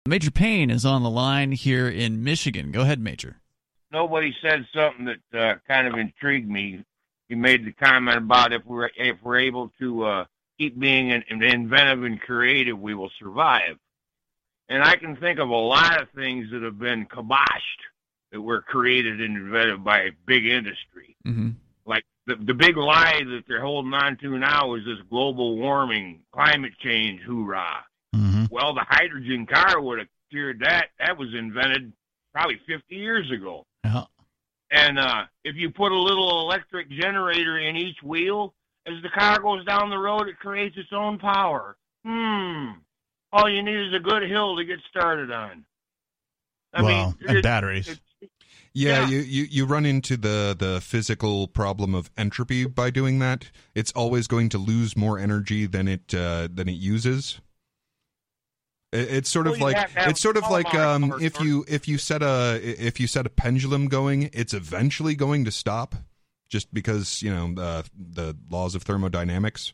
Major 0.05 0.31
Payne 0.31 0.69
is 0.69 0.85
on 0.85 1.03
the 1.03 1.09
line 1.09 1.51
here 1.53 1.87
in 1.89 2.23
Michigan. 2.23 2.71
Go 2.71 2.81
ahead, 2.81 2.99
Major. 2.99 3.37
nobody 3.91 4.35
said 4.41 4.65
something 4.75 5.05
that 5.05 5.39
uh, 5.39 5.55
kind 5.67 5.87
of 5.87 5.95
intrigued 5.97 6.49
me. 6.49 6.83
He 7.29 7.35
made 7.35 7.65
the 7.65 7.71
comment 7.73 8.17
about 8.17 8.53
if 8.53 8.65
we're 8.65 8.89
if 8.95 9.17
we're 9.21 9.39
able 9.39 9.71
to 9.79 10.03
uh, 10.05 10.25
keep 10.57 10.77
being 10.79 11.09
in, 11.09 11.23
inventive 11.29 12.03
and 12.03 12.19
creative, 12.21 12.79
we 12.79 12.93
will 12.93 13.11
survive. 13.19 13.77
And 14.69 14.81
I 14.83 14.95
can 14.97 15.15
think 15.17 15.39
of 15.39 15.49
a 15.49 15.55
lot 15.55 16.01
of 16.01 16.09
things 16.11 16.47
that 16.51 16.61
have 16.63 16.77
been 16.79 17.05
kiboshed 17.05 17.81
that 18.31 18.41
were 18.41 18.61
created 18.61 19.21
and 19.21 19.37
invented 19.37 19.83
by 19.83 20.09
big 20.25 20.45
industry. 20.45 21.15
Mm-hmm. 21.25 21.49
Like 21.85 22.03
the 22.25 22.35
the 22.35 22.53
big 22.53 22.77
lie 22.77 23.21
that 23.25 23.43
they're 23.47 23.61
holding 23.61 23.93
on 23.93 24.17
to 24.17 24.37
now 24.37 24.73
is 24.75 24.83
this 24.85 24.99
global 25.09 25.57
warming, 25.57 26.21
climate 26.31 26.73
change, 26.79 27.21
hoorah. 27.21 27.85
hmm 28.13 28.45
Well, 28.51 28.73
the 28.73 28.85
hydrogen 28.87 29.45
car 29.45 29.79
would 29.81 29.99
have 29.99 30.07
cured 30.29 30.59
that. 30.61 30.87
That 30.99 31.17
was 31.17 31.33
invented 31.33 31.93
probably 32.33 32.59
50 32.67 32.95
years 32.95 33.31
ago. 33.31 33.65
Yeah. 33.85 34.03
And 34.69 34.99
uh, 34.99 35.23
if 35.45 35.55
you 35.55 35.69
put 35.71 35.93
a 35.93 35.97
little 35.97 36.41
electric 36.41 36.89
generator 36.89 37.57
in 37.57 37.77
each 37.77 38.03
wheel, 38.03 38.53
as 38.85 39.01
the 39.01 39.09
car 39.09 39.39
goes 39.39 39.63
down 39.63 39.89
the 39.89 39.97
road, 39.97 40.27
it 40.27 40.37
creates 40.39 40.75
its 40.77 40.91
own 40.91 41.17
power. 41.19 41.77
Hmm. 42.05 42.71
All 43.31 43.49
you 43.49 43.63
need 43.63 43.87
is 43.87 43.93
a 43.93 43.99
good 43.99 44.23
hill 44.23 44.57
to 44.57 44.65
get 44.65 44.79
started 44.89 45.31
on. 45.31 45.65
I 46.73 46.81
well, 46.81 47.05
mean, 47.21 47.29
and 47.29 47.37
it- 47.37 47.43
batteries. 47.43 47.87
it's- 47.87 48.01
Yeah, 48.79 49.01
Yeah. 49.01 49.07
You, 49.09 49.19
you 49.19 49.43
you 49.49 49.65
run 49.65 49.85
into 49.85 50.17
the 50.17 50.55
the 50.57 50.79
physical 50.81 51.47
problem 51.47 51.95
of 51.95 52.11
entropy 52.15 52.65
by 52.65 52.91
doing 52.91 53.17
that. 53.19 53.49
It's 53.73 53.91
always 53.93 54.27
going 54.27 54.49
to 54.49 54.57
lose 54.59 54.95
more 54.95 55.17
energy 55.17 55.65
than 55.65 55.87
it 55.87 56.13
uh, 56.13 56.47
than 56.53 56.69
it 56.69 56.73
uses. 56.77 57.39
It- 58.91 59.09
It's 59.17 59.29
sort 59.29 59.47
of 59.47 59.53
Well, 59.53 59.61
like 59.61 59.77
have 59.77 59.93
to 59.93 59.99
have 59.99 60.09
it's 60.11 60.21
sort 60.21 60.37
of 60.37 60.43
like 60.49 60.73
um, 60.75 61.13
if 61.19 61.39
you 61.41 61.65
if 61.67 61.87
you 61.87 61.97
set 61.97 62.21
a 62.21 62.59
if 62.63 62.99
you 62.99 63.07
set 63.07 63.25
a 63.25 63.29
pendulum 63.29 63.87
going, 63.87 64.29
it's 64.31 64.53
eventually 64.53 65.15
going 65.15 65.43
to 65.45 65.51
stop, 65.51 65.95
just 66.47 66.71
because 66.73 67.21
you 67.23 67.33
know 67.33 67.59
uh, 67.61 67.81
the 67.97 68.35
laws 68.49 68.75
of 68.75 68.83
thermodynamics. 68.83 69.73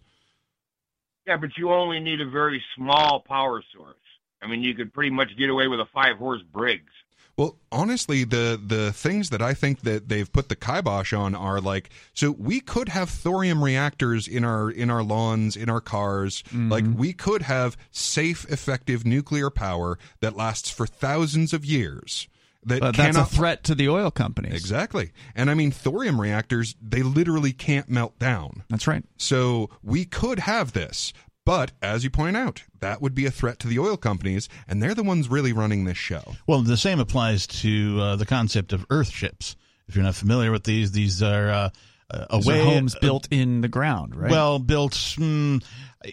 yeah, 1.28 1.38
but 1.38 1.58
you 1.58 1.72
only 1.72 2.00
need 2.00 2.22
a 2.22 2.30
very 2.30 2.64
small 2.76 3.20
power 3.20 3.62
source. 3.76 3.98
I 4.42 4.48
mean, 4.48 4.64
you 4.64 4.74
could 4.76 4.94
pretty 4.94 5.10
much 5.12 5.36
get 5.38 5.50
away 5.50 5.68
with 5.68 5.80
a 5.80 5.86
five 5.94 6.18
horse 6.18 6.42
Briggs. 6.54 6.92
Well, 7.38 7.58
honestly, 7.72 8.24
the 8.26 8.62
the 8.64 8.94
things 8.94 9.32
that 9.32 9.42
I 9.42 9.56
think 9.56 9.82
that 9.82 10.08
they've 10.08 10.32
put 10.32 10.50
the 10.50 10.56
kibosh 10.56 11.14
on 11.14 11.34
are 11.34 11.60
like 11.60 11.90
so 12.14 12.32
we 12.32 12.60
could 12.60 12.90
have 12.90 13.10
thorium 13.10 13.64
reactors 13.64 14.28
in 14.28 14.44
our 14.44 14.70
in 14.70 14.92
our 14.92 15.02
lawns, 15.02 15.56
in 15.56 15.68
our 15.70 15.82
cars. 15.82 16.44
Mm-hmm. 16.50 16.72
Like 16.72 16.86
we 16.96 17.12
could 17.12 17.42
have 17.42 17.76
safe, 17.90 18.46
effective 18.52 19.04
nuclear 19.06 19.50
power 19.50 19.98
that 20.20 20.36
lasts 20.36 20.70
for 20.70 20.86
thousands 20.86 21.54
of 21.54 21.66
years. 21.66 22.28
That 22.66 22.80
But 22.80 22.96
that's 22.96 23.18
a 23.18 23.26
threat 23.26 23.64
to 23.66 23.76
the 23.76 23.90
oil 23.90 24.12
companies. 24.12 24.54
exactly. 24.54 25.12
And 25.36 25.50
I 25.50 25.54
mean, 25.56 25.72
thorium 25.72 26.22
reactors 26.22 26.76
they 26.82 27.02
literally 27.02 27.52
can't 27.52 27.90
melt 27.90 28.18
down. 28.20 28.64
That's 28.70 28.88
right. 28.88 29.04
So 29.18 29.70
we 29.82 30.06
could 30.06 30.40
have 30.40 30.74
this. 30.74 31.14
But 31.46 31.72
as 31.82 32.04
you 32.04 32.10
point 32.10 32.38
out, 32.38 32.64
that 32.80 33.02
would 33.02 33.14
be 33.14 33.26
a 33.26 33.32
threat 33.32 33.60
to 33.60 33.68
the 33.68 33.80
oil 33.80 33.98
companies, 33.98 34.48
and 34.68 34.82
they're 34.82 34.96
the 34.96 35.04
ones 35.04 35.30
really 35.30 35.52
running 35.52 35.84
this 35.84 35.98
show. 35.98 36.36
Well, 36.48 36.62
the 36.62 36.78
same 36.78 37.00
applies 37.00 37.48
to 37.48 38.00
uh, 38.00 38.16
the 38.16 38.26
concept 38.26 38.72
of 38.72 38.86
Earth 38.90 39.10
ships. 39.12 39.56
If 39.88 39.96
you're 39.96 40.06
not 40.06 40.16
familiar 40.16 40.52
with 40.52 40.64
these, 40.64 40.94
these 40.94 41.22
are 41.22 41.50
uh, 41.50 41.70
a 42.10 42.38
These 42.38 42.48
are 42.48 42.52
way 42.52 42.64
homes 42.64 42.96
built 42.96 43.28
in 43.32 43.62
the 43.62 43.68
ground, 43.68 44.16
right? 44.16 44.32
well 44.32 44.60
built 44.60 44.94
mm, 44.94 45.64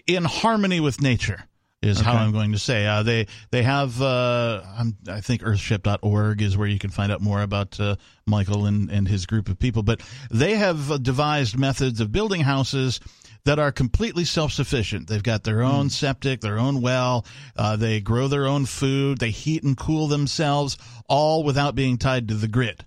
in 0.05 0.25
harmony 0.25 0.79
with 0.79 1.01
nature 1.01 1.45
is 1.81 1.99
how 1.99 2.13
I'm 2.13 2.31
going 2.31 2.51
to 2.51 2.59
say. 2.59 2.85
Uh, 2.85 3.01
they 3.03 3.27
they 3.49 3.63
have 3.63 4.01
uh, 4.01 4.61
I'm, 4.77 4.95
I 5.07 5.21
think 5.21 5.41
Earthship.org 5.41 6.41
is 6.41 6.55
where 6.55 6.67
you 6.67 6.77
can 6.77 6.91
find 6.91 7.11
out 7.11 7.21
more 7.21 7.41
about 7.41 7.79
uh, 7.79 7.95
Michael 8.27 8.65
and, 8.65 8.91
and 8.91 9.07
his 9.07 9.25
group 9.25 9.49
of 9.49 9.57
people. 9.57 9.81
But 9.81 10.01
they 10.29 10.55
have 10.55 10.91
uh, 10.91 10.97
devised 10.97 11.57
methods 11.57 11.99
of 11.99 12.11
building 12.11 12.41
houses 12.41 12.99
that 13.43 13.59
are 13.59 13.71
completely 13.71 14.25
self-sufficient. 14.25 15.07
They've 15.07 15.23
got 15.23 15.43
their 15.43 15.61
own 15.61 15.89
septic, 15.89 16.41
their 16.41 16.59
own 16.59 16.81
well. 16.81 17.25
Uh, 17.55 17.75
they 17.75 17.99
grow 17.99 18.27
their 18.27 18.45
own 18.45 18.65
food. 18.65 19.19
They 19.19 19.31
heat 19.31 19.63
and 19.63 19.75
cool 19.77 20.07
themselves, 20.07 20.77
all 21.07 21.43
without 21.43 21.75
being 21.75 21.97
tied 21.97 22.27
to 22.27 22.35
the 22.35 22.47
grid. 22.47 22.85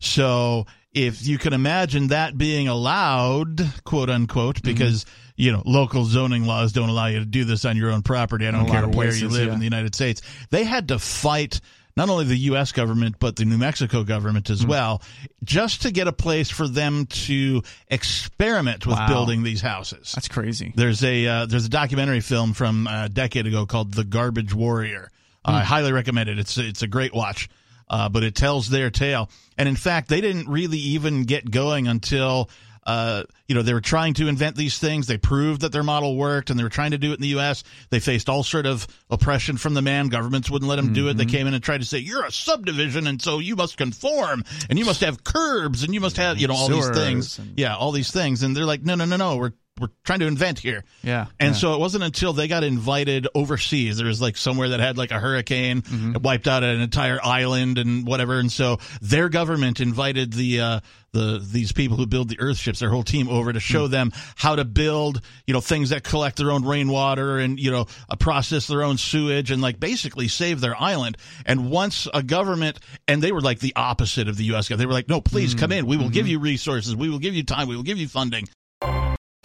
So 0.00 0.66
if 0.92 1.24
you 1.26 1.38
can 1.38 1.52
imagine 1.52 2.08
that 2.08 2.36
being 2.36 2.68
allowed, 2.68 3.60
quote 3.84 4.10
unquote, 4.10 4.56
Mm-hmm. 4.56 4.68
because 4.72 5.06
you 5.36 5.50
know 5.50 5.62
local 5.64 6.04
zoning 6.04 6.44
laws 6.44 6.72
don't 6.72 6.90
allow 6.90 7.06
you 7.06 7.20
to 7.20 7.24
do 7.24 7.44
this 7.44 7.64
on 7.64 7.76
your 7.76 7.90
own 7.90 8.02
property. 8.02 8.46
I 8.46 8.50
don't 8.50 8.66
care 8.66 8.84
of 8.84 8.94
where 8.94 9.14
you 9.14 9.28
live 9.28 9.46
yeah. 9.48 9.52
in 9.54 9.60
the 9.60 9.64
United 9.64 9.94
States. 9.94 10.20
They 10.50 10.64
had 10.64 10.88
to 10.88 10.98
fight 10.98 11.60
not 11.96 12.08
only 12.08 12.24
the 12.24 12.36
U.S. 12.36 12.72
government 12.72 13.16
but 13.18 13.36
the 13.36 13.44
New 13.44 13.58
Mexico 13.58 14.02
government 14.04 14.48
Hmm. 14.48 14.52
as 14.54 14.66
well, 14.66 15.02
just 15.44 15.82
to 15.82 15.90
get 15.90 16.08
a 16.08 16.12
place 16.12 16.50
for 16.50 16.66
them 16.68 17.06
to 17.06 17.62
experiment 17.88 18.86
with 18.86 18.96
Wow. 18.98 19.08
building 19.08 19.42
these 19.42 19.60
houses. 19.60 20.12
that's 20.14 20.28
crazy. 20.28 20.72
There's 20.74 21.02
a 21.04 21.26
uh, 21.26 21.46
there's 21.46 21.66
a 21.66 21.70
documentary 21.70 22.20
film 22.20 22.52
from 22.54 22.86
a 22.86 23.08
decade 23.08 23.46
ago 23.46 23.66
called 23.66 23.92
The 23.92 24.04
Garbage 24.04 24.54
Warrior. 24.54 25.10
Hmm. 25.44 25.50
I 25.52 25.64
highly 25.64 25.92
recommend 25.92 26.28
it. 26.28 26.38
It's 26.38 26.56
it's 26.58 26.82
a 26.82 26.86
great 26.86 27.12
watch, 27.14 27.48
uh, 27.90 28.08
but 28.08 28.22
it 28.22 28.34
tells 28.34 28.68
their 28.68 28.90
tale. 28.90 29.28
And 29.58 29.68
in 29.68 29.76
fact, 29.76 30.08
they 30.08 30.20
didn't 30.20 30.48
really 30.48 30.78
even 30.78 31.24
get 31.24 31.50
going 31.50 31.88
until 31.88 32.48
uh, 32.84 33.22
you 33.46 33.54
know 33.54 33.62
they 33.62 33.72
were 33.74 33.80
trying 33.80 34.14
to 34.14 34.28
invent 34.28 34.56
these 34.56 34.78
things. 34.78 35.06
They 35.06 35.18
proved 35.18 35.60
that 35.60 35.72
their 35.72 35.82
model 35.82 36.16
worked, 36.16 36.50
and 36.50 36.58
they 36.58 36.64
were 36.64 36.68
trying 36.68 36.90
to 36.92 36.98
do 36.98 37.12
it 37.12 37.14
in 37.16 37.20
the 37.22 37.28
U.S. 37.28 37.62
They 37.90 38.00
faced 38.00 38.28
all 38.28 38.42
sort 38.42 38.66
of 38.66 38.86
oppression 39.10 39.56
from 39.56 39.74
the 39.74 39.82
man. 39.82 40.08
Governments 40.08 40.50
wouldn't 40.50 40.68
let 40.68 40.76
them 40.76 40.92
do 40.92 41.08
it. 41.08 41.16
They 41.16 41.24
Mm-hmm. 41.24 41.30
came 41.30 41.46
in 41.46 41.54
and 41.54 41.62
tried 41.62 41.80
to 41.82 41.86
say 41.86 41.98
you're 41.98 42.24
a 42.24 42.32
subdivision, 42.32 43.06
and 43.06 43.20
so 43.22 43.38
you 43.38 43.54
must 43.56 43.76
conform, 43.76 44.44
and 44.68 44.78
you 44.78 44.84
must 44.84 45.00
have 45.02 45.22
curbs, 45.24 45.82
and 45.84 45.94
you 45.94 46.00
must 46.00 46.16
have 46.16 46.38
you 46.38 46.48
know 46.48 46.54
all 46.54 46.68
Sewers 46.68 46.88
these 46.88 46.96
things. 46.96 47.38
and- 47.38 47.58
Yeah, 47.58 47.76
all 47.76 47.92
these 47.92 48.10
things, 48.10 48.42
and 48.42 48.56
they're 48.56 48.64
like, 48.66 48.82
no, 48.82 48.94
no, 48.94 49.04
no, 49.04 49.16
no. 49.16 49.36
We're 49.36 49.52
we're 49.80 49.88
trying 50.04 50.20
to 50.20 50.26
invent 50.26 50.58
here. 50.58 50.84
Yeah. 51.02 51.26
And 51.40 51.54
yeah. 51.54 51.60
so 51.60 51.74
it 51.74 51.80
wasn't 51.80 52.04
until 52.04 52.32
they 52.34 52.46
got 52.46 52.62
invited 52.62 53.26
overseas. 53.34 53.96
There 53.96 54.06
was 54.06 54.20
like 54.20 54.36
somewhere 54.36 54.68
that 54.70 54.80
had 54.80 54.98
like 54.98 55.10
a 55.10 55.18
hurricane, 55.18 55.82
Mm-hmm. 55.82 56.22
wiped 56.22 56.46
out 56.46 56.62
an 56.62 56.80
entire 56.80 57.18
island 57.24 57.78
and 57.78 58.06
whatever. 58.06 58.38
And 58.38 58.52
so 58.52 58.78
their 59.00 59.28
government 59.30 59.80
invited 59.80 60.32
the 60.34 60.60
uh, 60.60 60.80
the 61.12 61.42
these 61.42 61.72
people 61.72 61.96
who 61.96 62.06
build 62.06 62.28
the 62.28 62.38
Earth 62.38 62.58
ships, 62.58 62.80
their 62.80 62.90
whole 62.90 63.02
team, 63.02 63.28
over 63.28 63.52
to 63.52 63.60
show 63.60 63.86
Hmm. 63.86 63.92
them 63.92 64.12
how 64.36 64.56
to 64.56 64.64
build, 64.64 65.20
you 65.46 65.54
know, 65.54 65.60
things 65.60 65.88
that 65.90 66.04
collect 66.04 66.36
their 66.36 66.50
own 66.50 66.64
rainwater 66.64 67.38
and 67.38 67.58
you 67.58 67.70
know 67.70 67.86
uh, 68.10 68.16
process 68.16 68.66
their 68.66 68.82
own 68.82 68.98
sewage 68.98 69.50
and 69.50 69.62
like 69.62 69.80
basically 69.80 70.28
save 70.28 70.60
their 70.60 70.80
island. 70.80 71.16
And 71.46 71.70
once 71.70 72.06
a 72.12 72.22
government, 72.22 72.78
and 73.08 73.22
they 73.22 73.32
were 73.32 73.40
like 73.40 73.58
the 73.60 73.72
opposite 73.74 74.28
of 74.28 74.36
the 74.36 74.44
U.S. 74.44 74.68
government. 74.68 74.80
They 74.80 74.86
were 74.86 74.92
like, 74.92 75.08
no, 75.08 75.20
please 75.22 75.54
Hmm. 75.54 75.58
come 75.58 75.72
in. 75.72 75.86
We 75.86 75.96
will 75.96 76.04
Mm-hmm. 76.04 76.12
give 76.12 76.28
you 76.28 76.38
resources. 76.40 76.94
We 76.94 77.08
will 77.08 77.18
give 77.18 77.34
you 77.34 77.42
time. 77.42 77.68
We 77.68 77.76
will 77.76 77.82
give 77.82 77.98
you 77.98 78.08
funding. 78.08 78.48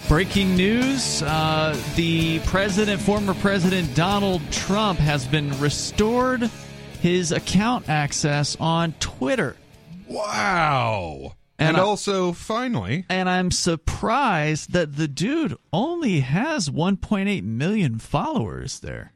Breaking 0.08 0.56
news 0.56 1.22
uh, 1.22 1.76
the 1.98 2.40
president, 2.40 3.02
former 3.02 3.34
President 3.34 3.94
Donald 3.94 4.42
Trump, 4.52 5.00
has 5.00 5.28
been 5.28 5.58
restored 5.60 6.50
his 7.02 7.34
account 7.34 7.90
access 7.90 8.56
on 8.58 8.94
Twitter. 9.02 9.58
Wow. 10.08 11.34
And 11.60 11.70
And, 11.70 11.78
I- 11.78 11.82
also, 11.82 12.32
finally, 12.32 13.06
And 13.10 13.28
I'm 13.30 13.52
surprised 13.52 14.72
that 14.72 14.96
the 14.96 15.10
dude 15.10 15.58
only 15.74 16.22
has 16.22 16.70
1.8 16.70 17.44
million 17.44 18.00
followers 18.00 18.80
there. 18.80 19.12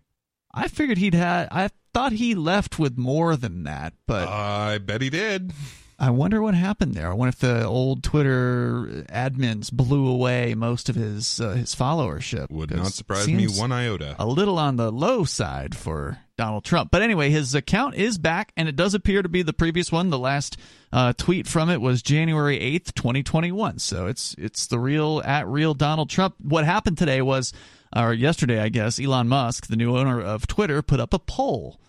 I 0.54 0.68
figured 0.68 0.98
he'd 0.98 1.14
had, 1.14 1.48
I 1.52 1.70
thought 1.94 2.12
he 2.12 2.36
left 2.36 2.78
with 2.80 2.98
more 2.98 3.38
than 3.38 3.64
that, 3.64 3.94
but 4.08 4.28
I 4.28 4.78
bet 4.80 5.02
he 5.02 5.10
did. 5.10 5.54
I 6.02 6.10
wonder 6.10 6.42
what 6.42 6.56
happened 6.56 6.96
there. 6.96 7.12
I 7.12 7.14
wonder 7.14 7.30
if 7.30 7.38
the 7.38 7.64
old 7.64 8.02
Twitter 8.02 9.06
admins 9.08 9.72
blew 9.72 10.08
away 10.08 10.56
most 10.56 10.90
of 10.90 10.96
his 10.96 11.40
uh, 11.40 11.52
his 11.52 11.76
followership. 11.76 12.50
Would 12.50 12.76
not 12.76 12.94
surprise 12.94 13.28
me 13.28 13.46
one 13.46 13.72
iota. 13.72 14.16
A 14.18 14.26
little 14.26 14.58
on 14.58 14.78
the 14.78 14.92
low 14.92 15.26
side 15.26 15.76
for 15.78 16.18
Donald 16.38 16.66
Trump. 16.66 16.90
But 16.90 17.04
anyway, 17.04 17.30
his 17.30 17.54
account 17.54 17.94
is 17.94 18.18
back, 18.18 18.52
and 18.58 18.68
it 18.68 18.76
does 18.76 18.96
appear 18.96 19.22
to 19.22 19.30
be 19.30 19.44
the 19.44 19.54
previous 19.54 19.92
one. 19.92 20.10
The 20.10 20.18
last 20.18 20.58
uh, 20.92 21.14
tweet 21.14 21.46
from 21.46 21.70
it 21.70 21.82
was 21.82 22.02
January 22.02 22.60
eighth, 22.60 22.96
twenty 22.96 23.22
twenty 23.22 23.52
one. 23.52 23.78
So 23.78 24.08
it's 24.08 24.34
it's 24.40 24.66
the 24.66 24.80
real 24.80 25.22
at 25.24 25.46
real 25.46 25.76
Donald 25.76 26.10
Trump. 26.10 26.34
What 26.40 26.66
happened 26.66 26.98
today 26.98 27.22
was, 27.22 27.54
or 27.96 28.12
yesterday, 28.12 28.60
I 28.60 28.70
guess, 28.70 29.00
Elon 29.00 29.28
Musk, 29.28 29.68
the 29.68 29.76
new 29.76 29.96
owner 29.96 30.20
of 30.20 30.48
Twitter, 30.48 30.82
put 30.82 31.00
up 31.00 31.14
a 31.14 31.20
poll 31.20 31.80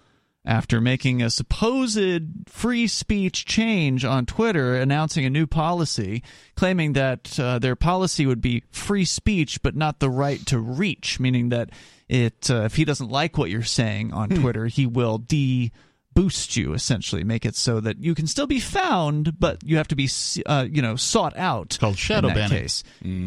after 0.45 0.81
making 0.81 1.23
a 1.23 1.31
supposed 1.31 2.23
free 2.47 2.87
speech 2.87 3.45
change 3.45 4.05
on 4.05 4.27
Twitter, 4.27 4.77
announcing 4.77 5.25
a 5.25 5.31
new 5.31 5.47
policy, 5.47 6.23
claiming 6.57 6.95
that 6.95 7.39
uh, 7.39 7.59
their 7.59 7.77
policy 7.77 8.27
would 8.27 8.41
be 8.41 8.65
free 8.71 9.05
speech 9.05 9.63
but 9.63 9.77
not 9.77 10.01
the 10.01 10.11
right 10.11 10.45
to 10.47 10.59
reach, 10.59 11.21
meaning 11.21 11.51
that 11.51 11.71
it 12.09 12.51
uh, 12.51 12.63
if 12.63 12.77
he 12.77 12.85
doesn't 12.85 13.11
like 13.11 13.39
what 13.39 13.51
you're 13.51 13.63
saying 13.63 14.13
on 14.13 14.29
Twitter, 14.31 14.67
he 14.67 14.85
will 14.87 15.19
de 15.19 15.71
boost 16.15 16.57
you 16.57 16.73
essentially 16.75 17.25
make 17.25 17.45
it 17.47 17.55
so 17.57 17.81
that 17.81 17.99
you 18.03 18.15
can 18.15 18.27
still 18.27 18.47
be 18.47 18.61
found 18.61 19.39
but 19.39 19.63
you 19.65 19.77
have 19.77 19.89
to 19.89 19.97
be 19.97 20.09
uh, 20.47 20.67
you 20.71 20.83
know 20.83 20.97
sought 20.97 21.37
out 21.37 21.67
it's 21.67 21.79
called 21.79 21.97
shadow 21.99 22.29
in 22.29 22.35
that 22.35 22.51
banning. 22.51 22.63
case 22.63 22.85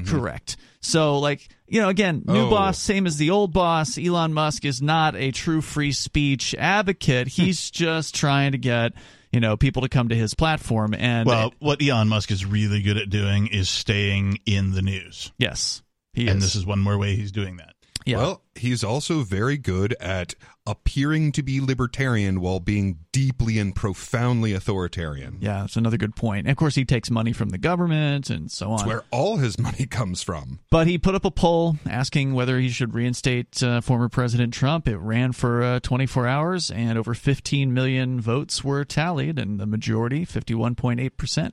correct 0.08 0.58
so 0.82 1.18
like 1.20 1.48
you 1.68 1.82
know 1.82 1.90
again 1.90 2.24
new 2.28 2.46
Oh. 2.46 2.50
boss 2.50 2.78
same 2.80 3.08
as 3.08 3.18
the 3.18 3.30
old 3.32 3.54
boss 3.54 3.98
elon 3.98 4.34
musk 4.34 4.66
is 4.66 4.82
not 4.82 5.16
a 5.16 5.32
true 5.32 5.62
free 5.62 5.92
speech 5.92 6.54
advocate 6.56 7.28
he's 7.40 7.72
just 7.72 8.14
trying 8.16 8.52
to 8.52 8.58
get 8.58 8.94
you 9.32 9.40
know 9.40 9.58
people 9.58 9.82
to 9.82 9.90
come 9.90 10.10
to 10.10 10.16
his 10.16 10.34
platform 10.34 10.94
and 10.94 11.28
Well, 11.28 11.54
what 11.60 11.82
Elon 11.82 12.08
Musk 12.08 12.32
is 12.32 12.46
really 12.46 12.82
good 12.82 12.98
at 12.98 13.10
doing 13.10 13.48
is 13.48 13.68
staying 13.68 14.40
in 14.46 14.72
the 14.72 14.82
news. 14.82 15.34
yes 15.38 15.82
he 16.14 16.28
and 16.30 16.38
is 16.38 16.44
this 16.44 16.56
is 16.56 16.66
one 16.66 16.80
more 16.80 16.98
way 16.98 17.16
he's 17.18 17.34
doing 17.34 17.58
that. 17.58 17.74
yeah. 18.06 18.18
Well, 18.18 18.42
he's 18.56 18.84
also 18.86 19.24
very 19.24 19.58
good 19.58 19.94
at 20.00 20.36
appearing 20.68 21.32
to 21.32 21.44
be 21.44 21.62
libertarian 21.62 22.42
while 22.42 22.60
being 22.60 23.00
deeply 23.12 23.60
and 23.60 23.76
profoundly 23.76 24.54
authoritarian. 24.54 25.38
yeah 25.40 25.62
that's 25.62 25.76
another 25.76 25.98
good 25.98 26.16
point 26.16 26.46
and 26.48 26.52
of 26.52 26.58
course 26.58 26.76
he 26.76 26.84
takes 26.84 27.10
money 27.12 27.32
from 27.32 27.50
the 27.50 27.58
government 27.58 28.30
and 28.30 28.52
so 28.52 28.72
on 28.72 28.78
That's 28.78 28.88
where 28.88 29.04
all 29.12 29.38
his 29.38 29.58
money 29.68 29.86
comes 29.86 30.22
from. 30.22 30.60
But 30.72 30.88
he 30.88 30.98
put 30.98 31.16
up 31.16 31.24
a 31.26 31.32
poll 31.32 31.78
asking 31.88 32.34
whether 32.34 32.60
he 32.60 32.70
should 32.70 32.94
reinstate 32.94 33.62
uh, 33.64 33.82
former 33.82 34.10
President 34.10 34.54
Trump. 34.54 34.88
It 34.88 34.98
ran 34.98 35.32
for 35.32 35.62
uh, 35.64 35.80
24 35.82 36.28
hours, 36.28 36.72
and 36.72 36.98
over 36.98 37.14
15 37.14 37.74
million 37.74 38.20
votes 38.20 38.64
were 38.64 38.84
tallied, 38.84 39.40
and 39.40 39.60
the 39.60 39.66
majority, 39.66 40.26
51.8%, 40.26 41.52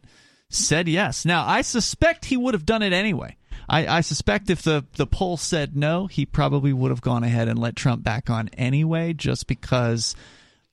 said 0.48 0.88
yes. 0.88 1.24
Now, 1.24 1.46
I 1.46 1.62
suspect 1.62 2.26
he 2.26 2.36
would 2.36 2.54
have 2.54 2.66
done 2.66 2.82
it 2.82 2.92
anyway. 2.92 3.36
I, 3.72 3.86
I 3.98 4.00
suspect 4.02 4.50
if 4.50 4.62
the, 4.62 4.84
the 4.96 5.06
poll 5.06 5.36
said 5.36 5.74
no, 5.74 6.06
he 6.06 6.26
probably 6.26 6.72
would 6.72 6.90
have 6.90 7.00
gone 7.00 7.24
ahead 7.24 7.48
and 7.48 7.58
let 7.58 7.74
Trump 7.74 8.02
back 8.04 8.28
on 8.30 8.48
anyway, 8.50 9.14
just 9.14 9.46
because 9.46 10.14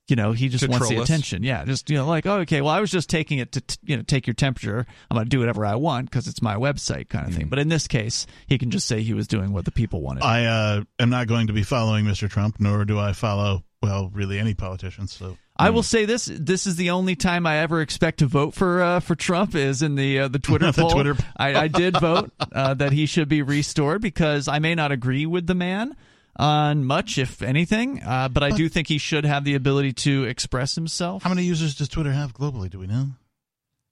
you 0.09 0.15
know 0.15 0.31
he 0.31 0.49
just 0.49 0.67
wants 0.67 0.89
the 0.89 0.97
us. 0.97 1.03
attention 1.07 1.43
yeah 1.43 1.63
just 1.65 1.87
you 1.91 1.95
know 1.95 2.07
like 2.07 2.25
oh, 2.25 2.37
okay 2.39 2.61
well 2.61 2.71
i 2.73 2.79
was 2.79 2.89
just 2.89 3.11
taking 3.11 3.37
it 3.37 3.51
to 3.51 3.61
t- 3.61 3.77
you 3.83 3.95
know 3.95 4.01
take 4.01 4.25
your 4.25 4.33
temperature 4.33 4.83
i'm 5.11 5.15
going 5.15 5.23
to 5.27 5.29
do 5.29 5.37
whatever 5.37 5.63
i 5.67 5.75
want 5.75 6.09
because 6.09 6.27
it's 6.27 6.41
my 6.41 6.55
website 6.55 7.09
kind 7.09 7.27
of 7.27 7.33
Mm. 7.35 7.37
thing 7.37 7.47
but 7.47 7.59
in 7.59 7.69
this 7.69 7.87
case 7.87 8.25
he 8.47 8.57
can 8.57 8.71
just 8.71 8.87
say 8.87 9.03
he 9.03 9.13
was 9.13 9.27
doing 9.27 9.53
what 9.53 9.65
the 9.65 9.71
people 9.71 10.01
wanted 10.01 10.23
I 10.23 10.45
uh, 10.45 10.83
am 10.97 11.11
not 11.11 11.27
going 11.27 11.45
to 11.45 11.53
be 11.53 11.61
following 11.61 12.05
Mr. 12.05 12.27
Trump, 12.27 12.55
nor 12.59 12.85
do 12.85 12.97
I 12.97 13.13
follow, 13.13 13.63
well, 13.83 14.09
really 14.11 14.39
any 14.39 14.55
politicians. 14.55 15.13
So 15.13 15.37
I 15.59 15.69
will 15.71 15.83
say 15.83 16.05
this: 16.05 16.25
this 16.25 16.65
is 16.65 16.75
the 16.75 16.91
only 16.91 17.15
time 17.15 17.45
I 17.45 17.57
ever 17.57 17.81
expect 17.81 18.19
to 18.19 18.25
vote 18.25 18.53
for 18.53 18.81
uh, 18.81 18.99
for 18.99 19.15
Trump 19.15 19.55
is 19.55 19.81
in 19.81 19.95
the 19.95 20.19
uh, 20.21 20.27
the 20.27 20.39
Twitter 20.39 20.71
The 20.71 20.81
poll. 20.81 20.91
Twitter- 20.91 21.17
I, 21.37 21.55
I 21.55 21.67
did 21.67 21.99
vote 21.99 22.31
uh, 22.51 22.73
that 22.75 22.91
he 22.91 23.05
should 23.05 23.27
be 23.27 23.41
restored 23.41 24.01
because 24.01 24.47
I 24.47 24.59
may 24.59 24.75
not 24.75 24.91
agree 24.91 25.25
with 25.25 25.45
the 25.47 25.55
man 25.55 25.95
on 26.37 26.85
much, 26.85 27.17
if 27.17 27.41
anything, 27.41 28.01
uh, 28.01 28.29
but 28.29 28.43
I 28.43 28.51
do 28.51 28.69
think 28.69 28.87
he 28.87 28.97
should 28.97 29.25
have 29.25 29.43
the 29.43 29.55
ability 29.55 29.93
to 29.93 30.23
express 30.23 30.75
himself. 30.75 31.23
how 31.23 31.29
many 31.29 31.43
users 31.43 31.75
does 31.75 31.89
Twitter 31.89 32.13
have 32.13 32.33
globally? 32.33 32.69
Do 32.69 32.79
we 32.79 32.87
know? 32.87 33.07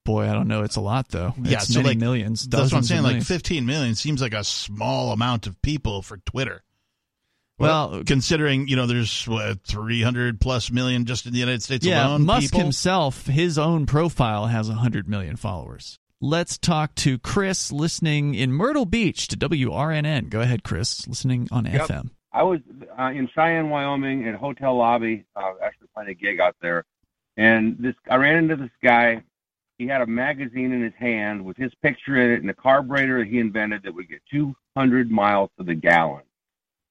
Boy, 0.04 0.26
I 0.26 0.32
don't 0.32 0.48
know. 0.48 0.62
It's 0.62 0.76
a 0.76 0.80
lot 0.80 1.08
though. 1.08 1.34
Yeah, 1.42 1.58
it's 1.58 1.68
so 1.68 1.80
many 1.80 1.90
like 1.90 1.98
millions. 1.98 2.48
That's 2.48 2.72
what 2.72 2.78
I'm 2.78 2.84
saying. 2.84 3.02
Like 3.02 3.22
15 3.22 3.66
million 3.66 3.94
seems 3.94 4.22
like 4.22 4.32
a 4.32 4.42
small 4.42 5.12
amount 5.12 5.46
of 5.46 5.60
people 5.60 6.00
for 6.00 6.16
Twitter. 6.16 6.62
Well, 7.58 8.02
considering 8.06 8.68
you 8.68 8.76
know 8.76 8.86
there's 8.86 9.26
what 9.26 9.62
300 9.64 10.40
plus 10.40 10.70
million 10.70 11.04
just 11.04 11.26
in 11.26 11.32
the 11.32 11.40
United 11.40 11.62
States 11.62 11.84
yeah, 11.84 12.06
alone. 12.06 12.24
Musk 12.24 12.52
people. 12.52 12.60
himself, 12.60 13.26
his 13.26 13.58
own 13.58 13.86
profile 13.86 14.46
has 14.46 14.68
100 14.68 15.08
million 15.08 15.36
followers. 15.36 15.98
Let's 16.20 16.58
talk 16.58 16.94
to 16.96 17.18
Chris 17.18 17.70
listening 17.70 18.34
in 18.34 18.52
Myrtle 18.52 18.86
Beach 18.86 19.28
to 19.28 19.36
WRNN. 19.36 20.30
Go 20.30 20.40
ahead, 20.40 20.64
Chris, 20.64 21.06
listening 21.06 21.48
on 21.52 21.64
Yep. 21.64 21.88
FM. 21.88 22.10
I 22.32 22.42
was 22.42 22.60
uh, 22.98 23.10
in 23.14 23.28
Cheyenne, 23.34 23.70
Wyoming, 23.70 24.26
in 24.26 24.34
a 24.34 24.38
hotel 24.38 24.76
lobby, 24.76 25.24
uh, 25.34 25.52
actually 25.62 25.88
playing 25.94 26.10
a 26.10 26.14
gig 26.14 26.40
out 26.40 26.56
there, 26.60 26.84
and 27.36 27.76
this 27.78 27.94
I 28.08 28.16
ran 28.16 28.36
into 28.36 28.56
this 28.56 28.70
guy. 28.82 29.22
He 29.78 29.86
had 29.86 30.00
a 30.00 30.06
magazine 30.06 30.72
in 30.72 30.82
his 30.82 30.94
hand 30.98 31.44
with 31.44 31.56
his 31.56 31.72
picture 31.82 32.16
in 32.16 32.32
it 32.32 32.40
and 32.40 32.50
a 32.50 32.54
carburetor 32.54 33.20
that 33.20 33.28
he 33.28 33.38
invented 33.38 33.84
that 33.84 33.94
would 33.94 34.08
get 34.08 34.20
200 34.28 35.08
miles 35.08 35.50
to 35.56 35.64
the 35.64 35.76
gallon. 35.76 36.22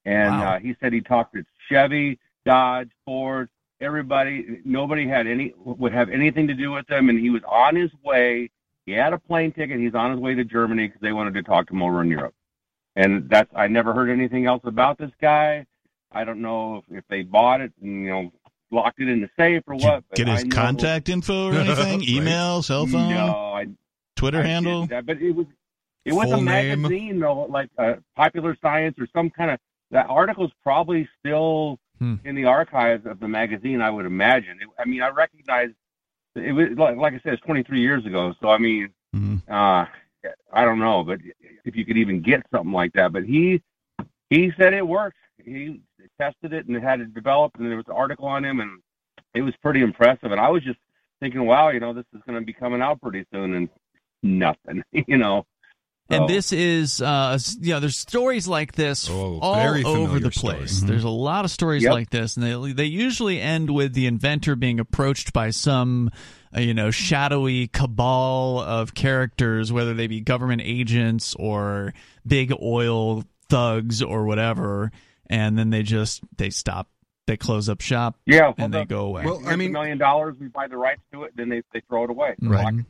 And 0.08 0.32
Wow. 0.40 0.54
uh, 0.56 0.60
he 0.60 0.76
said 0.80 0.94
he 0.94 1.02
talked 1.02 1.34
to 1.36 1.44
Chevy, 1.70 2.18
Dodge, 2.46 2.90
Ford, 3.06 3.50
everybody. 3.82 4.62
Nobody 4.64 5.08
had 5.08 5.28
any 5.28 5.54
would 5.58 5.92
have 5.94 6.10
anything 6.10 6.48
to 6.48 6.54
do 6.54 6.72
with 6.72 6.88
them, 6.88 7.10
and 7.10 7.20
he 7.20 7.30
was 7.30 7.42
on 7.48 7.76
his 7.76 7.92
way. 8.04 8.50
He 8.86 8.94
had 8.94 9.12
a 9.14 9.18
plane 9.20 9.52
ticket. 9.52 9.80
He's 9.80 9.94
on 9.96 10.12
his 10.12 10.20
way 10.20 10.34
to 10.34 10.44
Germany 10.46 10.88
because 10.88 11.02
they 11.02 11.12
wanted 11.12 11.34
to 11.34 11.44
talk 11.44 11.68
to 11.68 11.74
him 11.74 11.84
over 11.84 12.02
in 12.02 12.10
Europe 12.10 12.34
and 12.98 13.30
that's 13.30 13.50
I 13.56 13.68
never 13.68 13.94
heard 13.94 14.10
anything 14.10 14.46
else 14.48 14.62
about 14.66 14.98
this 14.98 15.12
guy. 15.22 15.66
I 16.12 16.24
don't 16.24 16.42
know 16.42 16.78
if, 16.90 16.98
if 17.00 17.04
they 17.10 17.22
bought 17.22 17.62
it 17.62 17.72
and 17.82 18.04
you 18.06 18.10
know 18.10 18.32
locked 18.72 19.00
it 19.00 19.08
in 19.08 19.22
the 19.22 19.30
safe 19.38 19.62
or 19.68 19.76
what. 19.76 20.04
get 20.16 20.28
his 20.28 20.46
contact 20.46 21.08
info 21.08 21.50
or 21.50 21.54
anything? 21.60 22.00
Right. 22.00 22.10
Email, 22.10 22.62
cell 22.64 22.88
phone, 22.88 23.10
No, 23.14 23.54
I, 23.54 23.68
Twitter 24.16 24.40
I 24.40 24.48
handle. 24.48 24.86
didn't. 24.88 25.06
But 25.06 25.22
it 25.22 25.32
was 25.32 25.46
it 26.06 26.14
was 26.14 26.28
a 26.30 26.32
Full 26.36 26.42
name? 26.42 26.82
magazine 26.82 27.20
though, 27.20 27.42
like 27.44 27.70
uh, 27.78 27.96
Popular 28.16 28.58
Science 28.62 28.98
or 29.00 29.08
some 29.14 29.30
kind 29.30 29.52
of. 29.52 29.60
That 29.92 30.08
article's 30.10 30.52
probably 30.64 31.08
still 31.20 31.80
Hmm. 32.00 32.16
in 32.26 32.36
the 32.36 32.46
archives 32.46 33.08
of 33.08 33.20
the 33.20 33.28
magazine. 33.28 33.82
I 33.82 33.90
would 33.90 34.06
imagine. 34.06 34.60
It, 34.62 34.68
I 34.78 34.86
mean, 34.86 35.02
I 35.02 35.10
recognize 35.10 35.72
it 36.36 36.52
was 36.52 36.70
like, 36.78 36.96
like 36.98 37.14
I 37.14 37.20
said, 37.20 37.34
it's 37.34 37.42
23 37.42 37.80
years 37.82 38.06
ago. 38.06 38.36
So 38.40 38.50
I 38.50 38.60
mean, 38.60 38.90
Mhm. 39.16 39.42
uh, 39.50 39.86
I 40.54 40.66
don't 40.66 40.78
know, 40.80 41.04
but 41.04 41.20
if 41.66 41.76
you 41.76 41.86
could 41.86 41.98
even 41.98 42.22
get 42.22 42.46
something 42.52 42.72
like 42.72 42.94
that. 42.94 43.12
But 43.14 43.24
he 43.26 43.62
he 44.30 44.52
said 44.58 44.74
it 44.74 44.86
worked. 44.88 45.18
He 45.44 45.82
tested 46.20 46.54
it 46.54 46.68
and 46.68 46.76
it 46.76 46.84
had 46.84 47.00
it 47.00 47.14
developed, 47.14 47.58
and 47.58 47.68
there 47.70 47.78
was 47.78 47.88
an 47.88 47.94
article 47.94 48.28
on 48.28 48.44
him, 48.46 48.60
and 48.60 48.82
it 49.34 49.42
was 49.42 49.56
pretty 49.58 49.82
impressive. 49.82 50.32
And 50.32 50.40
I 50.42 50.50
was 50.50 50.64
just 50.64 50.80
thinking, 51.20 51.46
wow, 51.46 51.70
you 51.70 51.80
know, 51.80 51.94
this 51.94 52.06
is 52.14 52.22
going 52.28 52.38
to 52.40 52.46
be 52.46 52.54
coming 52.54 52.82
out 52.82 53.02
pretty 53.02 53.26
soon, 53.34 53.54
and 53.56 53.70
nothing, 54.22 54.84
you 55.08 55.18
know. 55.18 55.46
And 56.10 56.24
Oh. 56.24 56.28
this 56.28 56.54
is, 56.54 57.02
uh, 57.02 57.38
you 57.60 57.74
know, 57.74 57.80
there's 57.82 57.98
stories 57.98 58.48
like 58.48 58.72
this 58.74 59.10
Oh, 59.10 59.40
all 59.42 59.56
over 59.56 59.82
familiar 59.82 60.20
the 60.20 60.32
story. 60.32 60.56
place. 60.56 60.80
There's 60.82 61.04
a 61.04 61.10
lot 61.10 61.44
of 61.44 61.52
stories 61.52 61.84
Yep. 61.84 61.92
like 61.94 62.10
this, 62.12 62.38
and 62.38 62.46
they 62.46 62.72
they 62.74 62.86
usually 62.86 63.42
end 63.42 63.70
with 63.70 63.94
the 63.94 64.06
inventor 64.08 64.56
being 64.56 64.80
approached 64.80 65.34
by 65.34 65.50
some, 65.50 66.10
uh, 66.56 66.62
you 66.62 66.74
know, 66.74 66.92
shadowy 66.92 67.68
cabal 67.68 68.60
of 68.62 68.94
characters, 68.94 69.74
whether 69.74 69.94
they 69.94 70.08
be 70.08 70.22
government 70.22 70.62
agents 70.64 71.36
or 71.38 71.94
big 72.26 72.54
oil 72.62 73.24
thugs 73.50 74.02
or 74.02 74.26
whatever, 74.26 74.92
and 75.30 75.58
then 75.58 75.72
they 75.72 75.84
just 75.84 76.22
they 76.38 76.50
stop, 76.50 76.90
they 77.28 77.36
close 77.36 77.68
up 77.68 77.82
shop, 77.82 78.16
Yeah, 78.26 78.54
and 78.58 78.74
well, 78.74 78.82
they 78.82 78.86
go 78.86 79.06
away. 79.08 79.26
Well, 79.26 79.42
i 79.46 79.52
I 79.52 79.54
a 79.54 79.58
mean, 79.58 79.74
million 79.74 79.98
dollars. 79.98 80.36
We 80.40 80.48
buy 80.48 80.68
the 80.70 80.78
rights 80.78 81.02
to 81.12 81.24
it, 81.24 81.34
then 81.36 81.50
they 81.50 81.64
they 81.74 81.82
throw 81.90 82.06
it 82.06 82.10
away. 82.10 82.36
Right. 82.42 82.86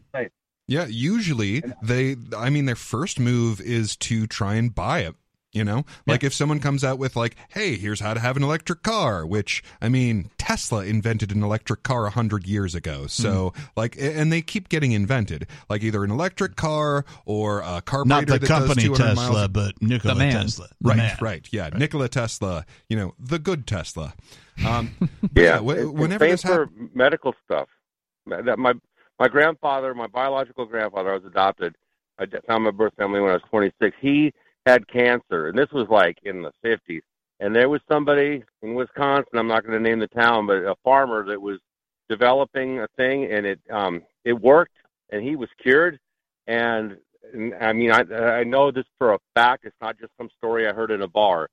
Lock 0.70 0.88
it 0.90 0.92
safe. 0.92 0.96
Yeah, 0.96 1.12
usually 1.12 1.64
they 1.82 2.16
I 2.38 2.50
mean 2.50 2.66
their 2.66 2.76
first 2.76 3.20
move 3.20 3.60
is 3.62 3.96
to 3.98 4.28
try 4.28 4.56
and 4.56 4.74
buy 4.74 5.00
it. 5.02 5.16
You 5.54 5.64
know, 5.64 5.86
like 6.06 6.24
if 6.24 6.34
someone 6.36 6.60
comes 6.60 6.84
out 6.84 7.00
with 7.00 7.16
like, 7.16 7.36
"Hey, 7.50 7.78
here's 7.78 8.02
how 8.02 8.14
to 8.14 8.20
have 8.20 8.38
an 8.38 8.44
electric 8.44 8.84
car," 8.84 9.26
which 9.26 9.64
I 9.82 9.90
mean, 9.90 10.30
Tesla 10.38 10.86
invented 10.86 11.32
an 11.32 11.42
electric 11.42 11.82
car 11.82 12.06
a 12.06 12.12
hundred 12.12 12.46
years 12.46 12.76
ago. 12.76 13.08
So, 13.08 13.54
like, 13.76 13.96
and 14.00 14.32
they 14.32 14.44
keep 14.44 14.70
getting 14.70 14.92
invented, 14.92 15.48
like 15.68 15.82
either 15.84 16.04
an 16.04 16.12
electric 16.12 16.58
car 16.58 17.06
or 17.26 17.62
a 17.62 17.82
carburetor 17.82 18.08
Not 18.08 18.28
the 18.28 18.40
that 18.40 18.48
company 18.48 18.84
200 18.84 18.98
Tesla, 19.04 19.32
miles. 19.34 19.48
but 19.48 19.82
Nikola 19.82 20.16
man. 20.16 20.32
Tesla. 20.34 20.68
The 20.82 20.90
Right, 20.90 20.98
man. 20.98 21.18
right, 21.22 21.48
yeah, 21.52 21.70
Nikola 21.70 22.10
Tesla, 22.10 22.66
you 22.90 22.98
know, 22.98 23.16
the 23.18 23.40
good 23.40 23.66
Tesla. 23.66 24.14
Um, 24.64 24.92
but 25.24 25.42
Yeah, 25.42 25.58
wh- 25.60 25.70
and- 25.70 25.80
and 25.80 25.94
whenever 25.98 26.26
same 26.26 26.32
this 26.32 26.42
for 26.44 26.66
happens, 26.66 26.92
medical 26.94 27.34
stuff. 27.46 27.70
That 28.28 28.60
my 28.60 28.74
my 29.20 29.28
grandfather, 29.28 29.94
my 29.94 30.08
biological 30.08 30.66
grandfather, 30.66 31.12
I 31.12 31.16
was 31.16 31.26
adopted. 31.26 31.76
I 32.20 32.26
found 32.48 32.64
my 32.64 32.72
birth 32.72 32.94
family 32.98 33.20
when 33.20 33.32
I 33.32 33.34
was 33.34 33.44
26. 33.50 33.96
He 34.00 34.34
had 34.66 34.88
cancer, 34.88 35.48
and 35.48 35.58
this 35.58 35.72
was 35.72 35.88
like 35.90 36.18
in 36.24 36.42
the 36.42 36.52
50s. 36.64 37.02
And 37.40 37.56
there 37.56 37.70
was 37.70 37.82
somebody 37.90 38.44
in 38.64 38.74
Wisconsin. 38.74 39.38
I'm 39.38 39.48
not 39.48 39.64
going 39.64 39.82
to 39.82 39.90
name 39.90 40.00
the 40.00 40.08
town, 40.08 40.48
but 40.48 40.58
a 40.58 40.76
farmer 40.84 41.24
that 41.28 41.40
was 41.40 41.60
developing 42.10 42.80
a 42.80 42.88
thing, 42.96 43.32
and 43.32 43.46
it 43.46 43.60
um 43.72 44.02
it 44.26 44.34
worked, 44.34 44.78
and 45.12 45.22
he 45.22 45.36
was 45.36 45.50
cured. 45.62 46.00
And, 46.48 46.98
and 47.34 47.54
I 47.62 47.74
mean, 47.74 47.92
I 47.92 48.02
I 48.40 48.44
know 48.44 48.72
this 48.72 48.86
for 48.98 49.14
a 49.14 49.20
fact. 49.36 49.66
It's 49.66 49.76
not 49.82 50.00
just 50.00 50.12
some 50.18 50.30
story 50.38 50.68
I 50.68 50.74
heard 50.74 50.90
in 50.90 51.04
a 51.04 51.08
bar 51.08 51.48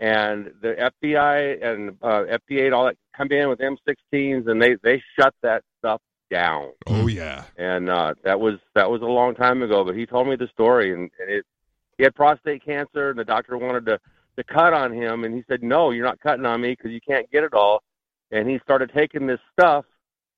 and 0.00 0.50
the 0.62 0.90
FBI 1.02 1.64
and 1.64 1.90
uh, 2.02 2.24
FDA 2.48 2.64
and 2.66 2.74
all 2.74 2.86
that 2.86 2.96
come 3.14 3.30
in 3.30 3.48
with 3.48 3.60
M16s, 3.60 4.48
and 4.48 4.60
they 4.60 4.76
they 4.82 5.02
shut 5.18 5.34
that 5.42 5.62
stuff 5.78 6.00
down. 6.30 6.70
oh 6.86 7.06
yeah, 7.06 7.44
And 7.56 7.90
uh, 7.90 8.14
that 8.24 8.40
was 8.40 8.58
that 8.74 8.90
was 8.90 9.02
a 9.02 9.06
long 9.06 9.34
time 9.34 9.62
ago. 9.62 9.84
But 9.84 9.96
he 9.96 10.06
told 10.06 10.28
me 10.28 10.36
the 10.36 10.48
story, 10.48 10.92
and, 10.92 11.10
and 11.20 11.30
it 11.30 11.44
he 11.98 12.04
had 12.04 12.14
prostate 12.14 12.64
cancer, 12.64 13.10
and 13.10 13.18
the 13.18 13.24
doctor 13.24 13.58
wanted 13.58 13.84
to 13.86 14.00
to 14.36 14.44
cut 14.44 14.72
on 14.72 14.92
him, 14.92 15.24
and 15.24 15.34
he 15.34 15.44
said, 15.48 15.62
"No, 15.62 15.90
you're 15.90 16.06
not 16.06 16.20
cutting 16.20 16.46
on 16.46 16.60
me 16.60 16.70
because 16.70 16.92
you 16.92 17.00
can't 17.00 17.30
get 17.30 17.44
it 17.44 17.52
all." 17.52 17.82
And 18.30 18.48
he 18.48 18.58
started 18.62 18.90
taking 18.94 19.26
this 19.26 19.40
stuff, 19.52 19.84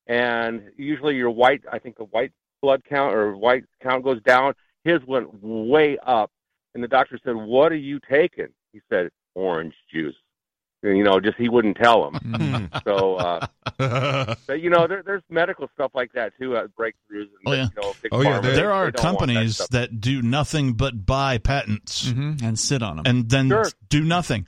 and 0.07 0.71
usually 0.77 1.15
your 1.15 1.31
white, 1.31 1.63
I 1.71 1.79
think 1.79 1.97
the 1.97 2.05
white 2.05 2.33
blood 2.63 2.83
count 2.89 3.15
or 3.15 3.37
white 3.37 3.65
count 3.83 4.03
goes 4.03 4.21
down. 4.23 4.55
His 4.85 5.01
went 5.07 5.29
way 5.43 5.99
up, 6.05 6.31
and 6.75 6.83
the 6.83 6.89
doctor 6.89 7.19
said, 7.25 7.37
"What 7.37 7.71
are 7.71 7.77
you 7.77 8.01
taking?" 8.11 8.49
He 8.73 8.81
said, 8.89 9.11
"Orange 9.35 9.75
juice." 9.93 10.17
And, 10.85 10.99
you 10.99 11.05
know, 11.05 11.21
just 11.21 11.37
he 11.39 11.49
wouldn't 11.49 11.77
tell 11.77 12.09
him. 12.09 12.15
Mm. 12.15 12.83
So, 12.85 13.15
uh, 13.17 13.47
but, 14.47 14.61
you 14.61 14.69
know, 14.71 14.87
there, 14.89 15.03
there's 15.05 15.23
medical 15.31 15.69
stuff 15.75 15.93
like 15.95 16.13
that 16.15 16.33
too, 16.41 16.57
uh, 16.57 16.67
breakthroughs. 16.79 17.29
And, 17.29 17.29
Oh, 17.47 17.53
yeah. 17.53 17.67
You 17.77 17.83
know, 17.83 17.93
big 18.03 18.13
Oh, 18.15 18.21
yeah, 18.23 18.41
there- 18.41 18.57
There 18.57 18.73
are 18.73 18.87
they 18.87 18.91
that 18.93 19.01
companies 19.01 19.59
that 19.71 20.01
do 20.01 20.21
nothing 20.23 20.73
but 20.75 21.07
buy 21.07 21.39
patents 21.39 22.09
Mhm, 22.09 22.43
and 22.43 22.59
sit 22.59 22.83
on 22.83 22.97
them. 22.97 23.05
and 23.07 23.29
then 23.31 23.49
Sure. 23.49 23.67
do 23.89 24.03
nothing. 24.03 24.47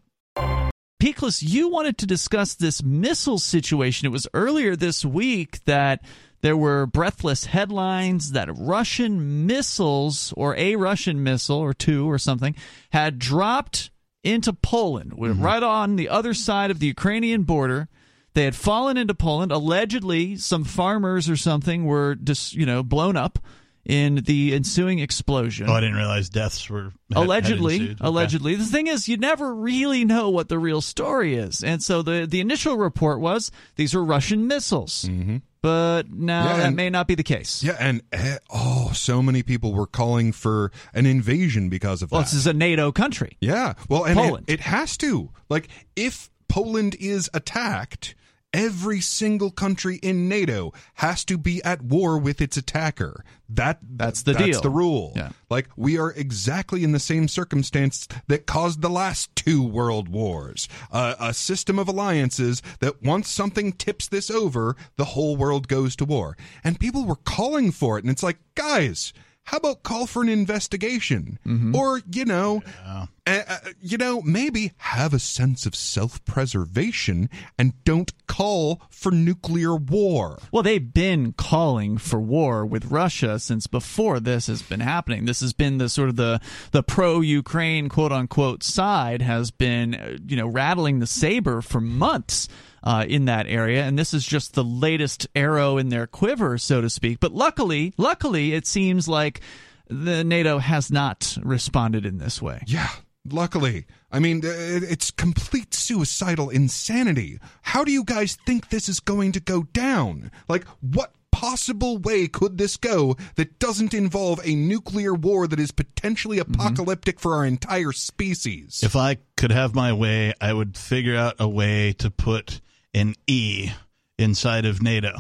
Peakless, 1.00 1.42
you 1.42 1.68
wanted 1.68 1.98
to 1.98 2.06
discuss 2.06 2.54
this 2.54 2.82
missile 2.82 3.38
situation. 3.38 4.06
It 4.06 4.10
was 4.10 4.26
earlier 4.32 4.74
this 4.74 5.04
week 5.04 5.62
that 5.64 6.02
there 6.40 6.56
were 6.56 6.86
breathless 6.86 7.46
headlines 7.46 8.32
that 8.32 8.48
Russian 8.56 9.46
missiles, 9.46 10.32
or 10.36 10.56
a 10.56 10.76
Russian 10.76 11.22
missile, 11.22 11.58
or 11.58 11.72
two, 11.74 12.08
or 12.10 12.18
something, 12.18 12.54
had 12.90 13.18
dropped 13.18 13.90
into 14.24 14.52
Poland, 14.52 15.12
We're 15.16 15.32
right 15.32 15.62
on 15.62 15.96
the 15.96 16.08
other 16.08 16.34
side 16.34 16.70
of 16.70 16.78
the 16.80 16.86
Ukrainian 16.86 17.42
border. 17.44 17.88
They 18.32 18.44
had 18.44 18.56
fallen 18.56 18.96
into 18.96 19.14
Poland. 19.14 19.52
Allegedly, 19.52 20.36
some 20.36 20.64
farmers 20.64 21.28
or 21.30 21.36
something 21.36 21.84
were 21.84 22.16
just, 22.16 22.54
you 22.54 22.66
know, 22.66 22.82
blown 22.82 23.16
up 23.16 23.38
in 23.84 24.16
the 24.24 24.54
ensuing 24.54 24.98
explosion 24.98 25.68
Oh, 25.68 25.74
I 25.74 25.80
didn't 25.80 25.96
realize 25.96 26.30
deaths 26.30 26.70
were 26.70 26.84
had- 26.84 26.92
had 27.12 27.22
allegedly. 27.22 27.82
Okay. 27.90 27.96
allegedly 28.00 28.54
the 28.54 28.64
thing 28.64 28.86
is 28.86 29.08
you 29.10 29.18
never 29.18 29.54
really 29.54 30.06
know 30.06 30.30
what 30.30 30.48
the 30.48 30.58
real 30.58 30.80
story 30.80 31.34
is 31.34 31.62
and 31.62 31.82
so 31.82 32.00
the 32.00 32.26
the 32.26 32.40
initial 32.40 32.78
report 32.78 33.20
was 33.20 33.50
these 33.76 33.92
were 33.92 34.02
russian 34.02 34.46
missiles 34.46 35.04
Mhm. 35.06 35.42
But 35.64 36.10
now 36.12 36.44
Yeah, 36.44 36.56
that 36.58 36.66
and- 36.66 36.76
may 36.76 36.90
not 36.90 37.08
be 37.08 37.14
the 37.14 37.22
case 37.22 37.62
Yeah, 37.62 37.76
and 37.80 38.02
eh, 38.12 38.36
oh, 38.50 38.90
so 38.92 39.22
many 39.22 39.42
people 39.42 39.72
were 39.72 39.86
calling 39.86 40.30
for 40.30 40.70
an 40.92 41.06
invasion 41.06 41.70
because 41.70 42.02
of 42.02 42.10
well 42.10 42.20
that. 42.20 42.26
this 42.26 42.34
is 42.34 42.46
a 42.46 42.52
nato 42.52 42.92
country 42.92 43.38
yeah, 43.40 43.72
well, 43.88 44.04
and 44.04 44.18
it- 44.18 44.22
Poland. 44.22 44.44
It, 44.46 44.60
has 44.60 44.98
to. 44.98 45.30
Like, 45.48 45.68
if 45.96 46.30
Poland 46.48 46.96
is 47.00 47.30
attacked, 47.32 48.14
every 48.54 49.00
single 49.00 49.50
country 49.50 49.96
in 49.96 50.28
NATO 50.28 50.72
has 50.94 51.24
to 51.26 51.36
be 51.36 51.62
at 51.64 51.82
war 51.82 52.16
with 52.16 52.40
its 52.40 52.56
attacker. 52.56 53.24
That 53.48 53.80
That's 53.82 54.22
the 54.22 54.32
that's 54.32 54.44
deal. 54.44 54.60
the 54.62 54.70
rule. 54.70 55.12
Yeah. 55.14 55.30
Like, 55.50 55.68
we 55.76 55.98
are 55.98 56.12
exactly 56.12 56.82
in 56.84 56.92
the 56.92 56.98
same 56.98 57.28
circumstance 57.28 58.08
that 58.28 58.46
caused 58.46 58.80
the 58.80 58.88
last 58.88 59.34
two 59.36 59.62
world 59.62 60.08
wars. 60.08 60.68
Uh, 60.90 61.14
a 61.20 61.34
system 61.34 61.78
of 61.78 61.88
alliances 61.88 62.62
that 62.78 63.02
once 63.02 63.28
something 63.28 63.72
tips 63.72 64.08
this 64.08 64.30
over, 64.30 64.76
the 64.96 65.04
whole 65.04 65.36
world 65.36 65.68
goes 65.68 65.94
to 65.96 66.04
war. 66.04 66.36
And 66.62 66.80
people 66.80 67.04
were 67.04 67.16
calling 67.16 67.72
for 67.72 67.98
it, 67.98 68.04
and 68.04 68.10
it's 68.10 68.22
like, 68.22 68.38
guys. 68.54 69.12
How 69.44 69.58
about 69.58 69.82
call 69.82 70.06
for 70.06 70.22
an 70.22 70.28
investigation? 70.28 71.38
Mm-hmm. 71.46 71.76
Or, 71.76 72.00
you 72.10 72.24
know, 72.24 72.62
uh, 72.86 73.06
uh, 73.26 73.56
you 73.80 73.98
know, 73.98 74.20
maybe 74.22 74.72
have 74.78 75.12
a 75.14 75.18
sense 75.18 75.66
of 75.66 75.74
self-preservation 75.74 77.28
and 77.58 77.72
don't 77.84 78.12
call 78.26 78.82
for 78.90 79.10
nuclear 79.12 79.76
war. 79.76 80.38
well 80.50 80.62
they've 80.62 80.92
been 80.94 81.32
calling 81.34 81.98
for 81.98 82.18
war 82.18 82.64
with 82.64 82.86
russia 82.86 83.38
since 83.38 83.66
before 83.66 84.18
this 84.18 84.46
has 84.46 84.62
been 84.62 84.80
happening 84.80 85.24
this 85.26 85.40
has 85.40 85.52
been 85.52 85.78
the 85.78 85.88
sort 85.88 86.08
of 86.08 86.16
the 86.16 86.40
the 86.72 86.82
pro-ukraine 86.82 87.88
quote 87.88 88.12
unquote 88.12 88.62
side 88.62 89.20
has 89.22 89.50
been 89.50 89.94
uh, 89.94 90.16
you 90.26 90.36
know 90.36 90.46
rattling 90.46 90.98
the 91.00 91.06
saber 91.06 91.60
for 91.60 91.80
months 91.80 92.48
uh, 92.84 93.06
in 93.08 93.24
that 93.24 93.46
area, 93.48 93.82
and 93.82 93.98
this 93.98 94.14
is 94.14 94.24
just 94.24 94.54
the 94.54 94.62
latest 94.62 95.26
arrow 95.34 95.78
in 95.78 95.88
their 95.88 96.06
quiver, 96.06 96.58
so 96.58 96.80
to 96.80 96.90
speak. 96.90 97.18
But 97.18 97.32
luckily, 97.32 97.94
luckily, 97.96 98.52
it 98.52 98.66
seems 98.66 99.08
like 99.08 99.40
the 99.88 100.22
NATO 100.22 100.58
has 100.58 100.90
not 100.90 101.36
responded 101.42 102.04
in 102.04 102.18
this 102.18 102.42
way. 102.42 102.62
Yeah, 102.66 102.90
luckily. 103.28 103.86
I 104.12 104.18
mean, 104.20 104.42
it's 104.44 105.10
complete 105.10 105.74
suicidal 105.74 106.50
insanity. 106.50 107.40
How 107.62 107.84
do 107.84 107.90
you 107.90 108.04
guys 108.04 108.36
think 108.46 108.68
this 108.68 108.88
is 108.88 109.00
going 109.00 109.32
to 109.32 109.40
go 109.40 109.62
down? 109.62 110.30
Like, 110.46 110.66
what 110.80 111.14
possible 111.32 111.98
way 111.98 112.28
could 112.28 112.58
this 112.58 112.76
go 112.76 113.16
that 113.34 113.58
doesn't 113.58 113.92
involve 113.92 114.40
a 114.44 114.54
nuclear 114.54 115.12
war 115.12 115.48
that 115.48 115.58
is 115.58 115.72
potentially 115.72 116.38
apocalyptic 116.38 117.18
for 117.18 117.34
our 117.34 117.44
entire 117.44 117.92
species? 117.92 118.82
If 118.84 118.94
I 118.94 119.16
could 119.36 119.50
have 119.50 119.74
my 119.74 119.92
way, 119.92 120.34
I 120.40 120.52
would 120.52 120.76
figure 120.76 121.16
out 121.16 121.34
a 121.40 121.48
way 121.48 121.92
to 121.94 122.10
put 122.10 122.60
an 122.94 123.14
E 123.26 123.70
inside 124.18 124.64
of 124.64 124.82
NATO. 124.82 125.12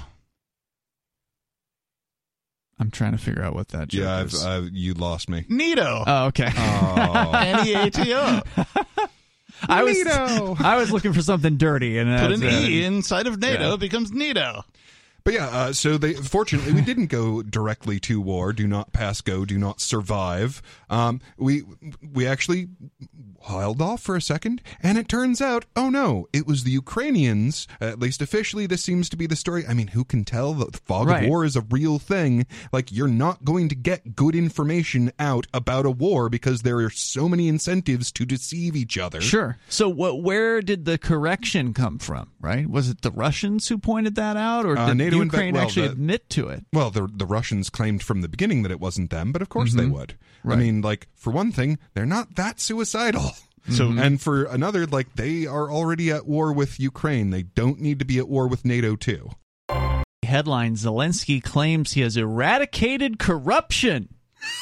I'm 2.78 2.90
trying 2.90 3.12
to 3.12 3.18
figure 3.18 3.42
out 3.42 3.54
what 3.54 3.68
that 3.68 3.88
joke 3.88 4.02
yeah, 4.04 4.16
I've, 4.18 4.26
is. 4.32 4.44
uh, 4.44 4.66
you 4.72 4.94
lost 4.94 5.28
me. 5.30 5.44
NATO. 5.48 6.02
oh, 6.06 6.26
okay. 6.26 6.50
Oh. 6.56 7.30
N 7.34 7.66
E 7.66 7.74
A 7.74 7.90
T 7.90 8.12
O. 8.14 8.40
I 9.68 9.82
was 9.84 9.96
NATO. 9.96 10.56
I 10.60 10.76
was 10.76 10.90
looking 10.90 11.12
for 11.12 11.22
something 11.22 11.56
dirty, 11.56 11.98
and 11.98 12.10
Put 12.18 12.30
that's 12.30 12.40
an 12.42 12.48
it. 12.48 12.68
E 12.70 12.84
inside 12.84 13.26
of 13.26 13.38
NATO, 13.40 13.68
Yeah. 13.68 13.74
it 13.74 13.80
becomes 13.80 14.10
NATO. 14.12 14.64
But 15.24 15.34
yeah, 15.34 15.46
uh, 15.48 15.72
so 15.72 15.96
they 15.96 16.12
fortunately 16.14 16.72
we 16.72 16.82
didn't 16.82 17.06
go 17.06 17.42
directly 17.42 17.98
to 18.00 18.20
war. 18.20 18.52
Do 18.52 18.66
not 18.66 18.92
pass 18.92 19.20
go. 19.22 19.44
Do 19.46 19.56
not 19.58 19.80
survive. 19.80 20.60
Um, 20.90 21.20
we 21.38 21.62
we 22.12 22.26
actually 22.26 22.68
held 23.46 23.80
off 23.82 24.00
for 24.02 24.16
a 24.16 24.20
second, 24.22 24.60
and 24.82 24.96
it 24.98 25.08
turns 25.08 25.40
out, 25.40 25.64
oh 25.76 25.88
no, 25.90 26.26
it 26.32 26.46
was 26.46 26.64
the 26.64 26.70
Ukrainians. 26.70 27.66
At 27.80 27.98
least 27.98 28.20
officially, 28.22 28.66
this 28.66 28.82
seems 28.82 29.08
to 29.10 29.16
be 29.16 29.26
the 29.26 29.36
story. 29.36 29.64
I 29.66 29.74
mean, 29.74 29.88
who 29.88 30.04
can 30.04 30.24
tell? 30.24 30.52
The 30.54 30.78
fog 30.84 31.08
Right. 31.08 31.24
of 31.24 31.28
war 31.28 31.44
is 31.44 31.56
a 31.56 31.60
real 31.62 31.98
thing. 31.98 32.46
Like 32.72 32.92
you're 32.92 33.08
not 33.08 33.44
going 33.44 33.68
to 33.70 33.74
get 33.74 34.14
good 34.16 34.34
information 34.34 35.10
out 35.18 35.46
about 35.54 35.86
a 35.86 35.90
war 35.90 36.28
because 36.28 36.62
there 36.62 36.78
are 36.78 36.90
so 36.90 37.28
many 37.28 37.48
incentives 37.48 38.12
to 38.12 38.24
deceive 38.26 38.76
each 38.76 38.98
other. 38.98 39.20
Sure. 39.20 39.56
So, 39.68 39.88
what? 39.88 40.22
Where 40.22 40.60
did 40.62 40.84
the 40.84 40.98
correction 40.98 41.72
come 41.72 41.98
from? 41.98 42.30
Right? 42.40 42.68
Was 42.68 42.88
it 42.90 43.00
the 43.02 43.10
Russians 43.10 43.68
who 43.68 43.78
pointed 43.78 44.14
that 44.16 44.36
out, 44.36 44.66
or 44.66 44.76
Uh, 44.78 44.92
NATO 44.94 45.13
to 45.14 45.22
invent- 45.22 45.32
Ukraine 45.32 45.54
well, 45.54 45.64
actually 45.64 45.86
the- 45.88 45.92
admit 45.92 46.28
to 46.30 46.48
it. 46.48 46.64
Well, 46.72 46.90
the 46.90 47.08
the 47.12 47.26
Russians 47.26 47.70
claimed 47.70 48.02
from 48.02 48.20
the 48.20 48.28
beginning 48.28 48.62
that 48.62 48.72
it 48.72 48.80
wasn't 48.80 49.10
them, 49.10 49.32
but 49.32 49.42
of 49.42 49.48
course 49.48 49.74
they 49.74 49.84
mm-hmm. 49.84 49.92
would. 49.92 50.18
I 50.46 50.56
mean, 50.56 50.82
like 50.82 51.08
for 51.14 51.30
one 51.30 51.52
thing, 51.52 51.78
they're 51.94 52.06
not 52.06 52.34
that 52.36 52.60
suicidal. 52.60 53.32
So- 53.70 53.90
and 53.96 54.20
for 54.20 54.44
another, 54.44 54.86
like 54.86 55.14
they 55.16 55.46
are 55.46 55.70
already 55.70 56.10
at 56.10 56.26
war 56.26 56.52
with 56.52 56.78
Ukraine. 56.78 57.30
They 57.30 57.42
don't 57.42 57.80
need 57.80 57.98
to 57.98 58.04
be 58.04 58.18
at 58.18 58.28
war 58.28 58.46
with 58.46 58.64
NATO 58.64 58.96
too. 58.96 59.30
Headline 60.22 60.74
Zelensky 60.74 61.42
claims 61.42 61.92
he 61.92 62.00
has 62.00 62.16
eradicated 62.16 63.18
corruption 63.18 64.13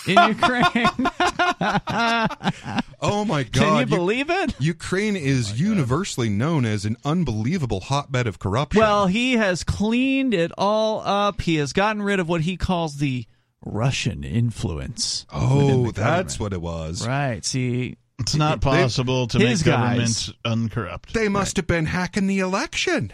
in 0.07 0.17
Ukraine. 0.29 1.09
Oh 3.05 3.25
my 3.25 3.43
God! 3.43 3.53
Can 3.53 3.75
you 3.75 3.81
U- 3.81 3.87
believe 3.87 4.31
it? 4.31 4.55
Ukraine 4.61 5.17
is 5.17 5.51
oh 5.53 5.57
universally 5.57 6.29
known 6.29 6.65
as 6.65 6.85
an 6.85 6.97
unbelievable 7.05 7.81
hotbed 7.81 8.29
of 8.29 8.39
corruption. 8.39 8.81
Well, 8.81 9.09
he 9.09 9.33
has 9.35 9.65
cleaned 9.65 10.35
it 10.35 10.53
all 10.57 11.01
up. 11.01 11.41
He 11.41 11.57
has 11.57 11.73
gotten 11.73 12.01
rid 12.03 12.21
of 12.21 12.29
what 12.29 12.43
he 12.43 12.57
calls 12.57 12.99
the 12.99 13.27
Russian 13.65 14.23
influence. 14.23 15.27
oh, 15.33 15.91
that's 15.91 16.37
government. 16.37 16.41
what 16.41 16.53
it 16.53 16.63
was. 16.63 17.07
Right. 17.07 17.45
See, 17.45 17.97
It's 18.21 18.37
not 18.37 18.61
They- 18.61 18.71
possible 18.71 19.27
to 19.29 19.39
make 19.39 19.49
guys- 19.49 19.63
government 19.65 20.31
uncorrupt. 20.45 21.13
They 21.15 21.29
must 21.29 21.57
have 21.57 21.67
been 21.67 21.87
hacking 21.87 22.29
the 22.29 22.39
election. 22.39 23.13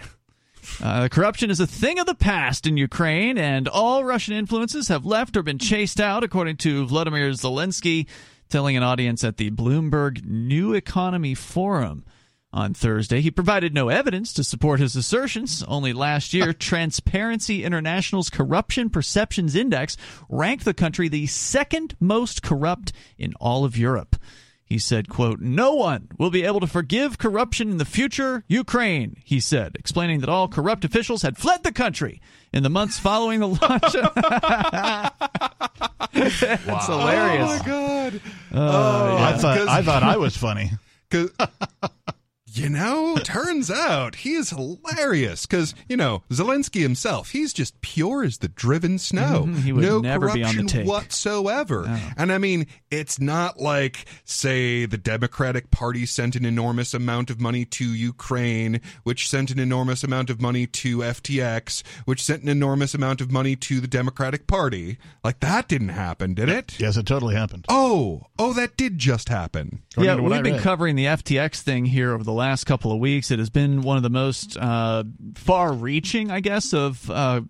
Uh, 0.82 1.08
corruption 1.08 1.50
is 1.50 1.60
a 1.60 1.66
thing 1.66 1.98
of 1.98 2.06
the 2.06 2.14
past 2.14 2.66
in 2.66 2.76
Ukraine, 2.76 3.36
and 3.36 3.68
all 3.68 4.04
Russian 4.04 4.34
influences 4.34 4.88
have 4.88 5.04
left 5.04 5.36
or 5.36 5.42
been 5.42 5.58
chased 5.58 6.00
out, 6.00 6.22
according 6.22 6.56
to 6.58 6.86
Vladimir 6.86 7.30
Zelensky, 7.30 8.06
telling 8.48 8.76
an 8.76 8.82
audience 8.82 9.24
at 9.24 9.36
the 9.36 9.50
Bloomberg 9.50 10.24
New 10.24 10.74
Economy 10.74 11.34
Forum 11.34 12.04
on 12.52 12.74
Thursday. 12.74 13.20
He 13.20 13.30
provided 13.30 13.74
no 13.74 13.88
evidence 13.88 14.32
to 14.34 14.44
support 14.44 14.80
his 14.80 14.96
assertions. 14.96 15.62
Only 15.68 15.92
last 15.92 16.32
year, 16.32 16.52
Transparency 16.58 17.64
International's 17.64 18.30
Corruption 18.30 18.88
Perceptions 18.88 19.54
Index 19.54 19.96
ranked 20.28 20.64
the 20.64 20.74
country 20.74 21.08
the 21.08 21.26
second 21.26 21.94
most 22.00 22.42
corrupt 22.42 22.92
in 23.18 23.34
all 23.34 23.64
of 23.64 23.76
Europe. 23.76 24.16
He 24.68 24.78
said, 24.78 25.08
quote, 25.08 25.40
No 25.40 25.72
one 25.74 26.08
will 26.18 26.30
be 26.30 26.42
able 26.44 26.60
to 26.60 26.66
forgive 26.66 27.16
corruption 27.16 27.70
in 27.70 27.78
the 27.78 27.86
future 27.86 28.44
Ukraine, 28.48 29.16
he 29.24 29.40
said, 29.40 29.76
explaining 29.78 30.20
that 30.20 30.28
all 30.28 30.46
corrupt 30.46 30.84
officials 30.84 31.22
had 31.22 31.38
fled 31.38 31.62
the 31.62 31.72
country 31.72 32.20
in 32.52 32.62
the 32.62 32.68
months 32.68 32.98
following 32.98 33.40
the 33.40 33.46
launch. 33.62 33.94
It's 36.12 36.86
hilarious. 36.86 37.50
Oh 37.50 37.58
my 37.58 37.62
God! 37.66 38.20
Uh, 38.52 38.58
oh, 38.58 39.16
I 39.18 39.32
thought 39.38 39.58
'cause- 39.58 39.68
I 39.68 39.82
thought 39.82 40.02
I 40.02 40.16
was 40.18 40.36
funny. 40.36 40.72
'Cause- 41.10 41.30
you 42.58 42.68
know, 42.68 43.16
turns 43.24 43.70
out 43.70 44.16
he 44.16 44.34
is 44.34 44.50
hilarious 44.50 45.46
because, 45.46 45.74
you 45.88 45.96
know, 45.96 46.22
Zelensky 46.30 46.82
himself, 46.82 47.30
he's 47.30 47.52
just 47.52 47.80
pure 47.80 48.24
as 48.24 48.38
the 48.38 48.48
driven 48.48 48.98
snow. 48.98 49.44
Mhm, 49.46 49.62
he 49.62 49.72
would 49.72 49.84
no 49.84 49.98
never 50.00 50.32
be 50.32 50.42
on 50.42 50.56
the 50.56 50.62
corruption 50.62 50.66
take. 50.66 50.86
whatsoever. 50.86 52.00
And 52.16 52.32
I 52.32 52.38
mean, 52.38 52.66
it's 52.90 53.20
not 53.20 53.60
like, 53.60 54.04
say, 54.24 54.86
the 54.86 54.98
Democratic 54.98 55.70
Party 55.70 56.06
sent 56.06 56.36
an 56.36 56.44
enormous 56.44 56.94
amount 56.94 57.30
of 57.30 57.40
money 57.40 57.64
to 57.64 57.84
Ukraine, 57.84 58.80
which 59.04 59.28
sent 59.28 59.50
an 59.50 59.58
enormous 59.58 60.02
amount 60.02 60.30
of 60.30 60.40
money 60.40 60.66
to 60.66 60.98
FTX, 61.02 61.82
which 62.04 62.22
sent 62.24 62.42
an 62.42 62.48
enormous 62.48 62.94
amount 62.94 63.20
of 63.20 63.30
money 63.30 63.56
to 63.56 63.80
the 63.80 63.86
Democratic 63.86 64.46
Party. 64.46 64.98
Like, 65.22 65.40
that 65.40 65.68
didn't 65.68 65.90
happen, 65.90 66.34
did 66.34 66.48
it? 66.48 66.78
Yes, 66.78 66.96
it 66.96 67.06
totally 67.06 67.34
happened. 67.34 67.66
Oh, 67.68 68.22
oh, 68.38 68.52
that 68.54 68.76
did 68.76 68.98
just 68.98 69.28
happen. 69.28 69.82
According 69.92 70.24
yeah, 70.24 70.28
we've 70.28 70.42
been 70.42 70.60
covering 70.60 70.96
the 70.96 71.06
FTX 71.06 71.60
thing 71.60 71.86
here 71.86 72.12
over 72.12 72.24
the 72.24 72.32
last 72.32 72.47
couple 72.66 72.92
of 72.92 72.98
weeks. 72.98 73.30
It 73.30 73.38
has 73.38 73.50
been 73.50 73.82
one 73.82 73.96
of 73.96 74.02
the 74.02 74.10
most 74.10 74.56
uh, 74.56 75.04
far-reaching, 75.34 76.30
I 76.30 76.40
guess, 76.40 76.72
of 76.72 77.10
uh, 77.10 77.42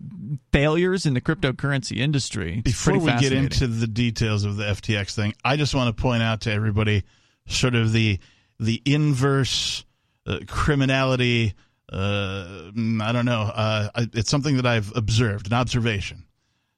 failures 0.51 1.05
in 1.05 1.13
the 1.13 1.21
cryptocurrency 1.21 1.97
industry. 1.97 2.61
It's 2.65 2.85
Before 2.85 2.99
we 2.99 3.11
get 3.19 3.33
into 3.33 3.67
the 3.67 3.87
details 3.87 4.43
of 4.43 4.57
the 4.57 4.65
FTX 4.65 5.15
thing, 5.15 5.33
I 5.43 5.55
just 5.55 5.73
want 5.73 5.95
to 5.95 6.01
point 6.01 6.23
out 6.23 6.41
to 6.41 6.51
everybody 6.51 7.03
sort 7.47 7.75
of 7.75 7.91
the 7.91 8.19
the 8.59 8.81
inverse 8.85 9.85
uh, 10.25 10.39
criminality. 10.47 11.53
Uh, 11.91 12.71
I 13.01 13.11
don't 13.11 13.25
know. 13.25 13.41
Uh, 13.53 13.89
it's 14.13 14.29
something 14.29 14.57
that 14.57 14.65
I've 14.65 14.95
observed, 14.95 15.47
an 15.47 15.53
observation. 15.53 16.25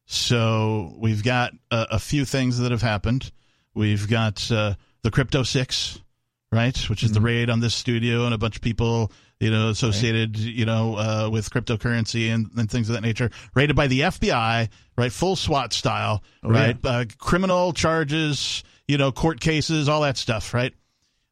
So 0.05 0.93
we've 0.97 1.23
got 1.23 1.53
a, 1.69 1.87
a 1.91 1.99
few 1.99 2.25
things 2.25 2.59
that 2.59 2.71
have 2.71 2.81
happened. 2.81 3.31
We've 3.73 4.07
got 4.09 4.51
uh, 4.51 4.75
the 5.03 5.11
Crypto 5.11 5.43
Six, 5.43 6.01
right, 6.51 6.77
which 6.89 7.03
is 7.03 7.11
the 7.11 7.21
raid 7.21 7.49
on 7.49 7.59
this 7.59 7.73
studio 7.73 8.25
and 8.25 8.33
a 8.33 8.37
bunch 8.37 8.57
of 8.57 8.61
people, 8.61 9.11
you 9.39 9.49
know, 9.49 9.69
associated, 9.69 10.37
you 10.37 10.65
know, 10.65 10.95
uh, 10.95 11.29
with 11.31 11.49
cryptocurrency 11.49 12.33
and, 12.33 12.47
and 12.57 12.69
things 12.69 12.89
of 12.89 12.95
that 12.95 13.01
nature, 13.01 13.29
raided 13.55 13.75
by 13.75 13.87
the 13.87 14.01
FBI, 14.01 14.69
right, 14.97 15.11
full 15.11 15.35
SWAT 15.35 15.73
style, 15.73 16.23
right, 16.43 16.77
uh, 16.83 17.05
criminal 17.17 17.73
charges, 17.73 18.63
you 18.87 18.97
know, 18.97 19.11
court 19.11 19.39
cases, 19.39 19.87
all 19.87 20.01
that 20.01 20.17
stuff, 20.17 20.53
right. 20.53 20.73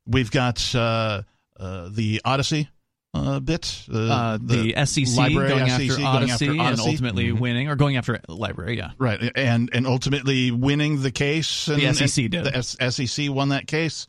We've 0.06 0.32
got 0.32 0.74
uh, 0.74 1.24
uh, 1.60 1.90
the 1.92 2.22
Odysee 2.26 2.68
uh, 3.14 3.40
bit, 3.40 3.86
uh, 3.92 4.38
the, 4.42 4.74
SEC 4.86 5.04
LBRY 5.06 5.50
going 5.50 5.70
SEC 5.70 5.82
after 5.82 5.96
going 5.96 6.06
Odysee, 6.06 6.32
after 6.32 6.46
and 6.46 6.60
Odysee. 6.60 6.60
Mm-hmm. 6.60 6.80
ultimately 6.90 7.32
winning, 7.32 7.68
or 7.68 7.76
going 7.76 7.98
after 7.98 8.18
LBRY. 8.30 8.78
Yeah, 8.78 8.92
Right, 8.98 9.32
and 9.36 9.70
and 9.74 9.88
ultimately 9.88 10.52
winning 10.52 11.02
the 11.02 11.12
case. 11.12 11.68
And, 11.68 11.82
The 11.82 11.94
SEC 11.94 12.24
and 12.26 12.32
did. 12.32 12.44
The 12.46 12.56
S- 12.56 12.78
SEC 12.96 13.30
won 13.30 13.50
that 13.50 13.68
case. 13.68 14.08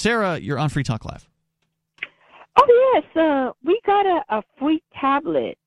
Sarah, 0.00 0.38
you're 0.38 0.58
on 0.58 0.68
Free 0.70 0.82
Talk 0.82 1.04
Live. 1.04 1.28
Oh 2.58 2.92
yes, 2.94 3.16
uh, 3.22 3.52
we 3.64 3.78
got 3.86 4.06
a, 4.06 4.22
a 4.30 4.42
free 4.58 4.82
tablet. 5.00 5.58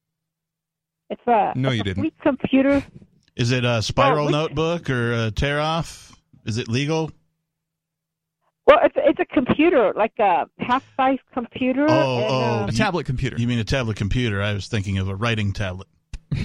It's 1.10 1.22
a 1.28 1.54
No, 1.56 1.70
it's 1.70 1.76
you 1.78 1.82
a 1.82 1.84
didn't. 1.84 2.02
free 2.04 2.14
computer. 2.22 2.84
Is 3.36 3.52
it 3.52 3.64
a 3.64 3.82
spiral 3.82 4.26
which- 4.26 4.32
notebook 4.34 4.90
or 4.90 5.14
a 5.28 5.32
tear 5.32 5.60
off? 5.60 6.12
Is 6.46 6.58
it 6.58 6.68
legal? 6.68 7.12
Well, 8.66 8.80
it's 8.84 8.96
it's 8.98 9.20
a 9.20 9.26
computer, 9.26 9.94
like 9.96 10.14
a 10.20 10.46
half 10.60 10.84
size 10.98 11.20
computer. 11.34 11.86
Oh, 11.88 12.18
and, 12.18 12.26
oh, 12.30 12.64
um, 12.64 12.70
A 12.70 12.72
tablet 12.72 13.06
computer. 13.06 13.36
You 13.38 13.48
mean 13.48 13.60
a 13.60 13.64
tablet 13.66 13.98
computer? 13.98 14.42
I 14.42 14.54
was 14.54 14.68
thinking 14.68 14.98
of 14.98 15.10
a 15.10 15.16
writing 15.16 15.54
tablet. 15.54 15.88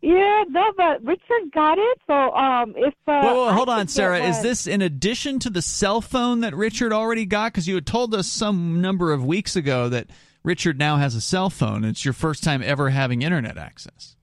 yeah, 0.00 0.44
no, 0.48 0.72
but 0.76 1.04
Richard 1.04 1.52
got 1.52 1.76
it. 1.78 1.98
So 2.06 2.14
um, 2.14 2.74
if 2.76 2.94
uh, 3.06 3.20
whoa, 3.22 3.44
I 3.46 3.52
hold 3.52 3.68
on, 3.68 3.88
Sarah. 3.88 4.20
Is 4.20 4.42
this 4.42 4.66
in 4.66 4.80
addition 4.80 5.38
to 5.40 5.50
the 5.50 5.62
cell 5.62 6.00
phone 6.00 6.40
that 6.40 6.54
Richard 6.54 6.92
already 6.92 7.26
got? 7.26 7.52
Because 7.52 7.66
you 7.66 7.74
had 7.74 7.86
told 7.86 8.14
us 8.14 8.28
some 8.28 8.80
number 8.80 9.12
of 9.12 9.24
weeks 9.24 9.56
ago 9.56 9.88
that 9.88 10.08
Richard 10.44 10.78
now 10.78 10.96
has 10.96 11.14
a 11.14 11.20
cell 11.20 11.50
phone. 11.50 11.84
It's 11.84 12.04
your 12.04 12.14
first 12.14 12.44
time 12.44 12.62
ever 12.62 12.90
having 12.90 13.22
internet 13.22 13.58
access. 13.58 14.16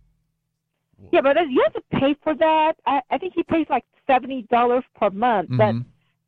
Yeah, 1.11 1.21
but 1.21 1.35
you 1.49 1.61
have 1.63 1.73
to 1.73 1.99
pay 1.99 2.15
for 2.23 2.33
that. 2.35 2.73
I, 2.85 3.01
I 3.11 3.17
think 3.17 3.33
he 3.35 3.43
pays 3.43 3.67
like 3.69 3.83
seventy 4.07 4.43
dollars 4.43 4.83
per 4.95 5.09
month. 5.09 5.49
But 5.51 5.75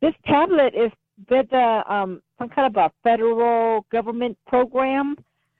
this 0.00 0.14
tablet 0.26 0.74
is 0.74 0.92
with 1.30 1.52
uh, 1.52 1.84
um 1.88 2.22
some 2.38 2.48
kind 2.50 2.76
of 2.76 2.76
a 2.76 2.92
federal 3.02 3.86
government 3.90 4.36
program. 4.46 5.16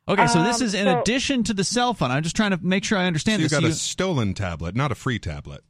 Okay, 0.09 0.26
so 0.26 0.42
this 0.42 0.61
Um, 0.61 0.66
is 0.66 0.74
in 0.74 0.86
so- 0.86 1.00
addition 1.00 1.42
to 1.44 1.52
the 1.54 1.64
cell 1.64 1.92
phone. 1.92 2.11
I'm 2.11 2.22
just 2.22 2.34
trying 2.34 2.52
to 2.52 2.59
make 2.62 2.82
sure 2.84 2.96
I 2.98 3.02
So 3.02 3.06
understand 3.09 3.42
you 3.42 3.48
this. 3.48 3.52
got 3.52 3.62
You- 3.62 3.68
a 3.68 3.72
stolen 3.72 4.32
tablet, 4.34 4.74
not 4.74 4.90
a 4.90 4.94
free 4.94 5.18
tablet. 5.18 5.62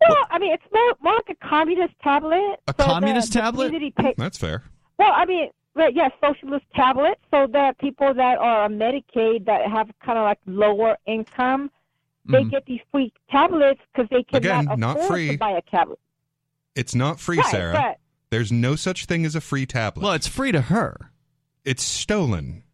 Well, 0.00 0.16
I 0.30 0.38
mean, 0.40 0.52
it's 0.52 0.64
more, 0.72 0.94
more 1.00 1.14
like 1.14 1.28
a 1.40 1.46
communist 1.46 1.94
tablet. 2.02 2.58
A 2.66 2.74
so 2.76 2.84
communist 2.84 3.32
the 3.32 3.38
tablet? 3.40 3.94
pay- 3.96 4.14
That's 4.18 4.36
fair. 4.36 4.64
well, 4.98 5.12
I 5.14 5.24
mean, 5.26 5.50
well, 5.76 5.90
yeah, 5.92 6.08
socialist 6.20 6.66
tablet, 6.74 7.18
so 7.30 7.46
that 7.52 7.78
people 7.78 8.12
that 8.14 8.38
are 8.38 8.64
on 8.64 8.74
Medicaid 8.78 9.44
that 9.46 9.70
have 9.70 9.88
kind 10.04 10.18
of 10.18 10.24
like 10.24 10.38
lower 10.46 10.96
income, 11.06 11.70
they 12.26 12.42
Mhm. 12.42 12.50
get 12.50 12.66
these 12.66 12.80
free 12.90 13.12
tablets 13.30 13.80
because 13.92 14.08
they 14.10 14.24
cannot 14.24 14.64
Again, 14.64 14.80
not 14.80 14.96
afford 14.96 15.08
free. 15.08 15.30
to 15.32 15.38
buy 15.38 15.50
a 15.52 15.62
tablet. 15.62 16.00
It's 16.74 16.94
not 16.96 17.20
free, 17.20 17.38
right, 17.38 17.46
Sarah. 17.46 17.74
Right. 17.74 17.96
There's 18.30 18.50
no 18.50 18.74
such 18.74 19.04
thing 19.06 19.24
as 19.24 19.36
a 19.36 19.40
free 19.40 19.66
tablet. 19.66 20.02
well, 20.02 20.12
it's 20.14 20.26
free 20.26 20.50
to 20.52 20.62
her. 20.62 21.12
it's 21.64 21.84
stolen 21.84 22.64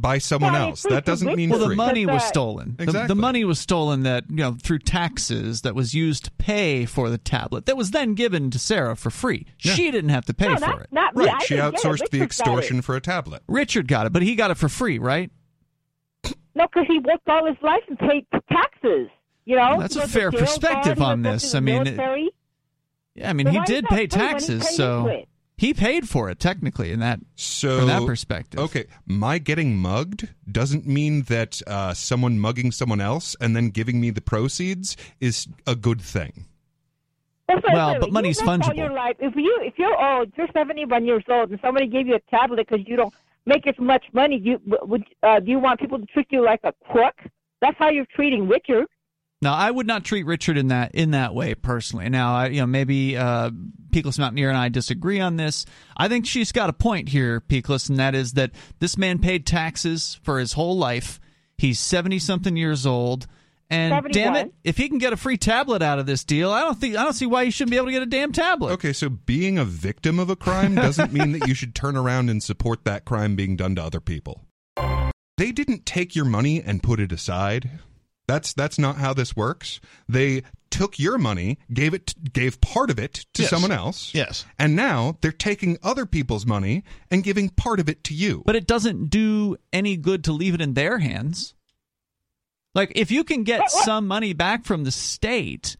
by 0.00 0.18
someone 0.18 0.52
Yeah, 0.54 0.66
else. 0.68 0.82
That 0.84 1.04
doesn't 1.04 1.34
mean 1.36 1.50
Well, 1.50 1.60
Well, 1.60 1.68
the 1.70 1.74
money 1.76 2.06
was 2.06 2.14
Because, 2.16 2.28
stolen. 2.28 2.76
The- 2.78 3.04
The, 3.08 3.14
money 3.14 3.44
was 3.44 3.58
stolen 3.58 4.02
that 4.04 4.24
you 4.30 4.36
know 4.36 4.56
through 4.62 4.78
taxes 4.80 5.62
that 5.62 5.74
was 5.74 5.94
used 5.94 6.24
to 6.26 6.30
pay 6.32 6.84
for 6.86 7.10
the 7.10 7.18
tablet 7.18 7.66
that 7.66 7.76
was 7.76 7.90
then 7.90 8.14
given 8.14 8.50
to 8.50 8.58
Sarah 8.58 8.96
for 8.96 9.10
free. 9.10 9.46
Yeah. 9.60 9.74
She 9.74 9.90
didn't 9.90 10.10
have 10.10 10.24
to 10.26 10.34
pay 10.34 10.48
No, 10.48 10.54
for 10.56 10.60
not, 10.60 10.80
it. 10.82 10.86
not 10.92 11.16
me. 11.16 11.24
right. 11.26 11.34
I 11.34 11.38
She 11.44 11.54
didn't 11.56 11.72
get 11.72 11.80
it. 11.80 11.86
outsourced 11.86 11.98
the 11.98 12.02
Richard 12.02 12.10
got 12.12 12.20
it. 12.20 12.24
extortion 12.24 12.82
for 12.82 12.96
a 12.96 13.00
tablet. 13.00 13.42
Richard 13.48 13.88
got 13.88 14.06
it, 14.06 14.12
but 14.12 14.22
he 14.22 14.34
got 14.34 14.50
it 14.50 14.56
for 14.56 14.68
free, 14.68 14.98
right? 14.98 15.30
No, 16.54 16.66
because 16.66 16.86
he 16.88 16.98
worked 16.98 17.28
all 17.28 17.46
his 17.46 17.56
life 17.62 17.82
and 17.88 17.98
paid 17.98 18.26
taxes. 18.50 19.08
You 19.44 19.56
know, 19.56 19.80
That's 19.80 19.96
a 19.96 20.06
fair 20.08 20.30
perspective 20.32 21.00
on 21.00 21.22
this. 21.22 21.54
I 21.54 21.60
mean, 21.60 21.86
it- 21.86 22.32
Yeah, 23.14 23.30
I 23.30 23.32
mean 23.32 23.46
So 23.46 23.52
he 23.52 23.58
why 23.58 23.64
did 23.64 23.84
pay 23.86 23.94
free 23.94 24.00
he 24.02 24.06
taxes, 24.08 24.76
so 24.76 25.06
it? 25.06 25.28
He 25.58 25.74
paid 25.74 26.08
for 26.08 26.30
it 26.30 26.38
technically 26.38 26.92
in 26.92 27.00
that 27.00 27.18
So 27.34 27.80
from 27.80 27.88
that 27.88 28.06
perspective. 28.06 28.60
Okay, 28.60 28.86
my 29.04 29.38
getting 29.38 29.76
mugged 29.76 30.28
doesn't 30.50 30.86
mean 30.86 31.22
that 31.24 31.60
uh, 31.66 31.92
someone 31.94 32.38
mugging 32.38 32.70
someone 32.70 33.00
else 33.00 33.36
and 33.40 33.54
then 33.56 33.70
giving 33.70 34.00
me 34.00 34.10
the 34.10 34.20
proceeds 34.22 34.96
is 35.20 35.48
a 35.66 35.74
good 35.74 36.00
thing. 36.00 36.46
Well, 37.48 37.60
Well, 37.72 37.96
but 38.00 38.12
money's 38.12 38.38
worked 38.40 38.48
all 38.48 38.70
fungible. 38.70 38.76
your 38.76 38.92
life. 38.92 39.16
If 39.18 39.34
you 39.34 39.58
if 39.62 39.74
you're 39.78 40.00
old, 40.00 40.32
you're 40.36 40.48
71 40.52 41.04
years 41.04 41.24
old, 41.28 41.50
and 41.50 41.58
somebody 41.60 41.86
gave 41.88 42.06
you 42.06 42.14
a 42.14 42.20
tablet 42.30 42.68
because 42.68 42.86
you 42.86 42.96
don't 42.96 43.12
make 43.46 43.66
as 43.66 43.74
much 43.78 44.04
money, 44.12 44.38
you 44.38 44.60
would 44.64 45.04
uh, 45.22 45.40
do 45.40 45.50
you 45.50 45.58
want 45.58 45.80
people 45.80 45.98
to 45.98 46.06
treat 46.06 46.28
you 46.30 46.44
like 46.44 46.60
a 46.64 46.72
crook? 46.90 47.16
That's 47.60 47.76
how 47.78 47.90
you're 47.90 48.06
treating 48.14 48.46
Richard. 48.46 48.86
Now, 49.40 49.54
I 49.54 49.70
would 49.70 49.86
not 49.86 50.04
treat 50.04 50.26
Richard 50.26 50.58
in 50.58 50.68
that 50.68 50.94
in 50.94 51.12
that 51.12 51.32
way 51.34 51.54
personally. 51.54 52.08
Now, 52.08 52.34
I, 52.34 52.46
you 52.48 52.60
know, 52.60 52.66
maybe 52.66 53.16
uh, 53.16 53.50
Peakless 53.90 54.18
Mountaineer 54.18 54.48
and 54.48 54.58
I 54.58 54.68
disagree 54.68 55.20
on 55.20 55.36
this. 55.36 55.64
I 55.96 56.08
think 56.08 56.26
she's 56.26 56.50
got 56.50 56.70
a 56.70 56.72
point 56.72 57.08
here, 57.08 57.40
Peakless, 57.40 57.88
and 57.88 57.98
that 57.98 58.14
is 58.16 58.32
that 58.32 58.50
this 58.80 58.98
man 58.98 59.20
paid 59.20 59.46
taxes 59.46 60.18
for 60.22 60.40
his 60.40 60.54
whole 60.54 60.76
life. 60.76 61.20
He's 61.56 61.78
seventy 61.78 62.18
something 62.18 62.56
years 62.56 62.84
old, 62.84 63.28
and 63.70 63.92
71. 63.92 64.12
damn 64.12 64.46
it, 64.46 64.54
if 64.64 64.76
he 64.76 64.88
can 64.88 64.98
get 64.98 65.12
a 65.12 65.16
free 65.16 65.36
tablet 65.36 65.82
out 65.82 66.00
of 66.00 66.06
this 66.06 66.24
deal, 66.24 66.50
I 66.50 66.62
don't 66.62 66.78
think 66.78 66.96
I 66.96 67.04
don't 67.04 67.12
see 67.12 67.26
why 67.26 67.44
he 67.44 67.52
shouldn't 67.52 67.70
be 67.70 67.76
able 67.76 67.86
to 67.86 67.92
get 67.92 68.02
a 68.02 68.06
damn 68.06 68.32
tablet. 68.32 68.72
Okay, 68.72 68.92
so 68.92 69.08
being 69.08 69.56
a 69.56 69.64
victim 69.64 70.18
of 70.18 70.30
a 70.30 70.36
crime 70.36 70.74
doesn't 70.74 71.12
mean 71.12 71.32
that 71.32 71.46
you 71.46 71.54
should 71.54 71.76
turn 71.76 71.96
around 71.96 72.28
and 72.28 72.42
support 72.42 72.84
that 72.84 73.04
crime 73.04 73.36
being 73.36 73.54
done 73.54 73.76
to 73.76 73.84
other 73.84 74.00
people. 74.00 74.44
They 75.36 75.52
didn't 75.52 75.86
take 75.86 76.16
your 76.16 76.24
money 76.24 76.60
and 76.60 76.82
put 76.82 76.98
it 76.98 77.12
aside. 77.12 77.70
That's 78.28 78.52
that's 78.52 78.78
not 78.78 78.96
how 78.96 79.12
this 79.14 79.34
works. 79.34 79.80
They 80.08 80.42
took 80.70 80.98
your 80.98 81.16
money, 81.18 81.58
gave 81.72 81.94
it 81.94 82.14
gave 82.32 82.60
part 82.60 82.90
of 82.90 82.98
it 82.98 83.24
to 83.34 83.42
Yes. 83.42 83.50
someone 83.50 83.72
else. 83.72 84.14
Yes. 84.14 84.44
And 84.58 84.76
now 84.76 85.16
they're 85.22 85.32
taking 85.32 85.78
other 85.82 86.04
people's 86.06 86.44
money 86.46 86.84
and 87.10 87.24
giving 87.24 87.48
part 87.48 87.80
of 87.80 87.88
it 87.88 88.04
to 88.04 88.14
you. 88.14 88.42
But 88.44 88.54
it 88.54 88.66
doesn't 88.66 89.08
do 89.08 89.56
any 89.72 89.96
good 89.96 90.22
to 90.24 90.32
leave 90.32 90.54
it 90.54 90.60
in 90.60 90.74
their 90.74 90.98
hands. 90.98 91.54
Like 92.74 92.92
if 92.94 93.10
you 93.10 93.24
can 93.24 93.44
get 93.44 93.70
some 93.70 94.06
money 94.06 94.34
back 94.34 94.64
from 94.66 94.84
the 94.84 94.92
state, 94.92 95.76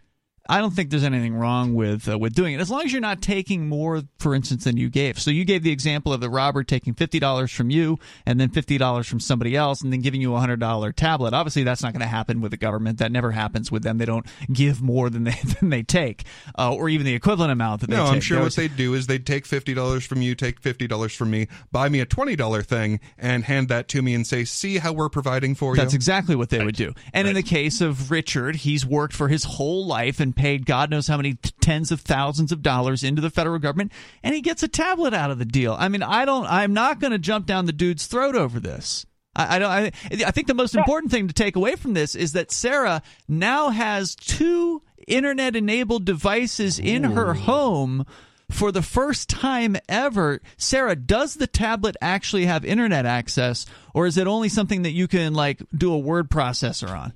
I 0.50 0.60
don't 0.60 0.70
think 0.70 0.88
there's 0.88 1.04
anything 1.04 1.34
wrong 1.34 1.74
with 1.74 2.08
uh, 2.08 2.18
with 2.18 2.34
doing 2.34 2.54
it 2.54 2.60
as 2.60 2.70
long 2.70 2.82
as 2.82 2.90
you're 2.90 3.02
not 3.02 3.20
taking 3.20 3.68
more, 3.68 4.02
for 4.18 4.34
instance, 4.34 4.64
than 4.64 4.78
you 4.78 4.88
gave. 4.88 5.18
So 5.18 5.30
you 5.30 5.44
gave 5.44 5.62
the 5.62 5.70
example 5.70 6.10
of 6.10 6.22
the 6.22 6.30
robber 6.30 6.64
taking 6.64 6.94
fifty 6.94 7.18
dollars 7.18 7.52
from 7.52 7.68
you 7.68 7.98
and 8.24 8.40
then 8.40 8.48
fifty 8.48 8.78
dollars 8.78 9.06
from 9.06 9.20
somebody 9.20 9.54
else, 9.54 9.82
and 9.82 9.92
then 9.92 10.00
giving 10.00 10.22
you 10.22 10.34
a 10.34 10.40
hundred 10.40 10.60
dollar 10.60 10.90
tablet. 10.90 11.34
Obviously, 11.34 11.64
that's 11.64 11.82
not 11.82 11.92
going 11.92 12.00
to 12.00 12.06
happen 12.06 12.40
with 12.40 12.52
the 12.52 12.56
government. 12.56 12.98
That 12.98 13.12
never 13.12 13.30
happens 13.30 13.70
with 13.70 13.82
them. 13.82 13.98
They 13.98 14.06
don't 14.06 14.24
give 14.50 14.80
more 14.80 15.10
than 15.10 15.24
they 15.24 15.38
than 15.60 15.68
they 15.68 15.82
take, 15.82 16.24
uh, 16.58 16.74
or 16.74 16.88
even 16.88 17.04
the 17.04 17.14
equivalent 17.14 17.52
amount 17.52 17.82
that 17.82 17.90
they 17.90 17.96
no. 17.96 18.06
I'm 18.06 18.20
sure 18.20 18.40
what 18.40 18.54
they'd 18.54 18.74
do 18.74 18.94
is 18.94 19.06
they'd 19.06 19.26
take 19.26 19.44
fifty 19.44 19.74
dollars 19.74 20.06
from 20.06 20.22
you, 20.22 20.34
take 20.34 20.60
fifty 20.60 20.86
dollars 20.86 21.14
from 21.14 21.30
me, 21.30 21.48
buy 21.70 21.90
me 21.90 22.00
a 22.00 22.06
twenty 22.06 22.36
dollar 22.36 22.62
thing, 22.62 23.00
and 23.18 23.44
hand 23.44 23.68
that 23.68 23.88
to 23.88 24.00
me 24.00 24.14
and 24.14 24.26
say, 24.26 24.44
"See 24.46 24.78
how 24.78 24.94
we're 24.94 25.10
providing 25.10 25.54
for 25.54 25.74
you." 25.74 25.76
That's 25.76 25.92
exactly 25.92 26.36
what 26.36 26.48
they 26.48 26.64
would 26.64 26.76
do. 26.76 26.94
And 27.12 27.28
in 27.28 27.34
the 27.34 27.42
case 27.42 27.82
of 27.82 28.10
Richard, 28.10 28.56
he's 28.56 28.86
worked 28.86 29.14
for 29.14 29.28
his 29.28 29.44
whole 29.44 29.84
life 29.86 30.20
and 30.20 30.34
paid 30.38 30.64
God 30.64 30.90
knows 30.90 31.08
how 31.08 31.18
many 31.18 31.34
t- 31.34 31.50
tens 31.60 31.92
of 31.92 32.00
thousands 32.00 32.52
of 32.52 32.62
dollars 32.62 33.04
into 33.04 33.20
the 33.20 33.28
federal 33.28 33.58
government, 33.58 33.92
and 34.22 34.34
he 34.34 34.40
gets 34.40 34.62
a 34.62 34.68
tablet 34.68 35.12
out 35.12 35.30
of 35.30 35.38
the 35.38 35.44
deal. 35.44 35.76
I 35.78 35.88
mean, 35.88 36.02
I 36.02 36.24
don't. 36.24 36.46
I'm 36.46 36.72
not 36.72 37.00
going 37.00 37.10
to 37.10 37.18
jump 37.18 37.44
down 37.44 37.66
the 37.66 37.72
dude's 37.72 38.06
throat 38.06 38.36
over 38.36 38.58
this. 38.58 39.04
I, 39.36 39.56
I 39.56 39.58
don't. 39.58 39.70
I, 39.70 39.92
I 40.26 40.30
think 40.30 40.46
the 40.46 40.54
most 40.54 40.74
important 40.74 41.12
thing 41.12 41.28
to 41.28 41.34
take 41.34 41.56
away 41.56 41.76
from 41.76 41.92
this 41.92 42.14
is 42.14 42.32
that 42.32 42.50
Sarah 42.50 43.02
now 43.28 43.68
has 43.68 44.14
two 44.14 44.82
internet-enabled 45.06 46.04
devices 46.04 46.78
in 46.78 47.04
her 47.04 47.34
home. 47.34 48.06
For 48.50 48.72
the 48.72 48.80
first 48.80 49.28
time 49.28 49.76
ever, 49.90 50.40
Sarah, 50.56 50.96
does 50.96 51.34
the 51.34 51.46
tablet 51.46 51.96
actually 52.00 52.46
have 52.46 52.64
internet 52.64 53.04
access, 53.04 53.66
or 53.92 54.06
is 54.06 54.16
it 54.16 54.26
only 54.26 54.48
something 54.48 54.82
that 54.82 54.92
you 54.92 55.06
can 55.06 55.34
like 55.34 55.62
do 55.76 55.92
a 55.92 55.98
word 55.98 56.30
processor 56.30 56.88
on? 56.88 57.12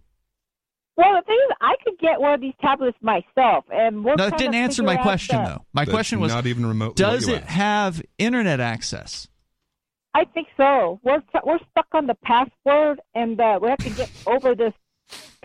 Well, 0.96 1.14
the 1.16 1.22
thing 1.22 1.38
is, 1.48 1.56
I 1.60 1.74
could 1.84 1.98
get 1.98 2.20
one 2.20 2.34
of 2.34 2.40
these 2.40 2.54
tablets 2.60 2.98
myself, 3.00 3.64
and 3.72 4.04
we're 4.04 4.14
No, 4.14 4.24
that 4.24 4.28
trying 4.30 4.38
didn't 4.38 4.54
answer 4.56 4.82
my 4.82 4.96
question 4.96 5.36
the- 5.42 5.48
though. 5.48 5.64
My 5.72 5.84
That's 5.84 5.94
question 5.94 6.20
was 6.20 6.32
not 6.32 6.46
even 6.46 6.66
remotely. 6.66 7.02
Does 7.02 7.28
it 7.28 7.42
asked. 7.42 7.50
have 7.50 8.02
internet 8.18 8.60
access? 8.60 9.26
I 10.14 10.24
think 10.26 10.48
so. 10.58 11.00
We're 11.02 11.22
we're 11.44 11.58
stuck 11.70 11.86
on 11.92 12.06
the 12.06 12.14
password, 12.22 13.00
and 13.14 13.40
uh, 13.40 13.58
we 13.62 13.70
have 13.70 13.78
to 13.78 13.90
get 13.90 14.10
over 14.26 14.54
this. 14.54 14.74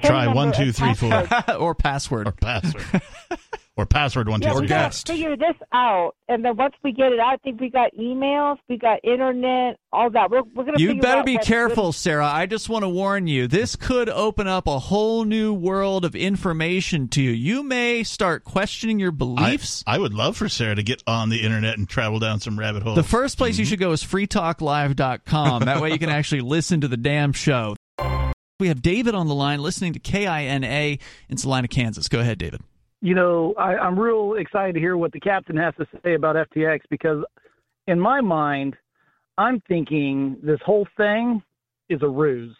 Try 0.03 0.25
number 0.25 0.35
one, 0.35 0.51
two, 0.51 0.63
and 0.63 0.75
three, 0.75 0.93
four. 0.93 1.27
or 1.57 1.73
password? 1.73 2.27
Or 2.27 2.31
password. 2.33 3.01
or 3.77 3.85
password 3.85 4.27
one, 4.27 4.41
two, 4.41 4.47
Yeah, 4.47 4.53
three, 4.53 4.61
we 4.61 4.67
four. 4.67 4.77
guest. 4.77 5.07
figure 5.07 5.37
this 5.37 5.55
out, 5.71 6.13
and 6.27 6.43
then 6.43 6.57
once 6.57 6.73
we 6.83 6.91
get 6.91 7.11
it 7.13 7.19
out, 7.19 7.33
I 7.33 7.37
think 7.37 7.61
we 7.61 7.69
got 7.69 7.93
emails, 7.93 8.57
we 8.67 8.77
got 8.77 8.99
internet, 9.03 9.77
all 9.93 10.09
that. 10.09 10.29
We're, 10.31 10.41
we're 10.55 10.63
gonna. 10.65 10.79
You 10.79 10.99
better 10.99 11.19
out 11.19 11.25
be 11.25 11.35
what- 11.35 11.45
careful, 11.45 11.91
Sarah. 11.91 12.25
I 12.27 12.45
just 12.47 12.67
want 12.69 12.83
to 12.83 12.89
warn 12.89 13.27
you. 13.27 13.47
This 13.47 13.75
could 13.75 14.09
open 14.09 14.47
up 14.47 14.67
a 14.67 14.79
whole 14.79 15.23
new 15.25 15.53
world 15.53 16.03
of 16.05 16.15
information 16.15 17.07
to 17.09 17.21
you. 17.21 17.31
You 17.31 17.61
may 17.63 18.03
start 18.03 18.43
questioning 18.43 18.99
your 18.99 19.11
beliefs. 19.11 19.83
I 19.85 19.99
would 19.99 20.13
love 20.13 20.35
for 20.35 20.49
Sarah 20.49 20.75
to 20.75 20.83
get 20.83 21.03
on 21.05 21.29
the 21.29 21.41
internet 21.43 21.77
and 21.77 21.87
travel 21.87 22.19
down 22.19 22.39
some 22.39 22.57
rabbit 22.57 22.83
holes. 22.83 22.95
the 22.95 23.03
first 23.03 23.37
place 23.37 23.57
you 23.57 23.63
Mm-hmm. 23.63 23.69
should 23.69 23.79
go 23.79 23.91
is 23.91 24.03
freetalklive.com. 24.03 25.63
That 25.65 25.81
way 25.81 25.91
you 25.91 25.99
can 25.99 26.09
actually 26.17 26.41
listen 26.41 26.81
to 26.81 26.87
the 26.87 26.97
damn 26.97 27.33
show. 27.33 27.75
We 28.59 28.69
have 28.69 28.81
David 28.81 29.13
on 29.13 29.27
the 29.27 29.35
line 29.35 29.61
listening 29.61 29.93
to 29.93 29.99
KINA 29.99 30.97
in 31.29 31.37
Salina, 31.37 31.67
Kansas. 31.67 32.07
Go 32.09 32.19
ahead, 32.19 32.39
David. 32.39 32.61
You 33.01 33.13
know, 33.13 33.53
I, 33.57 33.75
I'm 33.75 33.99
real 33.99 34.35
excited 34.35 34.73
to 34.73 34.79
hear 34.79 34.97
what 34.97 35.11
the 35.11 35.19
captain 35.19 35.55
has 35.57 35.73
to 35.75 35.85
say 36.03 36.15
about 36.15 36.35
FTX 36.49 36.79
because, 36.89 37.23
in 37.87 37.99
my 37.99 38.21
mind, 38.21 38.75
I'm 39.37 39.61
thinking 39.67 40.37
this 40.41 40.59
whole 40.65 40.87
thing 40.97 41.41
is 41.89 42.01
a 42.01 42.07
ruse. 42.07 42.55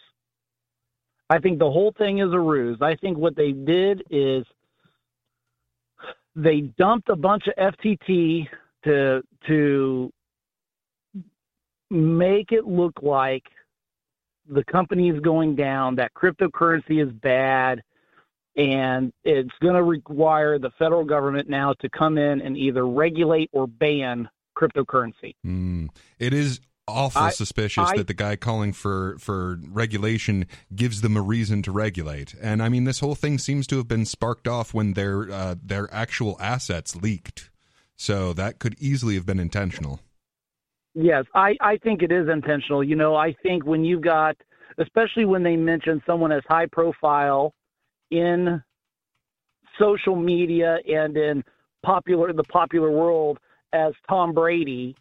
I 1.29 1.39
think 1.39 1.59
the 1.59 1.69
whole 1.69 1.93
thing 1.97 2.19
is 2.19 2.31
a 2.31 2.39
ruse. 2.39 2.77
I 2.81 2.95
think 2.95 3.17
what 3.17 3.35
they 3.35 3.51
did 3.51 4.03
is 4.09 4.45
they 6.35 6.61
dumped 6.77 7.09
a 7.09 7.15
bunch 7.15 7.43
of 7.47 7.73
FTT 7.73 8.47
to 8.85 9.21
to 9.47 10.13
make 11.89 12.51
it 12.51 12.65
look 12.65 12.93
like 13.01 13.43
the 14.49 14.63
company 14.65 15.09
is 15.09 15.19
going 15.21 15.55
down, 15.55 15.95
that 15.95 16.13
cryptocurrency 16.13 17.05
is 17.05 17.11
bad, 17.21 17.81
and 18.57 19.13
it's 19.23 19.53
going 19.61 19.75
to 19.75 19.83
require 19.83 20.57
the 20.57 20.71
federal 20.79 21.05
government 21.05 21.47
now 21.47 21.73
to 21.79 21.89
come 21.89 22.17
in 22.17 22.41
and 22.41 22.57
either 22.57 22.85
regulate 22.85 23.49
or 23.53 23.67
ban 23.67 24.27
cryptocurrency. 24.57 25.35
Mm. 25.45 25.89
It 26.19 26.33
is 26.33 26.59
awful 26.87 27.21
I- 27.21 27.29
suspicious 27.29 27.89
I- 27.89 27.97
that 27.97 28.07
the 28.07 28.13
guy 28.13 28.35
calling 28.35 28.73
for 28.73 29.17
for 29.19 29.59
regulation 29.69 30.47
gives 30.75 31.01
them 31.01 31.15
a 31.15 31.21
reason 31.21 31.61
to 31.63 31.71
regulate. 31.71 32.33
And 32.41 32.63
I 32.63 32.69
mean, 32.69 32.85
this 32.85 32.99
whole 32.99 33.15
thing 33.15 33.37
seems 33.37 33.67
to 33.67 33.77
have 33.77 33.87
been 33.87 34.05
sparked 34.05 34.47
off 34.47 34.73
when 34.73 34.93
their 34.93 35.29
uh, 35.31 35.55
their 35.61 35.93
actual 35.93 36.35
assets 36.39 36.95
leaked. 36.95 37.51
So 37.95 38.33
that 38.33 38.59
could 38.59 38.75
easily 38.79 39.15
have 39.15 39.25
been 39.25 39.39
intentional. 39.39 39.99
Yes, 40.93 41.25
I, 41.35 41.55
I 41.61 41.77
think 41.77 42.01
it 42.01 42.11
is 42.11 42.27
intentional. 42.27 42.83
You 42.83 42.95
know, 42.95 43.15
I 43.15 43.35
think 43.43 43.65
when 43.65 43.83
you've 43.85 44.01
got, 44.01 44.35
especially 44.79 45.25
when 45.25 45.43
they 45.43 45.55
mention 45.55 46.01
someone 46.07 46.31
as 46.31 46.41
high 46.47 46.65
profile 46.71 47.53
in 48.11 48.61
social 49.79 50.15
media 50.15 50.77
and 50.87 51.15
in 51.17 51.43
popular 51.83 52.33
the 52.33 52.43
popular 52.43 52.89
world 52.91 53.37
as 53.73 53.93
Tom 54.09 54.33
Brady 54.33 54.95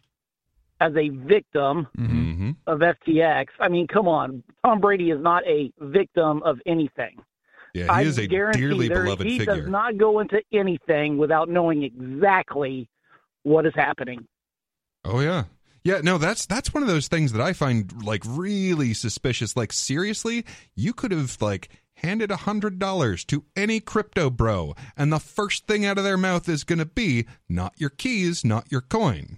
as 0.79 0.93
a 0.95 1.09
victim 1.09 1.87
Mm-hmm. 1.97 2.51
of 2.67 2.79
FTX. 2.79 3.47
I 3.59 3.67
mean, 3.67 3.87
come 3.87 4.07
on, 4.07 4.43
Tom 4.63 4.79
Brady 4.79 5.09
is 5.09 5.19
not 5.21 5.43
a 5.47 5.71
victim 5.79 6.43
of 6.43 6.59
anything. 6.67 7.17
Yeah, 7.73 7.83
he 7.85 7.89
I 7.89 8.01
is 8.03 8.17
a 8.19 8.27
dearly 8.27 8.87
there- 8.87 9.03
beloved 9.03 9.25
he 9.25 9.39
figure. 9.39 9.55
does 9.57 9.67
not 9.67 9.97
go 9.97 10.19
into 10.19 10.41
anything 10.53 11.17
without 11.17 11.49
knowing 11.49 11.83
exactly 11.83 12.89
what 13.43 13.65
is 13.65 13.73
happening. 13.75 14.27
Oh 15.03 15.19
yeah. 15.19 15.45
Yeah, 15.83 16.01
no, 16.03 16.17
that's 16.17 16.45
that's 16.45 16.73
one 16.73 16.83
of 16.83 16.89
those 16.89 17.07
things 17.07 17.31
that 17.33 17.41
I 17.41 17.53
find 17.53 17.91
like 18.03 18.21
really 18.25 18.93
suspicious. 18.93 19.55
Like 19.57 19.71
seriously, 19.73 20.45
you 20.75 20.93
could 20.93 21.11
have 21.11 21.37
like 21.41 21.69
handed 21.97 22.31
a 22.31 22.37
hundred 22.37 22.79
dollars 22.79 23.23
to 23.25 23.45
any 23.55 23.79
crypto 23.79 24.29
bro, 24.29 24.75
and 24.95 25.11
the 25.11 25.19
first 25.19 25.67
thing 25.67 25.85
out 25.85 25.97
of 25.97 26.03
their 26.03 26.17
mouth 26.17 26.47
is 26.49 26.63
gonna 26.63 26.85
be 26.85 27.25
not 27.47 27.73
your 27.77 27.89
keys, 27.89 28.43
not 28.43 28.71
your 28.71 28.81
coin. 28.81 29.37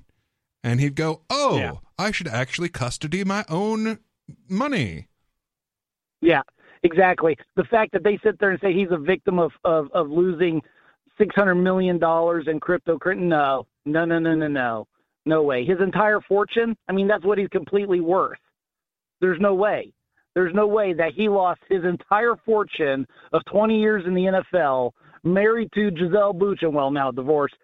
And 0.64 0.80
he'd 0.80 0.96
go, 0.96 1.22
Oh, 1.30 1.58
Yeah. 1.58 1.74
I 1.98 2.12
should 2.12 2.28
actually 2.28 2.70
custody 2.70 3.24
my 3.24 3.44
own 3.50 4.00
money. 4.48 5.08
Yeah, 6.22 6.42
exactly. 6.84 7.38
The 7.56 7.64
fact 7.66 7.92
that 7.94 8.04
they 8.04 8.18
sit 8.24 8.40
there 8.40 8.52
and 8.52 8.60
say 8.62 8.74
he's 8.74 8.92
a 8.92 8.98
victim 8.98 9.40
of 9.40 9.52
of, 9.64 9.90
of 9.94 10.10
losing 10.10 10.62
six 11.18 11.36
hundred 11.36 11.56
million 11.56 12.00
dollars 12.00 12.48
in 12.48 12.60
cryptocurrency. 12.60 13.20
No, 13.20 13.68
no, 13.86 14.06
no, 14.06 14.20
no, 14.20 14.36
no, 14.36 14.48
no, 14.48 14.88
no 15.26 15.44
way. 15.44 15.66
His 15.66 15.80
entire 15.82 16.22
fortune. 16.22 16.76
I 16.88 16.94
mean, 16.94 17.08
that's 17.08 17.26
what 17.26 17.38
he's 17.38 17.50
completely 17.50 18.00
worth. 18.02 18.40
There's 19.22 19.40
no 19.40 19.54
way. 19.56 19.92
There's 20.40 20.56
no 20.56 20.68
way 20.68 20.94
that 20.94 21.12
he 21.14 21.28
lost 21.28 21.60
his 21.68 21.84
entire 21.84 22.36
fortune 22.46 23.06
of 23.34 23.42
20 23.52 23.78
years 23.78 24.06
in 24.08 24.14
the 24.14 24.42
NFL, 24.54 24.92
married 25.26 25.70
to 25.74 25.92
Gisele 25.92 26.34
Bündchen, 26.34 26.72
well 26.72 26.92
now 26.92 27.12
divorced. 27.12 27.56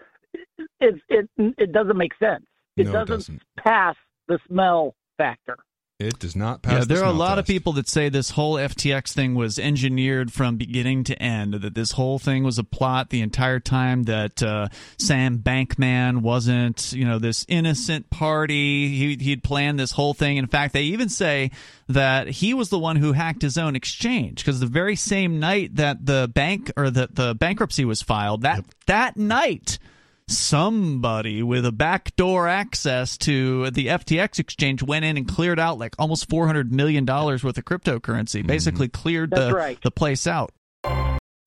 It 0.81 0.95
it 1.07 1.29
it 1.37 1.71
doesn't 1.71 1.95
make 1.95 2.11
sense. 2.19 2.43
It 2.75 2.87
No, 2.87 2.91
doesn't, 2.91 3.07
doesn't. 3.15 3.41
pass 3.57 3.95
the 4.27 4.39
smell 4.49 4.93
factor. 5.17 5.55
It 5.97 6.19
does 6.19 6.35
not 6.35 6.61
pass. 6.61 6.73
Yeah, 6.73 6.79
the 6.79 6.85
there 6.87 7.03
are 7.05 7.09
a 7.09 7.13
lot 7.13 7.39
of 7.39 7.45
people 7.45 7.71
that 7.73 7.87
say 7.87 8.09
this 8.09 8.31
whole 8.31 8.55
FTX 8.55 9.13
thing 9.13 9.33
was 9.33 9.57
engineered 9.57 10.33
from 10.33 10.57
beginning 10.57 11.05
to 11.05 11.21
end. 11.21 11.53
That 11.53 11.73
this 11.73 11.93
whole 11.93 12.19
thing 12.19 12.43
was 12.43 12.59
a 12.59 12.65
plot 12.65 13.11
the 13.11 13.21
entire 13.21 13.61
time. 13.61 14.03
That 14.03 14.43
uh, 14.43 14.67
Sam 14.97 15.39
Bankman 15.39 16.17
wasn't, 16.21 16.91
you 16.91 17.05
know, 17.05 17.17
this 17.17 17.45
innocent 17.47 18.09
party. 18.09 18.89
He 18.89 19.15
he'd 19.15 19.41
planned 19.41 19.79
this 19.79 19.91
whole 19.91 20.13
thing. 20.13 20.35
In 20.35 20.47
fact, 20.47 20.73
they 20.73 20.83
even 20.83 21.07
say 21.07 21.51
that 21.87 22.27
he 22.27 22.53
was 22.53 22.67
the 22.67 22.79
one 22.79 22.97
who 22.97 23.13
hacked 23.13 23.41
his 23.41 23.57
own 23.57 23.73
exchange 23.77 24.43
because 24.43 24.59
the 24.59 24.65
very 24.65 24.97
same 24.97 25.39
night 25.39 25.77
that 25.77 26.05
the 26.05 26.29
bank 26.33 26.73
or 26.75 26.89
the 26.89 27.07
the 27.09 27.35
bankruptcy 27.35 27.85
was 27.85 28.01
filed, 28.01 28.41
that 28.41 28.65
that 28.87 29.15
night 29.15 29.79
somebody 30.27 31.43
with 31.43 31.65
a 31.65 31.71
backdoor 31.71 32.47
access 32.47 33.17
to 33.19 33.69
the 33.71 33.87
FTX 33.87 34.39
exchange 34.39 34.81
went 34.81 35.05
in 35.05 35.17
and 35.17 35.27
cleared 35.27 35.59
out 35.59 35.77
like 35.77 35.95
almost 35.99 36.29
four 36.29 36.47
hundred 36.47 36.71
million 36.71 37.05
dollars 37.05 37.43
worth 37.43 37.57
of 37.57 37.65
cryptocurrency. 37.65 38.39
Mm-hmm. 38.39 38.47
Basically, 38.47 38.87
cleared 38.87 39.31
That's 39.31 39.47
the 39.47 39.53
right. 39.53 39.81
the 39.81 39.91
place 39.91 40.27
out. 40.27 40.51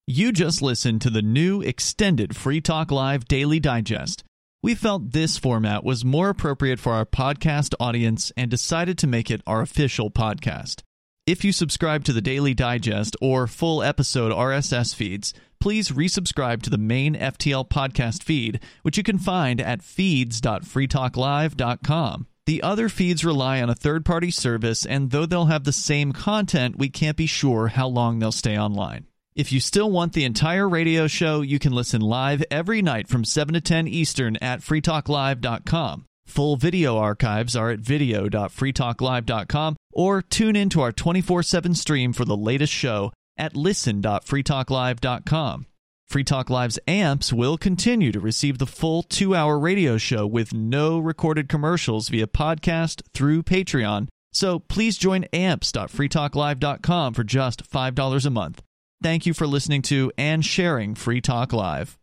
You 0.06 0.32
just 0.32 0.62
listened 0.62 1.02
to 1.02 1.10
the 1.10 1.22
new 1.22 1.60
extended 1.60 2.34
Free 2.34 2.60
Talk 2.60 2.90
Live 2.90 3.26
Daily 3.26 3.60
Digest. 3.60 4.24
We 4.62 4.74
felt 4.74 5.12
this 5.12 5.38
format 5.38 5.84
was 5.84 6.04
more 6.04 6.30
appropriate 6.30 6.80
for 6.80 6.92
our 6.92 7.04
podcast 7.04 7.74
audience 7.78 8.32
and 8.36 8.50
decided 8.50 8.98
to 8.98 9.06
make 9.06 9.30
it 9.30 9.42
our 9.46 9.60
official 9.60 10.10
podcast. 10.10 10.82
If 11.26 11.44
you 11.44 11.52
subscribe 11.52 12.04
to 12.04 12.14
the 12.14 12.22
Daily 12.22 12.54
Digest 12.54 13.14
or 13.20 13.46
full 13.46 13.82
episode 13.82 14.32
RSS 14.32 14.94
feeds, 14.94 15.34
please 15.60 15.90
resubscribe 15.90 16.62
to 16.62 16.70
the 16.70 16.78
main 16.78 17.14
FTL 17.14 17.68
podcast 17.68 18.22
feed, 18.22 18.60
which 18.82 18.96
you 18.96 19.02
can 19.02 19.18
find 19.18 19.60
at 19.60 19.82
feeds.freetalklive.com. 19.82 22.26
The 22.46 22.62
other 22.62 22.88
feeds 22.88 23.26
rely 23.26 23.60
on 23.60 23.68
a 23.68 23.74
third 23.74 24.06
party 24.06 24.30
service, 24.30 24.86
and 24.86 25.10
though 25.10 25.26
they'll 25.26 25.46
have 25.46 25.64
the 25.64 25.72
same 25.72 26.12
content, 26.12 26.78
we 26.78 26.88
can't 26.88 27.16
be 27.16 27.26
sure 27.26 27.66
how 27.68 27.88
long 27.88 28.18
they'll 28.18 28.32
stay 28.32 28.58
online. 28.58 29.06
If 29.36 29.52
you 29.52 29.60
still 29.60 29.90
want 29.90 30.14
the 30.14 30.24
entire 30.24 30.66
radio 30.68 31.06
show, 31.06 31.42
you 31.42 31.58
can 31.58 31.72
listen 31.72 32.00
live 32.00 32.42
every 32.50 32.82
night 32.82 33.06
from 33.06 33.24
7 33.24 33.54
to 33.54 33.60
10 33.60 33.86
Eastern 33.86 34.36
at 34.38 34.60
freetalklive.com. 34.60 36.06
Full 36.26 36.56
video 36.56 36.96
archives 36.96 37.54
are 37.54 37.70
at 37.70 37.80
video.freetalklive.com 37.80 39.76
or 39.92 40.22
tune 40.22 40.56
in 40.56 40.70
to 40.70 40.80
our 40.80 40.92
24 40.92 41.42
7 41.42 41.74
stream 41.74 42.12
for 42.12 42.24
the 42.24 42.36
latest 42.36 42.72
show 42.72 43.12
at 43.38 43.56
listen.freetalklive.com. 43.56 45.66
Free 46.06 46.24
Talk 46.24 46.48
Live's 46.48 46.78
amps 46.88 47.34
will 47.34 47.58
continue 47.58 48.10
to 48.12 48.20
receive 48.20 48.56
the 48.56 48.66
full 48.66 49.02
two 49.02 49.34
hour 49.34 49.58
radio 49.58 49.98
show 49.98 50.26
with 50.26 50.54
no 50.54 50.98
recorded 50.98 51.50
commercials 51.50 52.08
via 52.08 52.26
podcast 52.26 53.02
through 53.12 53.42
Patreon. 53.42 54.08
So 54.32 54.58
please 54.58 54.96
join 54.96 55.24
amps.freetalklive.com 55.32 57.14
for 57.14 57.24
just 57.24 57.70
$5 57.70 58.26
a 58.26 58.30
month. 58.30 58.62
Thank 59.02 59.26
you 59.26 59.34
for 59.34 59.46
listening 59.46 59.82
to 59.82 60.10
and 60.16 60.42
sharing 60.44 60.94
Free 60.94 61.20
Talk 61.20 61.52
Live. 61.52 61.97